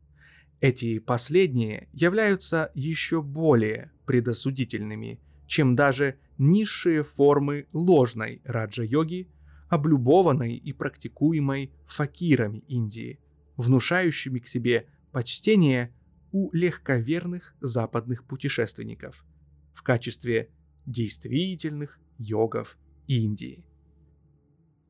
эти 0.60 0.98
последние 0.98 1.88
являются 1.94 2.72
еще 2.74 3.22
более 3.22 3.92
предосудительными, 4.06 5.20
чем 5.46 5.76
даже 5.76 6.18
низшие 6.40 7.04
формы 7.04 7.68
ложной 7.74 8.42
раджа-йоги, 8.44 9.30
облюбованной 9.70 10.56
и 10.56 10.74
практикуемой 10.74 11.72
факирами 11.86 12.60
Индии, 12.68 13.20
внушающими 13.56 14.40
к 14.40 14.48
себе 14.48 14.88
почтение 15.12 15.94
у 16.38 16.52
легковерных 16.54 17.56
западных 17.62 18.24
путешественников 18.24 19.26
в 19.74 19.82
качестве 19.82 20.52
действительных 20.86 22.00
йогов 22.20 22.78
Индии. 23.08 23.66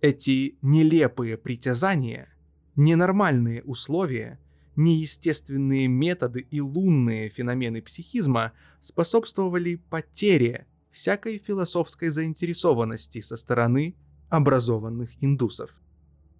Эти 0.02 0.58
нелепые 0.62 1.38
притязания, 1.38 2.28
ненормальные 2.76 3.64
условия– 3.64 4.40
неестественные 4.76 5.88
методы 5.88 6.42
и 6.52 6.62
лунные 6.62 7.30
феномены 7.30 7.82
психизма 7.82 8.52
способствовали 8.80 9.76
потере 9.76 10.68
всякой 10.92 11.40
философской 11.40 12.10
заинтересованности 12.10 13.22
со 13.22 13.38
стороны 13.38 13.96
образованных 14.30 15.12
индусов. 15.24 15.72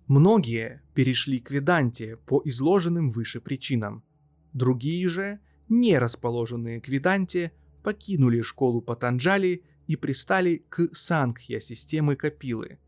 Многие 0.08 0.82
перешли 0.94 1.40
к 1.40 1.50
веданте 1.52 2.18
по 2.18 2.42
изложенным 2.46 3.12
выше 3.12 3.42
причинам. 3.42 4.04
Другие 4.58 5.08
же, 5.08 5.40
не 5.70 6.00
расположенные 6.00 6.82
к 6.82 6.88
веданте, 6.88 7.52
покинули 7.84 8.42
школу 8.42 8.82
Патанджали 8.82 9.64
и 9.86 9.96
пристали 9.96 10.66
к 10.70 10.90
сангхья 10.94 11.60
системы 11.60 12.16
Капилы– 12.16 12.80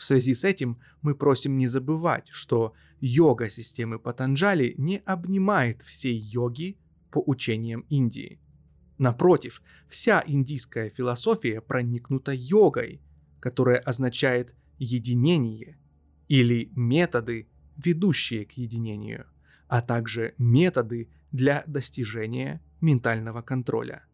в 0.00 0.04
связи 0.04 0.34
с 0.34 0.44
этим 0.44 0.78
мы 1.02 1.14
просим 1.14 1.58
не 1.58 1.68
забывать, 1.68 2.28
что 2.30 2.72
йога 3.00 3.50
системы 3.50 3.98
Патанджали 3.98 4.74
не 4.78 4.96
обнимает 5.04 5.82
всей 5.82 6.16
йоги 6.16 6.78
по 7.10 7.22
учениям 7.26 7.84
Индии. 7.90 8.40
Напротив, 8.96 9.60
вся 9.90 10.24
индийская 10.26 10.88
философия 10.88 11.60
проникнута 11.60 12.32
йогой, 12.32 13.02
которая 13.40 13.78
означает 13.78 14.54
единение 14.78 15.78
или 16.28 16.72
методы, 16.74 17.50
ведущие 17.76 18.46
к 18.46 18.52
единению, 18.52 19.26
а 19.70 19.82
также 19.82 20.34
методы 20.36 21.08
для 21.30 21.62
достижения 21.68 22.60
ментального 22.80 23.40
контроля. 23.40 24.04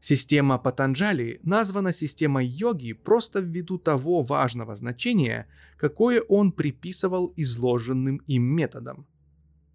Система 0.00 0.58
Патанджали 0.58 1.38
названа 1.42 1.92
системой 1.92 2.46
йоги 2.46 2.94
просто 2.94 3.40
ввиду 3.40 3.78
того 3.78 4.22
важного 4.22 4.74
значения, 4.74 5.48
какое 5.76 6.22
он 6.22 6.50
приписывал 6.50 7.30
изложенным 7.36 8.16
им 8.26 8.44
методам. 8.44 9.06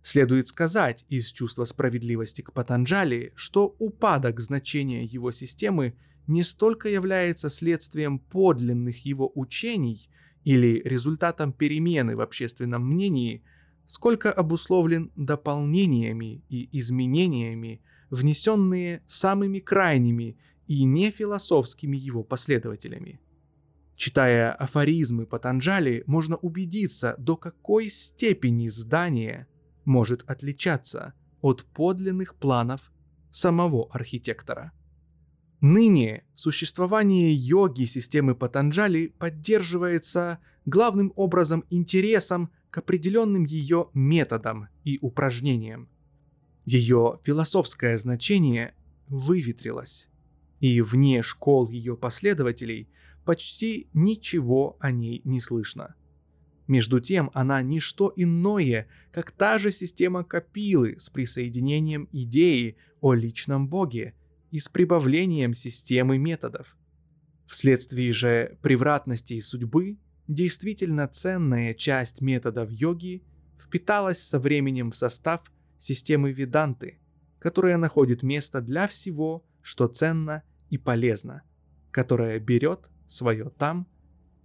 Следует 0.01 0.47
сказать 0.47 1.05
из 1.07 1.31
чувства 1.31 1.65
справедливости 1.65 2.41
к 2.41 2.51
Патанджали, 2.51 3.31
что 3.35 3.75
упадок 3.77 4.39
значения 4.39 5.03
его 5.03 5.31
системы 5.31 5.93
не 6.25 6.43
столько 6.43 6.89
является 6.89 7.51
следствием 7.51 8.17
подлинных 8.17 9.05
его 9.05 9.31
учений 9.35 10.09
или 10.43 10.81
результатом 10.83 11.53
перемены 11.53 12.15
в 12.15 12.21
общественном 12.21 12.87
мнении, 12.87 13.43
сколько 13.85 14.31
обусловлен 14.31 15.11
дополнениями 15.15 16.43
и 16.49 16.69
изменениями, 16.79 17.81
внесенные 18.09 19.03
самыми 19.07 19.59
крайними 19.59 20.37
и 20.67 20.83
нефилософскими 20.83 21.97
его 21.97 22.23
последователями. 22.23 23.19
Читая 23.95 24.51
афоризмы 24.53 25.25
Патанджали, 25.27 26.03
можно 26.07 26.35
убедиться, 26.37 27.15
до 27.17 27.37
какой 27.37 27.89
степени 27.89 28.67
здание 28.67 29.47
может 29.85 30.23
отличаться 30.29 31.13
от 31.41 31.65
подлинных 31.65 32.35
планов 32.35 32.91
самого 33.31 33.87
архитектора. 33.91 34.71
Ныне 35.61 36.23
существование 36.33 37.31
йоги 37.31 37.83
системы 37.83 38.33
Патанджали 38.33 39.13
поддерживается 39.19 40.39
главным 40.65 41.13
образом 41.15 41.63
интересом 41.69 42.49
к 42.71 42.77
определенным 42.77 43.43
ее 43.43 43.89
методам 43.93 44.69
и 44.85 44.97
упражнениям, 45.01 45.89
ее 46.65 47.19
философское 47.23 47.97
значение 47.97 48.73
выветрилось, 49.07 50.07
и 50.61 50.81
вне 50.81 51.21
школ 51.21 51.67
ее 51.67 51.97
последователей 51.97 52.87
почти 53.25 53.89
ничего 53.93 54.77
о 54.79 54.91
ней 54.91 55.21
не 55.25 55.41
слышно. 55.41 55.95
Между 56.67 57.01
тем, 57.01 57.29
она 57.33 57.61
не 57.61 57.81
что 57.81 58.13
иное, 58.15 58.87
как 59.11 59.31
та 59.31 59.59
же 59.59 59.71
система 59.71 60.23
Капилы 60.23 60.95
с 60.97 61.09
присоединением 61.09 62.07
идеи 62.13 62.77
о 63.01 63.13
личном 63.13 63.67
Боге 63.67 64.13
и 64.51 64.59
с 64.59 64.69
прибавлением 64.69 65.53
системы 65.53 66.17
методов. 66.17 66.77
Вследствие 67.47 68.13
же 68.13 68.57
превратности 68.61 69.37
судьбы, 69.41 69.97
действительно 70.33 71.07
ценная 71.09 71.73
часть 71.73 72.21
методов 72.21 72.71
йоги 72.71 73.23
впиталась 73.59 74.19
со 74.23 74.39
временем 74.39 74.91
в 74.91 74.95
состав 74.95 75.41
системы 75.77 76.31
Веданты, 76.31 76.99
которая 77.37 77.77
находит 77.77 78.23
место 78.23 78.61
для 78.61 78.87
всего, 78.87 79.43
что 79.61 79.87
ценно 79.87 80.43
и 80.69 80.77
полезно, 80.77 81.43
которая 81.91 82.39
берет 82.39 82.89
свое 83.07 83.49
там, 83.49 83.87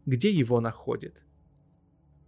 где 0.06 0.30
его 0.30 0.60
находит. 0.60 1.24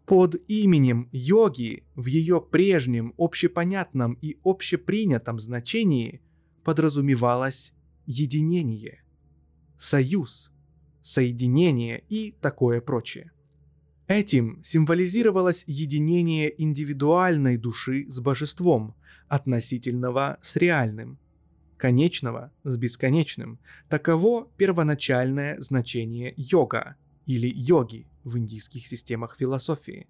Под 0.07 0.37
именем 0.49 1.09
йоги 1.11 1.85
в 1.97 2.07
ее 2.07 2.41
прежнем 2.41 3.13
общепонятном 3.19 4.15
и 4.23 4.39
общепринятом 4.45 5.41
значении 5.41 6.23
подразумевалось 6.63 7.73
единение, 8.07 9.03
союз, 9.77 10.53
соединение 11.03 12.05
и 12.09 12.33
такое 12.41 12.81
прочее. 12.81 13.33
Этим 14.09 14.63
символизировалось 14.65 15.65
единение 15.67 16.51
индивидуальной 16.63 17.59
души 17.59 18.07
с 18.09 18.21
божеством, 18.21 18.97
относительного 19.29 20.39
с 20.41 20.57
реальным, 20.57 21.19
конечного 21.77 22.51
с 22.65 22.79
бесконечным. 22.79 23.59
Таково 23.91 24.51
первоначальное 24.57 25.61
значение 25.61 26.33
йога 26.39 26.97
или 27.27 27.53
йоги 27.55 28.07
в 28.25 28.39
индийских 28.39 28.87
системах 28.87 29.37
философии. 29.37 30.09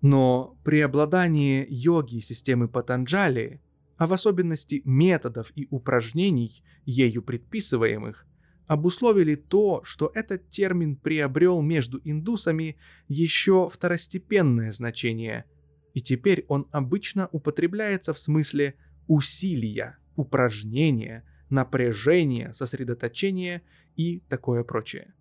Но 0.00 0.56
преобладание 0.64 1.66
йоги 1.68 2.20
системы 2.20 2.66
Патанджали, 2.66 3.60
а 3.98 4.06
в 4.06 4.14
особенности 4.14 4.80
методов 4.86 5.52
и 5.54 5.66
упражнений, 5.70 6.62
ею 6.86 7.22
предписываемых, 7.22 8.26
обусловили 8.68 9.34
то, 9.34 9.80
что 9.82 10.12
этот 10.14 10.50
термин 10.50 10.94
приобрел 10.94 11.62
между 11.62 12.00
индусами 12.04 12.76
еще 13.08 13.68
второстепенное 13.68 14.72
значение, 14.72 15.46
и 15.94 16.02
теперь 16.02 16.44
он 16.48 16.68
обычно 16.70 17.28
употребляется 17.32 18.12
в 18.12 18.20
смысле 18.20 18.74
усилия, 19.06 19.98
упражнения, 20.16 21.24
напряжения, 21.48 22.52
сосредоточения 22.52 23.62
и 23.96 24.22
такое 24.28 24.62
прочее. 24.64 25.14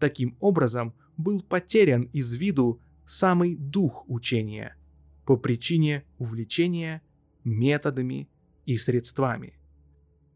Таким 0.00 0.36
образом, 0.40 0.94
был 1.16 1.40
потерян 1.42 2.02
из 2.12 2.34
виду 2.34 2.80
самый 3.06 3.54
дух 3.54 4.04
учения 4.08 4.76
по 5.24 5.36
причине 5.36 6.04
увлечения 6.18 7.02
методами 7.44 8.28
и 8.66 8.76
средствами. 8.76 9.60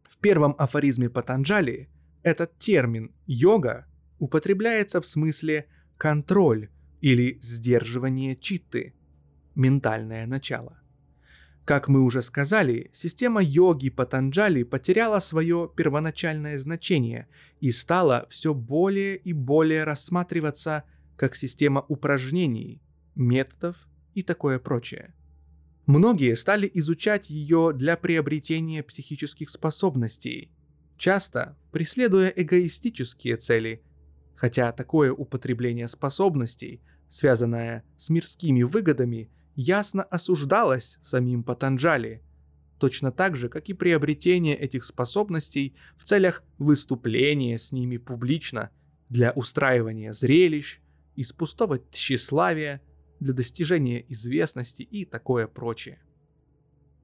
В 0.05 0.19
первом 0.19 0.55
афоризме 0.59 1.11
Патанджали– 1.11 1.89
этот 2.27 2.59
термин 2.59 3.15
«йога» 3.27 3.87
употребляется 4.19 5.01
в 5.01 5.07
смысле 5.07 5.69
контроль 5.97 6.71
или 7.01 7.39
сдерживание 7.41 8.35
читты, 8.35 8.95
ментальное 9.55 10.27
начало. 10.27 10.81
Как 11.65 11.87
мы 11.87 12.03
уже 12.03 12.23
сказали, 12.23 12.91
система 12.93 13.41
йоги 13.41 13.91
Патанджали 13.91 14.65
потеряла 14.65 15.21
свое 15.21 15.71
первоначальное 15.77 16.59
значение 16.59 17.29
и 17.61 17.71
стала 17.71 18.27
все 18.29 18.55
более 18.55 19.17
и 19.17 19.33
более 19.33 19.85
рассматриваться 19.85 20.83
как 21.17 21.37
система 21.37 21.85
упражнений, 21.89 22.83
методов 23.15 23.89
и 24.15 24.25
такое 24.25 24.59
прочее. 24.59 25.15
Многие 25.87 26.35
стали 26.35 26.69
изучать 26.75 27.31
ее 27.31 27.71
для 27.73 27.97
приобретения 27.97 28.83
психических 28.83 29.49
способностей, 29.49 30.51
часто 30.97 31.57
преследуя 31.73 32.29
эгоистические 32.29 33.37
цели, 33.37 33.83
хотя 34.35 34.73
такое 34.73 35.13
употребление 35.13 35.89
способностей, 35.89 36.81
связанное 37.09 37.85
с 37.97 38.09
мирскими 38.09 38.63
выгодами, 38.63 39.31
ясно 39.55 40.03
осуждалось 40.03 40.99
самим 41.03 41.43
Патанджали, 41.43 42.23
точно 42.79 43.13
так 43.13 43.37
же, 43.37 43.49
как 43.49 43.69
и 43.69 43.75
приобретение 43.75 44.57
этих 44.57 44.85
способностей 44.85 45.75
в 45.97 46.05
целях 46.05 46.43
выступления 46.59 47.59
с 47.59 47.73
ними 47.73 47.97
публично 47.97 48.71
для 49.09 49.33
устраивания 49.33 50.13
зрелищ, 50.13 50.81
из 51.15 51.33
пустого 51.33 51.79
тщеславия, 51.91 52.83
для 53.21 53.33
достижения 53.33 54.05
известности 54.09 54.83
и 54.83 55.07
такое 55.07 55.47
прочее. 55.47 55.99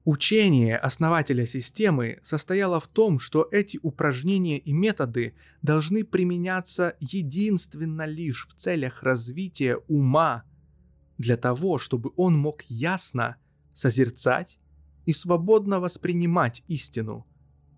Учение 0.05 0.75
основателя 0.75 1.45
системы 1.45 2.19
состояло 2.23 2.81
в 2.81 2.89
том, 2.89 3.19
что 3.19 3.47
эти 3.53 3.79
упражнения 3.81 4.57
и 4.57 4.73
методы 4.73 5.33
должны 5.61 6.03
применяться 6.03 6.97
единственно 6.99 8.05
лишь 8.05 8.47
в 8.49 8.53
целях 8.53 9.01
развития 9.01 9.77
ума, 9.87 10.43
для 11.17 11.37
того, 11.37 11.77
чтобы 11.77 12.11
он 12.17 12.35
мог 12.37 12.63
ясно 12.63 13.37
созерцать 13.71 14.59
и 15.05 15.13
свободно 15.13 15.79
воспринимать 15.79 16.63
истину, 16.67 17.25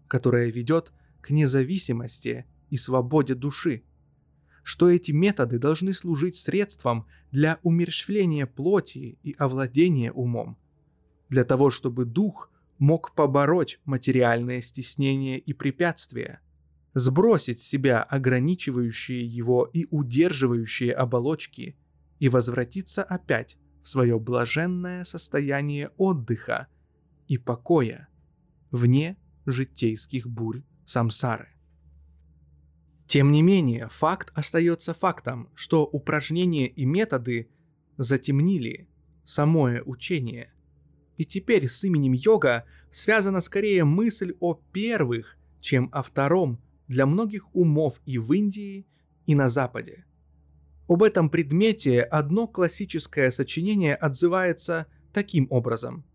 которая 0.08 0.50
ведет 0.50 0.94
к 1.22 1.30
независимости 1.30 2.48
и 2.72 2.78
свободе 2.78 3.36
души, 3.36 3.84
что 4.64 4.90
эти 4.90 5.12
методы 5.12 5.60
должны 5.60 5.94
служить 5.94 6.38
средством 6.38 7.06
для 7.32 7.60
умерщвления 7.62 8.48
плоти 8.48 9.20
и 9.22 9.36
овладения 9.38 10.12
умом– 10.12 10.58
для 11.30 11.44
того, 11.44 11.70
чтобы 11.70 12.06
дух 12.06 12.52
мог 12.78 13.14
побороть 13.16 13.80
материальное 13.86 14.62
стеснение 14.62 15.40
и 15.40 15.54
препятствия, 15.54 16.42
сбросить 16.94 17.60
с 17.60 17.68
себя 17.68 18.04
ограничивающие 18.04 19.26
его 19.26 19.70
и 19.72 19.86
удерживающие 19.92 20.94
оболочки 20.94 21.78
и 22.20 22.30
возвратиться 22.30 23.04
опять 23.04 23.58
в 23.84 23.90
свое 23.90 24.20
блаженное 24.20 25.04
состояние 25.04 25.92
отдыха 25.98 26.68
и 27.28 27.38
покоя 27.38 28.08
вне 28.72 29.18
житейских 29.46 30.28
бурь 30.28 30.64
самсары. 30.86 31.50
Тем 33.08 33.32
не 33.32 33.42
менее, 33.44 33.88
факт 33.90 34.32
остается 34.34 34.94
фактом, 34.94 35.50
что 35.54 35.86
упражнения 35.86 36.68
и 36.68 36.86
методы 36.86 37.50
затемнили 37.98 38.90
самое 39.24 39.84
учение, 39.84 40.50
и 41.18 41.26
теперь 41.26 41.68
с 41.68 41.84
именем 41.84 42.14
йога 42.14 42.66
связана 42.92 43.42
скорее 43.42 43.84
мысль 43.84 44.34
о 44.40 44.56
первых, 44.72 45.38
чем 45.60 45.90
о 45.92 46.04
втором 46.04 46.62
для 46.88 47.06
многих 47.06 47.54
умов 47.56 48.02
и 48.06 48.18
в 48.18 48.32
Индии, 48.34 48.86
и 49.26 49.36
на 49.36 49.50
Западе. 49.50 50.06
Об 50.88 51.02
этом 51.02 51.30
предмете 51.30 52.02
одно 52.02 52.48
классическое 52.48 53.32
сочинение 53.32 53.96
отзывается 53.96 54.86
таким 55.14 55.48
образом. 55.50 56.06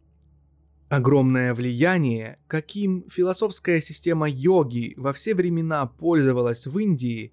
Огромное 0.88 1.54
влияние, 1.54 2.38
каким 2.46 3.08
философская 3.08 3.80
система 3.80 4.28
йоги 4.28 4.94
во 4.96 5.12
все 5.12 5.34
времена 5.34 5.86
пользовалась 5.86 6.66
в 6.66 6.78
Индии, 6.78 7.32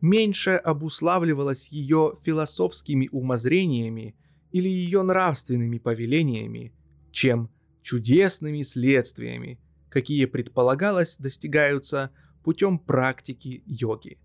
меньше 0.00 0.50
обуславливалось 0.50 1.68
ее 1.68 2.12
философскими 2.22 3.08
умозрениями 3.12 4.14
или 4.52 4.68
ее 4.68 5.02
нравственными 5.02 5.78
повелениями, 5.78 6.72
чем 7.10 7.50
чудесными 7.82 8.62
следствиями, 8.62 9.58
какие 9.88 10.26
предполагалось 10.26 11.16
достигаются 11.16 12.10
путем 12.42 12.78
практики 12.78 13.62
йоги. 13.66 14.18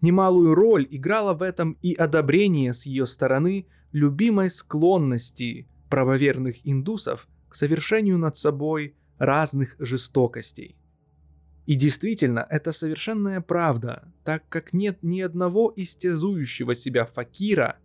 Немалую 0.00 0.54
роль 0.54 0.86
играло 0.90 1.34
в 1.34 1.42
этом 1.42 1.76
и 1.82 1.94
одобрение 1.94 2.72
с 2.72 2.86
ее 2.86 3.06
стороны 3.06 3.66
любимой 3.92 4.50
склонности 4.50 5.68
правоверных 5.88 6.56
индусов 6.64 7.28
к 7.48 7.54
совершению 7.54 8.18
над 8.18 8.36
собой 8.36 8.94
разных 9.18 9.76
жестокостей. 9.78 10.76
И 11.66 11.74
действительно, 11.74 12.46
это 12.48 12.72
совершенная 12.72 13.40
правда, 13.40 14.10
так 14.24 14.48
как 14.48 14.72
нет 14.72 15.02
ни 15.02 15.20
одного 15.20 15.72
истязующего 15.76 16.74
себя 16.74 17.04
факира 17.04 17.78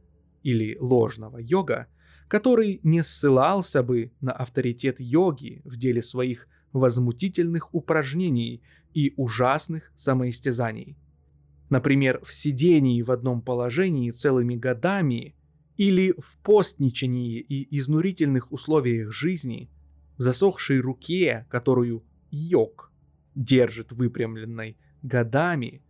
или 0.44 0.78
ложного 0.80 1.38
йога, 1.40 1.88
который 2.34 2.80
не 2.82 3.04
ссылался 3.04 3.84
бы 3.84 4.12
на 4.20 4.32
авторитет 4.32 5.00
йоги 5.00 5.62
в 5.66 5.78
деле 5.78 6.02
своих 6.02 6.48
возмутительных 6.72 7.76
упражнений 7.76 8.64
и 8.96 9.14
ужасных 9.18 9.92
самоистязаний. 9.96 10.98
Например, 11.70 12.20
в 12.26 12.34
сидении 12.34 13.04
в 13.04 13.12
одном 13.12 13.44
положении 13.44 14.10
целыми 14.10 14.56
годами 14.56 15.36
или 15.78 16.16
в 16.18 16.40
постничании 16.40 17.38
и 17.38 17.78
изнурительных 17.78 18.52
условиях 18.52 19.12
жизни, 19.12 19.70
в 20.18 20.24
засохшей 20.24 20.80
руке, 20.80 21.46
которую 21.52 22.04
йог 22.32 22.92
держит 23.36 23.92
выпрямленной 23.92 24.76
годами, 25.04 25.84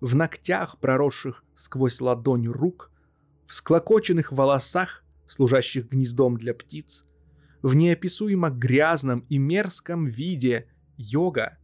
в 0.00 0.14
ногтях, 0.14 0.78
проросших 0.78 1.44
сквозь 1.56 2.00
ладонь 2.00 2.46
рук, 2.46 2.92
в 3.48 3.54
склокоченных 3.54 4.30
волосах 4.30 5.02
служащих 5.28 5.88
гнездом 5.88 6.36
для 6.36 6.54
птиц, 6.54 7.04
в 7.62 7.74
неописуемо 7.74 8.50
грязном 8.50 9.20
и 9.28 9.38
мерзком 9.38 10.06
виде 10.06 10.68
йога, 10.96 11.58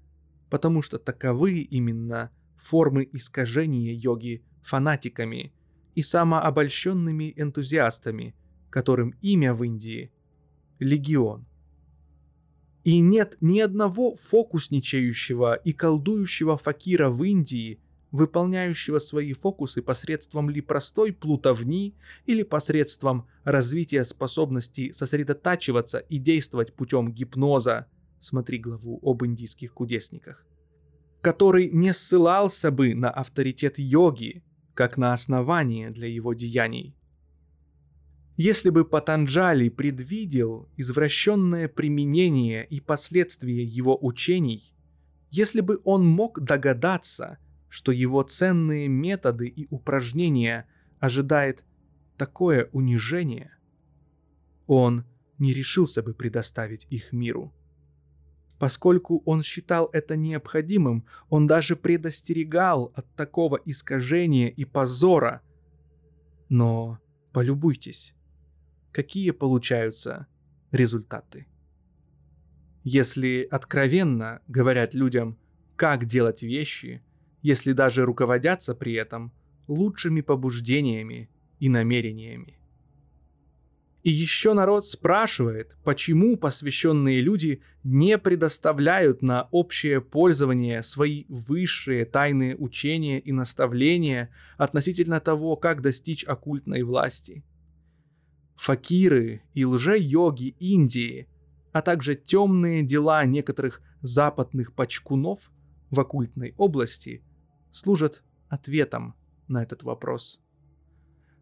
потому 0.51 0.83
что 0.83 0.99
таковы 0.99 1.61
именно 1.61 2.31
формы 2.57 3.09
искажения 3.13 3.93
йоги 3.93 4.45
фанатиками 4.63 5.53
и 5.95 6.03
самообольщенными 6.03 7.33
энтузиастами, 7.37 8.35
которым 8.71 9.15
имя 9.21 9.55
в 9.55 9.63
Индии– 9.65 10.13
легион. 10.79 11.47
И 12.85 13.01
нет 13.01 13.37
ни 13.41 13.61
одного 13.61 14.17
фокусничающего 14.17 15.55
и 15.55 15.73
колдующего 15.73 16.57
факира 16.57 17.09
в 17.09 17.23
Индии, 17.23 17.81
выполняющего 18.15 19.01
свои 19.01 19.33
фокусы 19.33 19.83
посредством 19.83 20.49
ли 20.49 20.61
простой 20.61 21.13
плутовни 21.13 21.97
или 22.27 22.45
посредством 22.45 23.27
развития 23.43 24.05
способности 24.05 24.93
сосредотачиваться 24.93 25.99
и 25.99 26.19
действовать 26.19 26.75
путем 26.75 27.13
гипноза, 27.13 27.89
смотри 28.21 28.59
главу 28.59 29.01
об 29.03 29.25
индийских 29.25 29.75
кудесниках, 29.75 30.47
который 31.23 31.71
не 31.71 31.93
ссылался 31.93 32.71
бы 32.71 32.95
на 32.95 33.11
авторитет 33.11 33.81
йоги, 33.81 34.45
как 34.75 34.97
на 34.97 35.13
основание 35.13 35.91
для 35.91 36.07
его 36.07 36.35
деяний. 36.35 36.97
Если 38.37 38.71
бы 38.71 38.85
Патанджали 38.85 39.69
предвидел 39.71 40.69
извращенное 40.77 41.67
применение 41.67 42.65
и 42.65 42.79
последствия 42.79 43.65
его 43.65 43.99
учений, 44.01 44.73
если 45.33 45.63
бы 45.63 45.81
он 45.83 46.07
мог 46.07 46.39
догадаться– 46.39 47.39
что 47.75 47.91
его 47.91 48.23
ценные 48.23 48.87
методы 48.87 49.49
и 49.49 49.67
упражнения 49.69 50.69
ожидает 51.01 51.65
такое 52.17 52.69
унижение, 52.71 53.51
он 54.69 55.05
не 55.41 55.53
решился 55.53 56.01
бы 56.01 56.15
предоставить 56.15 56.87
их 56.89 57.13
миру. 57.13 57.53
Поскольку 58.61 59.25
он 59.27 59.43
считал 59.43 59.91
это 59.93 60.15
необходимым, 60.15 61.05
он 61.31 61.49
даже 61.49 61.75
предостерегал 61.75 62.93
от 62.95 63.13
такого 63.17 63.59
искажения 63.65 64.51
и 64.51 64.65
позора. 64.65 65.43
Но 66.49 67.01
полюбуйтесь, 67.33 68.15
какие 68.93 69.33
получаются 69.33 70.29
результаты. 70.71 71.49
Если 72.85 73.49
откровенно 73.51 74.43
говорят 74.47 74.95
людям, 74.95 75.37
как 75.75 76.05
делать 76.05 76.45
вещи– 76.45 77.03
если 77.45 77.73
даже 77.73 78.07
руководятся 78.07 78.75
при 78.75 78.95
этом 78.95 79.31
лучшими 79.69 80.23
побуждениями 80.23 81.29
и 81.61 81.69
намерениями. 81.69 82.59
И 84.03 84.11
еще 84.11 84.55
народ 84.55 84.87
спрашивает, 84.87 85.77
почему 85.85 86.39
посвященные 86.39 87.21
люди 87.21 87.61
не 87.83 88.17
предоставляют 88.17 89.21
на 89.21 89.49
общее 89.51 90.01
пользование 90.01 90.83
свои 90.83 91.27
высшие 91.29 92.07
тайные 92.07 92.57
учения 92.57 93.21
и 93.21 93.31
наставления 93.31 94.31
относительно 94.57 95.21
того, 95.21 95.57
как 95.57 95.83
достичь 95.83 96.25
оккультной 96.25 96.83
власти. 96.83 97.45
Факиры 98.57 99.43
и 99.53 99.67
лже-йоги 99.67 100.57
Индии, 100.61 101.29
а 101.73 101.83
также 101.83 102.15
темные 102.15 102.83
дела 102.83 103.23
некоторых 103.27 103.83
западных 104.01 104.75
почкунов 104.75 105.51
в 105.91 106.01
оккультной 106.01 106.55
области 106.57 107.23
служат 107.75 108.23
ответом 108.49 109.15
на 109.49 109.63
этот 109.63 109.83
вопрос– 109.83 110.41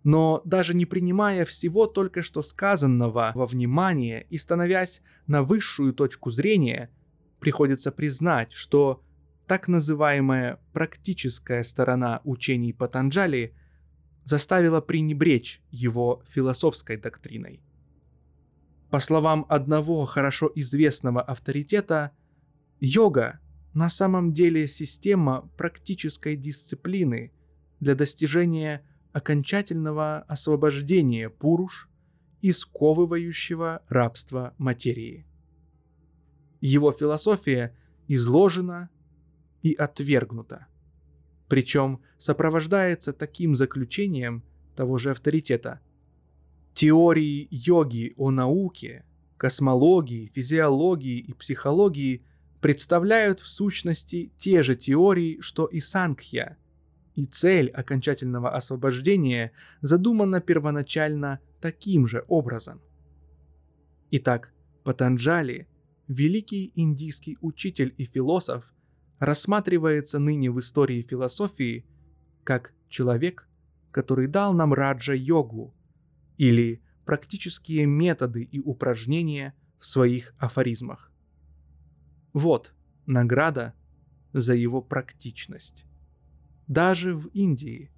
но 0.04 0.42
даже 0.44 0.74
не 0.74 0.84
принимая 0.84 1.44
всего 1.44 1.86
только 1.86 2.22
что 2.22 2.42
сказанного 2.42 3.32
во 3.34 3.46
внимание 3.46 4.26
и 4.30 4.36
становясь 4.36 5.00
на 5.26 5.42
высшую 5.42 5.92
точку 5.92 6.30
зрения, 6.30 6.90
приходится 7.38 7.92
признать, 7.92 8.52
что 8.52 9.02
так 9.46 9.68
называемая 9.68 10.58
практическая 10.72 11.62
сторона 11.62 12.20
учений 12.24 12.72
Патанджали 12.72 13.54
заставила 14.24 14.80
пренебречь 14.80 15.60
его 15.70 16.22
философской 16.28 16.96
доктриной. 16.96 17.60
По 18.90 19.00
словам 19.00 19.46
одного 19.48 20.04
хорошо 20.06 20.50
известного 20.54 21.22
авторитета, 21.22 22.12
йога 22.80 23.40
на 23.74 23.88
самом 23.88 24.32
деле 24.32 24.68
система 24.68 25.50
практической 25.56 26.36
дисциплины 26.36 27.32
для 27.80 27.94
достижения– 27.94 28.86
окончательного 29.12 30.20
освобождения 30.20 31.28
Пуруш 31.28 31.88
и 32.40 32.50
сковывающего 32.50 33.82
рабства 33.88 34.54
материи. 34.58 35.26
Его 36.60 36.92
философия 36.92 37.76
изложена 38.08 38.90
и 39.62 39.74
отвергнута, 39.74 40.66
причем 41.48 42.00
сопровождается 42.18 43.12
таким 43.12 43.54
заключением 43.54 44.42
того 44.74 44.98
же 44.98 45.10
авторитета. 45.10 45.80
Теории 46.74 47.48
йоги 47.50 48.14
о 48.16 48.30
науке, 48.30 49.04
космологии, 49.36 50.30
физиологии 50.34 51.18
и 51.18 51.34
психологии 51.34 52.24
представляют 52.62 53.40
в 53.40 53.46
сущности 53.46 54.32
те 54.38 54.62
же 54.62 54.74
теории, 54.76 55.40
что 55.40 55.66
и 55.66 55.80
Сангхья– 55.80 56.56
и 57.14 57.26
цель 57.26 57.68
окончательного 57.68 58.50
освобождения 58.50 59.52
задумана 59.80 60.40
первоначально 60.40 61.40
таким 61.60 62.06
же 62.06 62.24
образом. 62.28 62.80
Итак, 64.10 64.52
Патанджали, 64.82 65.68
великий 66.08 66.72
индийский 66.74 67.38
учитель 67.40 67.94
и 67.98 68.04
философ, 68.04 68.72
рассматривается 69.18 70.18
ныне 70.18 70.50
в 70.50 70.58
истории 70.58 71.02
философии 71.02 71.86
как 72.44 72.72
человек, 72.88 73.48
который 73.90 74.26
дал 74.26 74.54
нам 74.54 74.74
раджа-йогу 74.74 75.74
или 76.38 76.82
практические 77.04 77.86
методы 77.86 78.42
и 78.42 78.58
упражнения 78.58 79.54
в 79.78 79.86
своих 79.86 80.34
афоризмах. 80.38 81.11
Вот 82.32 82.72
награда 83.06 83.74
за 84.32 84.54
его 84.54 84.80
практичность 84.80 85.84
даже 86.66 87.14
в 87.14 87.26
Индии, 87.34 87.90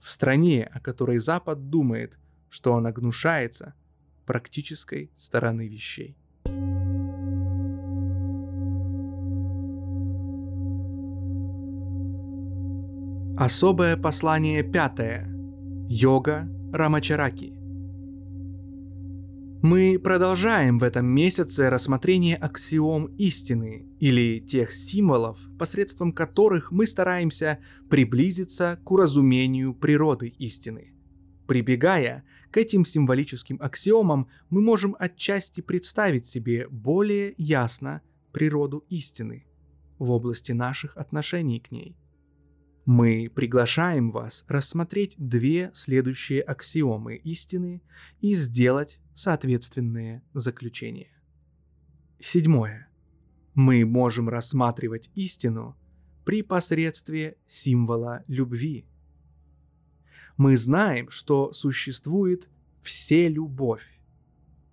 в 0.00 0.10
стране, 0.10 0.64
о 0.64 0.80
которой 0.80 1.18
Запад 1.18 1.70
думает, 1.70 2.18
что 2.48 2.74
она 2.74 2.90
гнушается 2.92 3.74
практической 4.24 5.12
стороны 5.16 5.68
вещей. 5.68 6.16
Особое 13.38 13.96
послание 13.96 14.62
пятое. 14.62 15.28
Йога 15.88 16.48
Рамачараки. 16.72 17.55
Мы 19.68 19.98
продолжаем 19.98 20.78
в 20.78 20.84
этом 20.84 21.06
месяце 21.06 21.70
рассмотрение 21.70 22.36
аксиом 22.36 23.06
истины 23.16 23.88
или 23.98 24.38
тех 24.38 24.72
символов, 24.72 25.40
посредством 25.58 26.12
которых 26.12 26.70
мы 26.70 26.86
стараемся 26.86 27.58
приблизиться 27.90 28.78
к 28.84 28.92
уразумению 28.92 29.74
природы 29.74 30.28
истины. 30.28 30.94
Прибегая 31.48 32.22
к 32.52 32.58
этим 32.58 32.84
символическим 32.84 33.58
аксиомам, 33.60 34.28
мы 34.50 34.60
можем 34.60 34.94
отчасти 35.00 35.62
представить 35.62 36.28
себе 36.28 36.68
более 36.70 37.34
ясно 37.36 38.02
природу 38.32 38.84
истины 38.88 39.46
в 39.98 40.12
области 40.12 40.52
наших 40.52 40.96
отношений 40.96 41.58
к 41.58 41.72
ней. 41.72 41.96
Мы 42.84 43.28
приглашаем 43.34 44.12
вас 44.12 44.44
рассмотреть 44.46 45.16
две 45.18 45.72
следующие 45.74 46.40
аксиомы 46.40 47.16
истины 47.16 47.82
и 48.20 48.36
сделать 48.36 49.00
соответственные 49.16 50.22
заключения. 50.34 51.10
Седьмое. 52.20 52.88
Мы 53.54 53.84
можем 53.84 54.28
рассматривать 54.28 55.10
истину 55.14 55.76
при 56.24 56.42
посредстве 56.42 57.36
символа 57.46 58.22
любви. 58.28 58.86
Мы 60.36 60.56
знаем, 60.56 61.08
что 61.08 61.52
существует 61.52 62.50
все 62.82 63.28
любовь. 63.28 64.00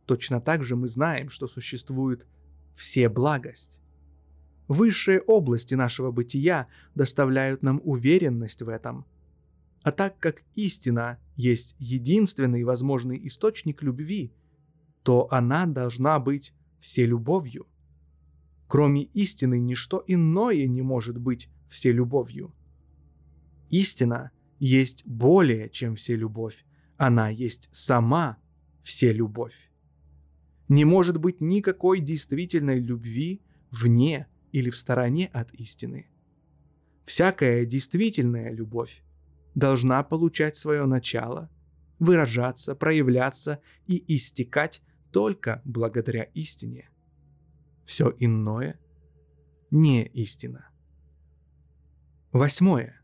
Точно 0.06 0.42
так 0.42 0.64
же 0.64 0.76
мы 0.76 0.90
знаем, 0.90 1.30
что 1.30 1.48
существует 1.48 2.28
все 2.76 3.08
благость. 3.08 3.82
Высшие 4.68 5.22
области 5.22 5.74
нашего 5.76 6.12
бытия 6.12 6.68
доставляют 6.96 7.64
нам 7.64 7.82
уверенность 7.84 8.62
в 8.62 8.68
этом. 8.68 9.06
А 9.84 9.92
так 9.92 10.18
как 10.18 10.44
истина 10.54 11.20
есть 11.36 11.76
единственный 11.78 12.64
возможный 12.64 13.20
источник 13.28 13.84
любви, 13.84 14.34
то 15.04 15.28
она 15.30 15.66
должна 15.66 16.20
быть 16.20 16.54
вселюбовью. 16.80 17.68
Кроме 18.68 19.04
истины 19.04 19.60
ничто 19.60 20.02
иное 20.08 20.68
не 20.68 20.82
может 20.82 21.20
быть 21.20 21.50
вселюбовью. 21.68 22.56
Истина 23.70 24.32
есть 24.58 25.06
более, 25.06 25.70
чем 25.70 25.96
вселюбовь. 25.96 26.66
Она 26.96 27.28
есть 27.30 27.70
сама 27.74 28.38
вселюбовь. 28.84 29.70
Не 30.70 30.86
может 30.86 31.20
быть 31.20 31.42
никакой 31.42 32.00
действительной 32.00 32.80
любви 32.80 33.42
вне 33.70 34.28
или 34.54 34.70
в 34.70 34.78
стороне 34.78 35.30
от 35.34 35.54
истины. 35.56 36.08
Всякая 37.04 37.66
действительная 37.66 38.52
любовь 38.52 39.04
должна 39.56 40.04
получать 40.04 40.56
свое 40.56 40.86
начало, 40.86 41.50
выражаться, 42.00 42.76
проявляться 42.76 43.60
и 43.88 44.04
истекать 44.16 44.82
только 45.12 45.62
благодаря 45.64 46.24
истине. 46.24 46.90
Все 47.86 48.14
иное 48.18 48.80
не 49.72 50.06
истина. 50.06 50.70
Восьмое. 52.32 53.02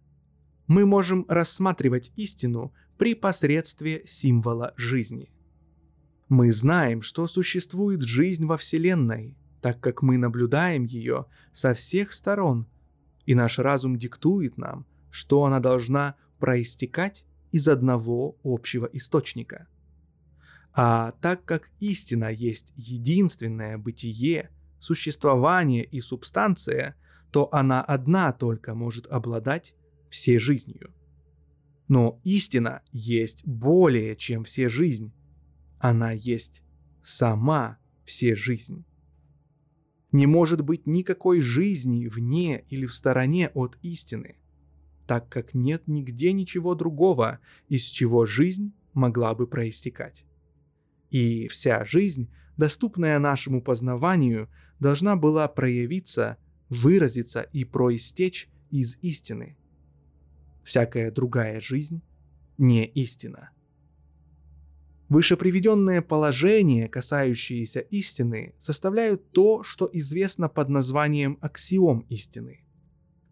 Мы 0.67 0.85
можем 0.85 1.25
рассматривать 1.27 2.11
истину 2.15 2.73
при 2.97 3.15
посредстве 3.15 4.03
символа 4.05 4.73
жизни. 4.75 5.31
Мы 6.29 6.51
знаем, 6.51 7.01
что 7.01 7.27
существует 7.27 8.01
жизнь 8.01 8.45
во 8.45 8.57
Вселенной, 8.57 9.35
так 9.61 9.79
как 9.79 10.03
мы 10.03 10.17
наблюдаем 10.17 10.83
ее 10.83 11.25
со 11.51 11.73
всех 11.73 12.11
сторон, 12.11 12.67
и 13.25 13.35
наш 13.35 13.59
разум 13.59 13.97
диктует 13.97 14.57
нам, 14.57 14.85
что 15.09 15.43
она 15.43 15.59
должна 15.59 16.15
проистекать 16.39 17.25
из 17.51 17.67
одного 17.67 18.37
общего 18.43 18.89
источника. 18.91 19.67
А 20.73 21.11
так 21.21 21.45
как 21.45 21.71
истина 21.79 22.31
есть 22.31 22.71
единственное 22.75 23.77
бытие, 23.77 24.51
существование 24.79 25.83
и 25.83 25.99
субстанция, 25.99 26.95
то 27.31 27.49
она 27.51 27.81
одна 27.81 28.31
только 28.31 28.75
может 28.75 29.07
обладать 29.07 29.75
всей 30.09 30.39
жизнью. 30.39 30.93
Но 31.87 32.21
истина 32.23 32.83
есть 32.91 33.45
более, 33.45 34.15
чем 34.15 34.43
все 34.43 34.69
жизнь. 34.69 35.11
Она 35.79 36.11
есть 36.11 36.61
сама 37.01 37.77
все 38.05 38.35
жизнь. 38.35 38.85
Не 40.11 40.27
может 40.27 40.61
быть 40.61 40.87
никакой 40.87 41.41
жизни 41.41 42.07
вне 42.07 42.63
или 42.69 42.85
в 42.85 42.93
стороне 42.93 43.49
от 43.53 43.77
истины– 43.81 44.37
так 45.09 45.27
как 45.27 45.55
нет 45.55 45.87
нигде 45.87 46.31
ничего 46.33 46.75
другого, 46.75 47.39
из 47.67 47.85
чего 47.85 48.27
жизнь 48.27 48.73
могла 48.93 49.33
бы 49.33 49.47
проистекать. 49.47 50.23
И 51.09 51.47
вся 51.47 51.83
жизнь, 51.83 52.29
доступная 52.57 53.17
нашему 53.17 53.63
познаванию, 53.63 54.51
должна 54.79 55.15
была 55.15 55.47
проявиться, 55.47 56.37
выразиться 56.69 57.41
и 57.41 57.63
проистечь 57.63 58.49
из 58.69 58.97
истины. 59.01 59.57
Всякая 60.63 61.09
другая 61.09 61.59
жизнь 61.59 62.03
не 62.59 62.85
истина. 62.85 63.49
Вышеприведенные 65.07 66.03
положения, 66.03 66.87
касающиеся 66.87 67.79
истины, 67.79 68.53
составляют 68.59 69.31
то, 69.31 69.63
что 69.63 69.89
известно 69.91 70.49
под 70.49 70.69
названием 70.69 71.39
аксиом 71.41 72.01
истины. 72.09 72.63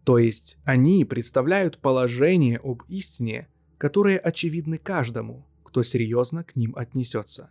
То 0.07 0.19
есть 0.19 0.57
они 0.63 1.03
представляют 1.03 1.79
положение 1.79 2.61
об 2.63 2.81
истине, 2.87 3.49
которые 3.77 4.17
очевидны 4.17 4.77
каждому, 4.77 5.45
кто 5.65 5.83
серьезно 5.83 6.45
к 6.45 6.55
ним 6.55 6.73
отнесется, 6.77 7.49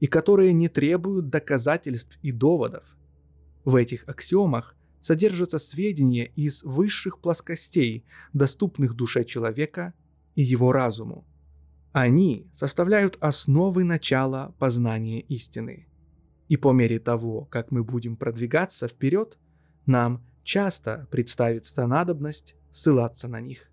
и 0.00 0.06
которые 0.06 0.54
не 0.54 0.68
требуют 0.68 1.28
доказательств 1.28 2.18
и 2.22 2.32
доводов. 2.32 2.96
В 3.66 3.76
этих 3.76 4.08
аксиомах 4.08 4.74
содержатся 5.02 5.58
сведения 5.58 6.24
из 6.24 6.64
высших 6.64 7.20
плоскостей, 7.20 8.06
доступных 8.32 8.94
душе 8.94 9.22
человека 9.26 9.92
и 10.34 10.40
его 10.40 10.72
разуму. 10.72 11.26
Они 11.92 12.48
составляют 12.54 13.18
основы 13.20 13.84
начала 13.84 14.54
познания 14.58 15.20
истины. 15.20 15.88
И 16.48 16.56
по 16.56 16.72
мере 16.72 17.00
того, 17.00 17.44
как 17.50 17.70
мы 17.70 17.84
будем 17.84 18.16
продвигаться 18.16 18.88
вперед, 18.88 19.38
нам 19.84 20.24
часто 20.48 21.06
представится 21.10 21.86
надобность 21.86 22.56
ссылаться 22.72 23.28
на 23.28 23.38
них. 23.40 23.70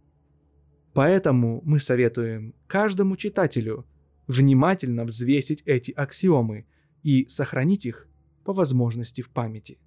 Поэтому 0.93 1.61
мы 1.63 1.79
советуем 1.79 2.53
каждому 2.67 3.15
читателю 3.15 3.87
внимательно 4.27 5.05
взвесить 5.05 5.61
эти 5.65 5.91
аксиомы 5.91 6.67
и 7.01 7.27
сохранить 7.29 7.85
их 7.85 8.09
по 8.43 8.51
возможности 8.51 9.21
в 9.21 9.29
памяти. 9.29 9.79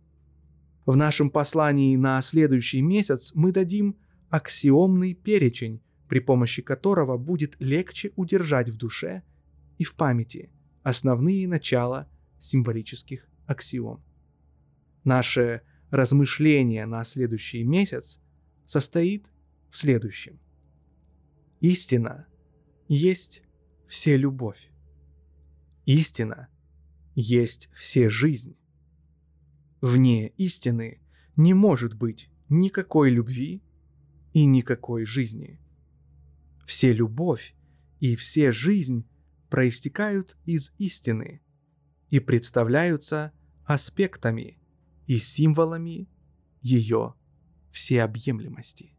В 0.86 0.97
нашем 0.97 1.28
послании 1.28 1.94
на 1.97 2.23
следующий 2.23 2.81
месяц 2.81 3.32
мы 3.35 3.52
дадим 3.52 3.98
аксиомный 4.31 5.12
перечень 5.12 5.82
при 6.09 6.20
помощи 6.20 6.62
которого 6.62 7.19
будет 7.19 7.55
легче 7.59 8.12
удержать 8.16 8.70
в 8.70 8.78
душе 8.78 9.23
и 9.77 9.85
в 9.85 9.94
памяти 9.94 10.51
основные 10.82 11.47
начала 11.47 12.09
символических 12.39 13.28
аксиом. 13.47 14.02
Наше 15.05 15.60
размышление 15.90 16.86
на 16.86 17.05
следующий 17.05 17.65
месяц 17.65 18.20
состоит 18.66 19.31
в 19.70 19.77
следующем. 19.77 20.39
Истина 21.60 22.27
есть 22.89 23.43
все 23.86 24.16
любовь. 24.16 24.70
Истина 25.86 26.48
есть 27.15 27.70
все 27.74 28.09
жизнь. 28.09 28.56
Вне 29.81 30.28
истины 30.36 31.01
не 31.36 31.55
может 31.55 31.94
быть 31.94 32.31
никакой 32.48 33.10
любви 33.10 33.62
и 34.32 34.44
никакой 34.44 35.05
жизни 35.05 35.60
все 36.69 36.93
любовь 36.93 37.55
и 37.98 38.15
все 38.15 38.52
жизнь 38.52 39.09
проистекают 39.48 40.36
из 40.44 40.70
истины 40.77 41.40
и 42.10 42.20
представляются 42.20 43.32
аспектами 43.65 44.59
и 45.09 45.17
символами 45.17 46.07
ее 46.61 47.15
всеобъемлемости. 47.73 48.95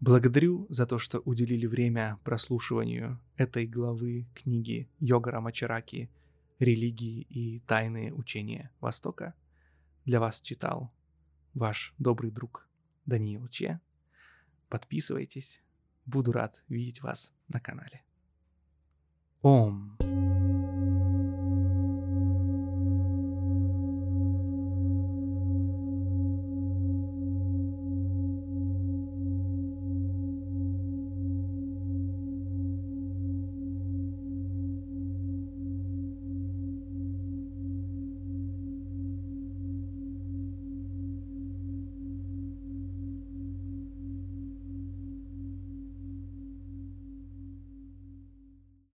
Благодарю 0.00 0.66
за 0.70 0.86
то, 0.86 0.98
что 0.98 1.18
уделили 1.18 1.66
время 1.66 2.18
прослушиванию 2.24 3.20
этой 3.36 3.66
главы 3.66 4.28
книги 4.32 4.88
Йога 5.00 5.32
Рамачараки 5.32 6.08
«Религии 6.58 7.20
и 7.22 7.60
тайные 7.60 8.14
учения 8.14 8.70
Востока». 8.80 9.34
Для 10.04 10.20
вас 10.20 10.40
читал 10.40 10.92
ваш 11.52 11.94
добрый 11.98 12.30
друг 12.30 12.68
Даниил 13.06 13.48
Че. 13.48 13.80
Подписывайтесь. 14.68 15.62
Буду 16.06 16.32
рад 16.32 16.62
видеть 16.68 17.02
вас 17.02 17.32
на 17.48 17.60
канале. 17.60 18.04
Ом. 19.42 20.09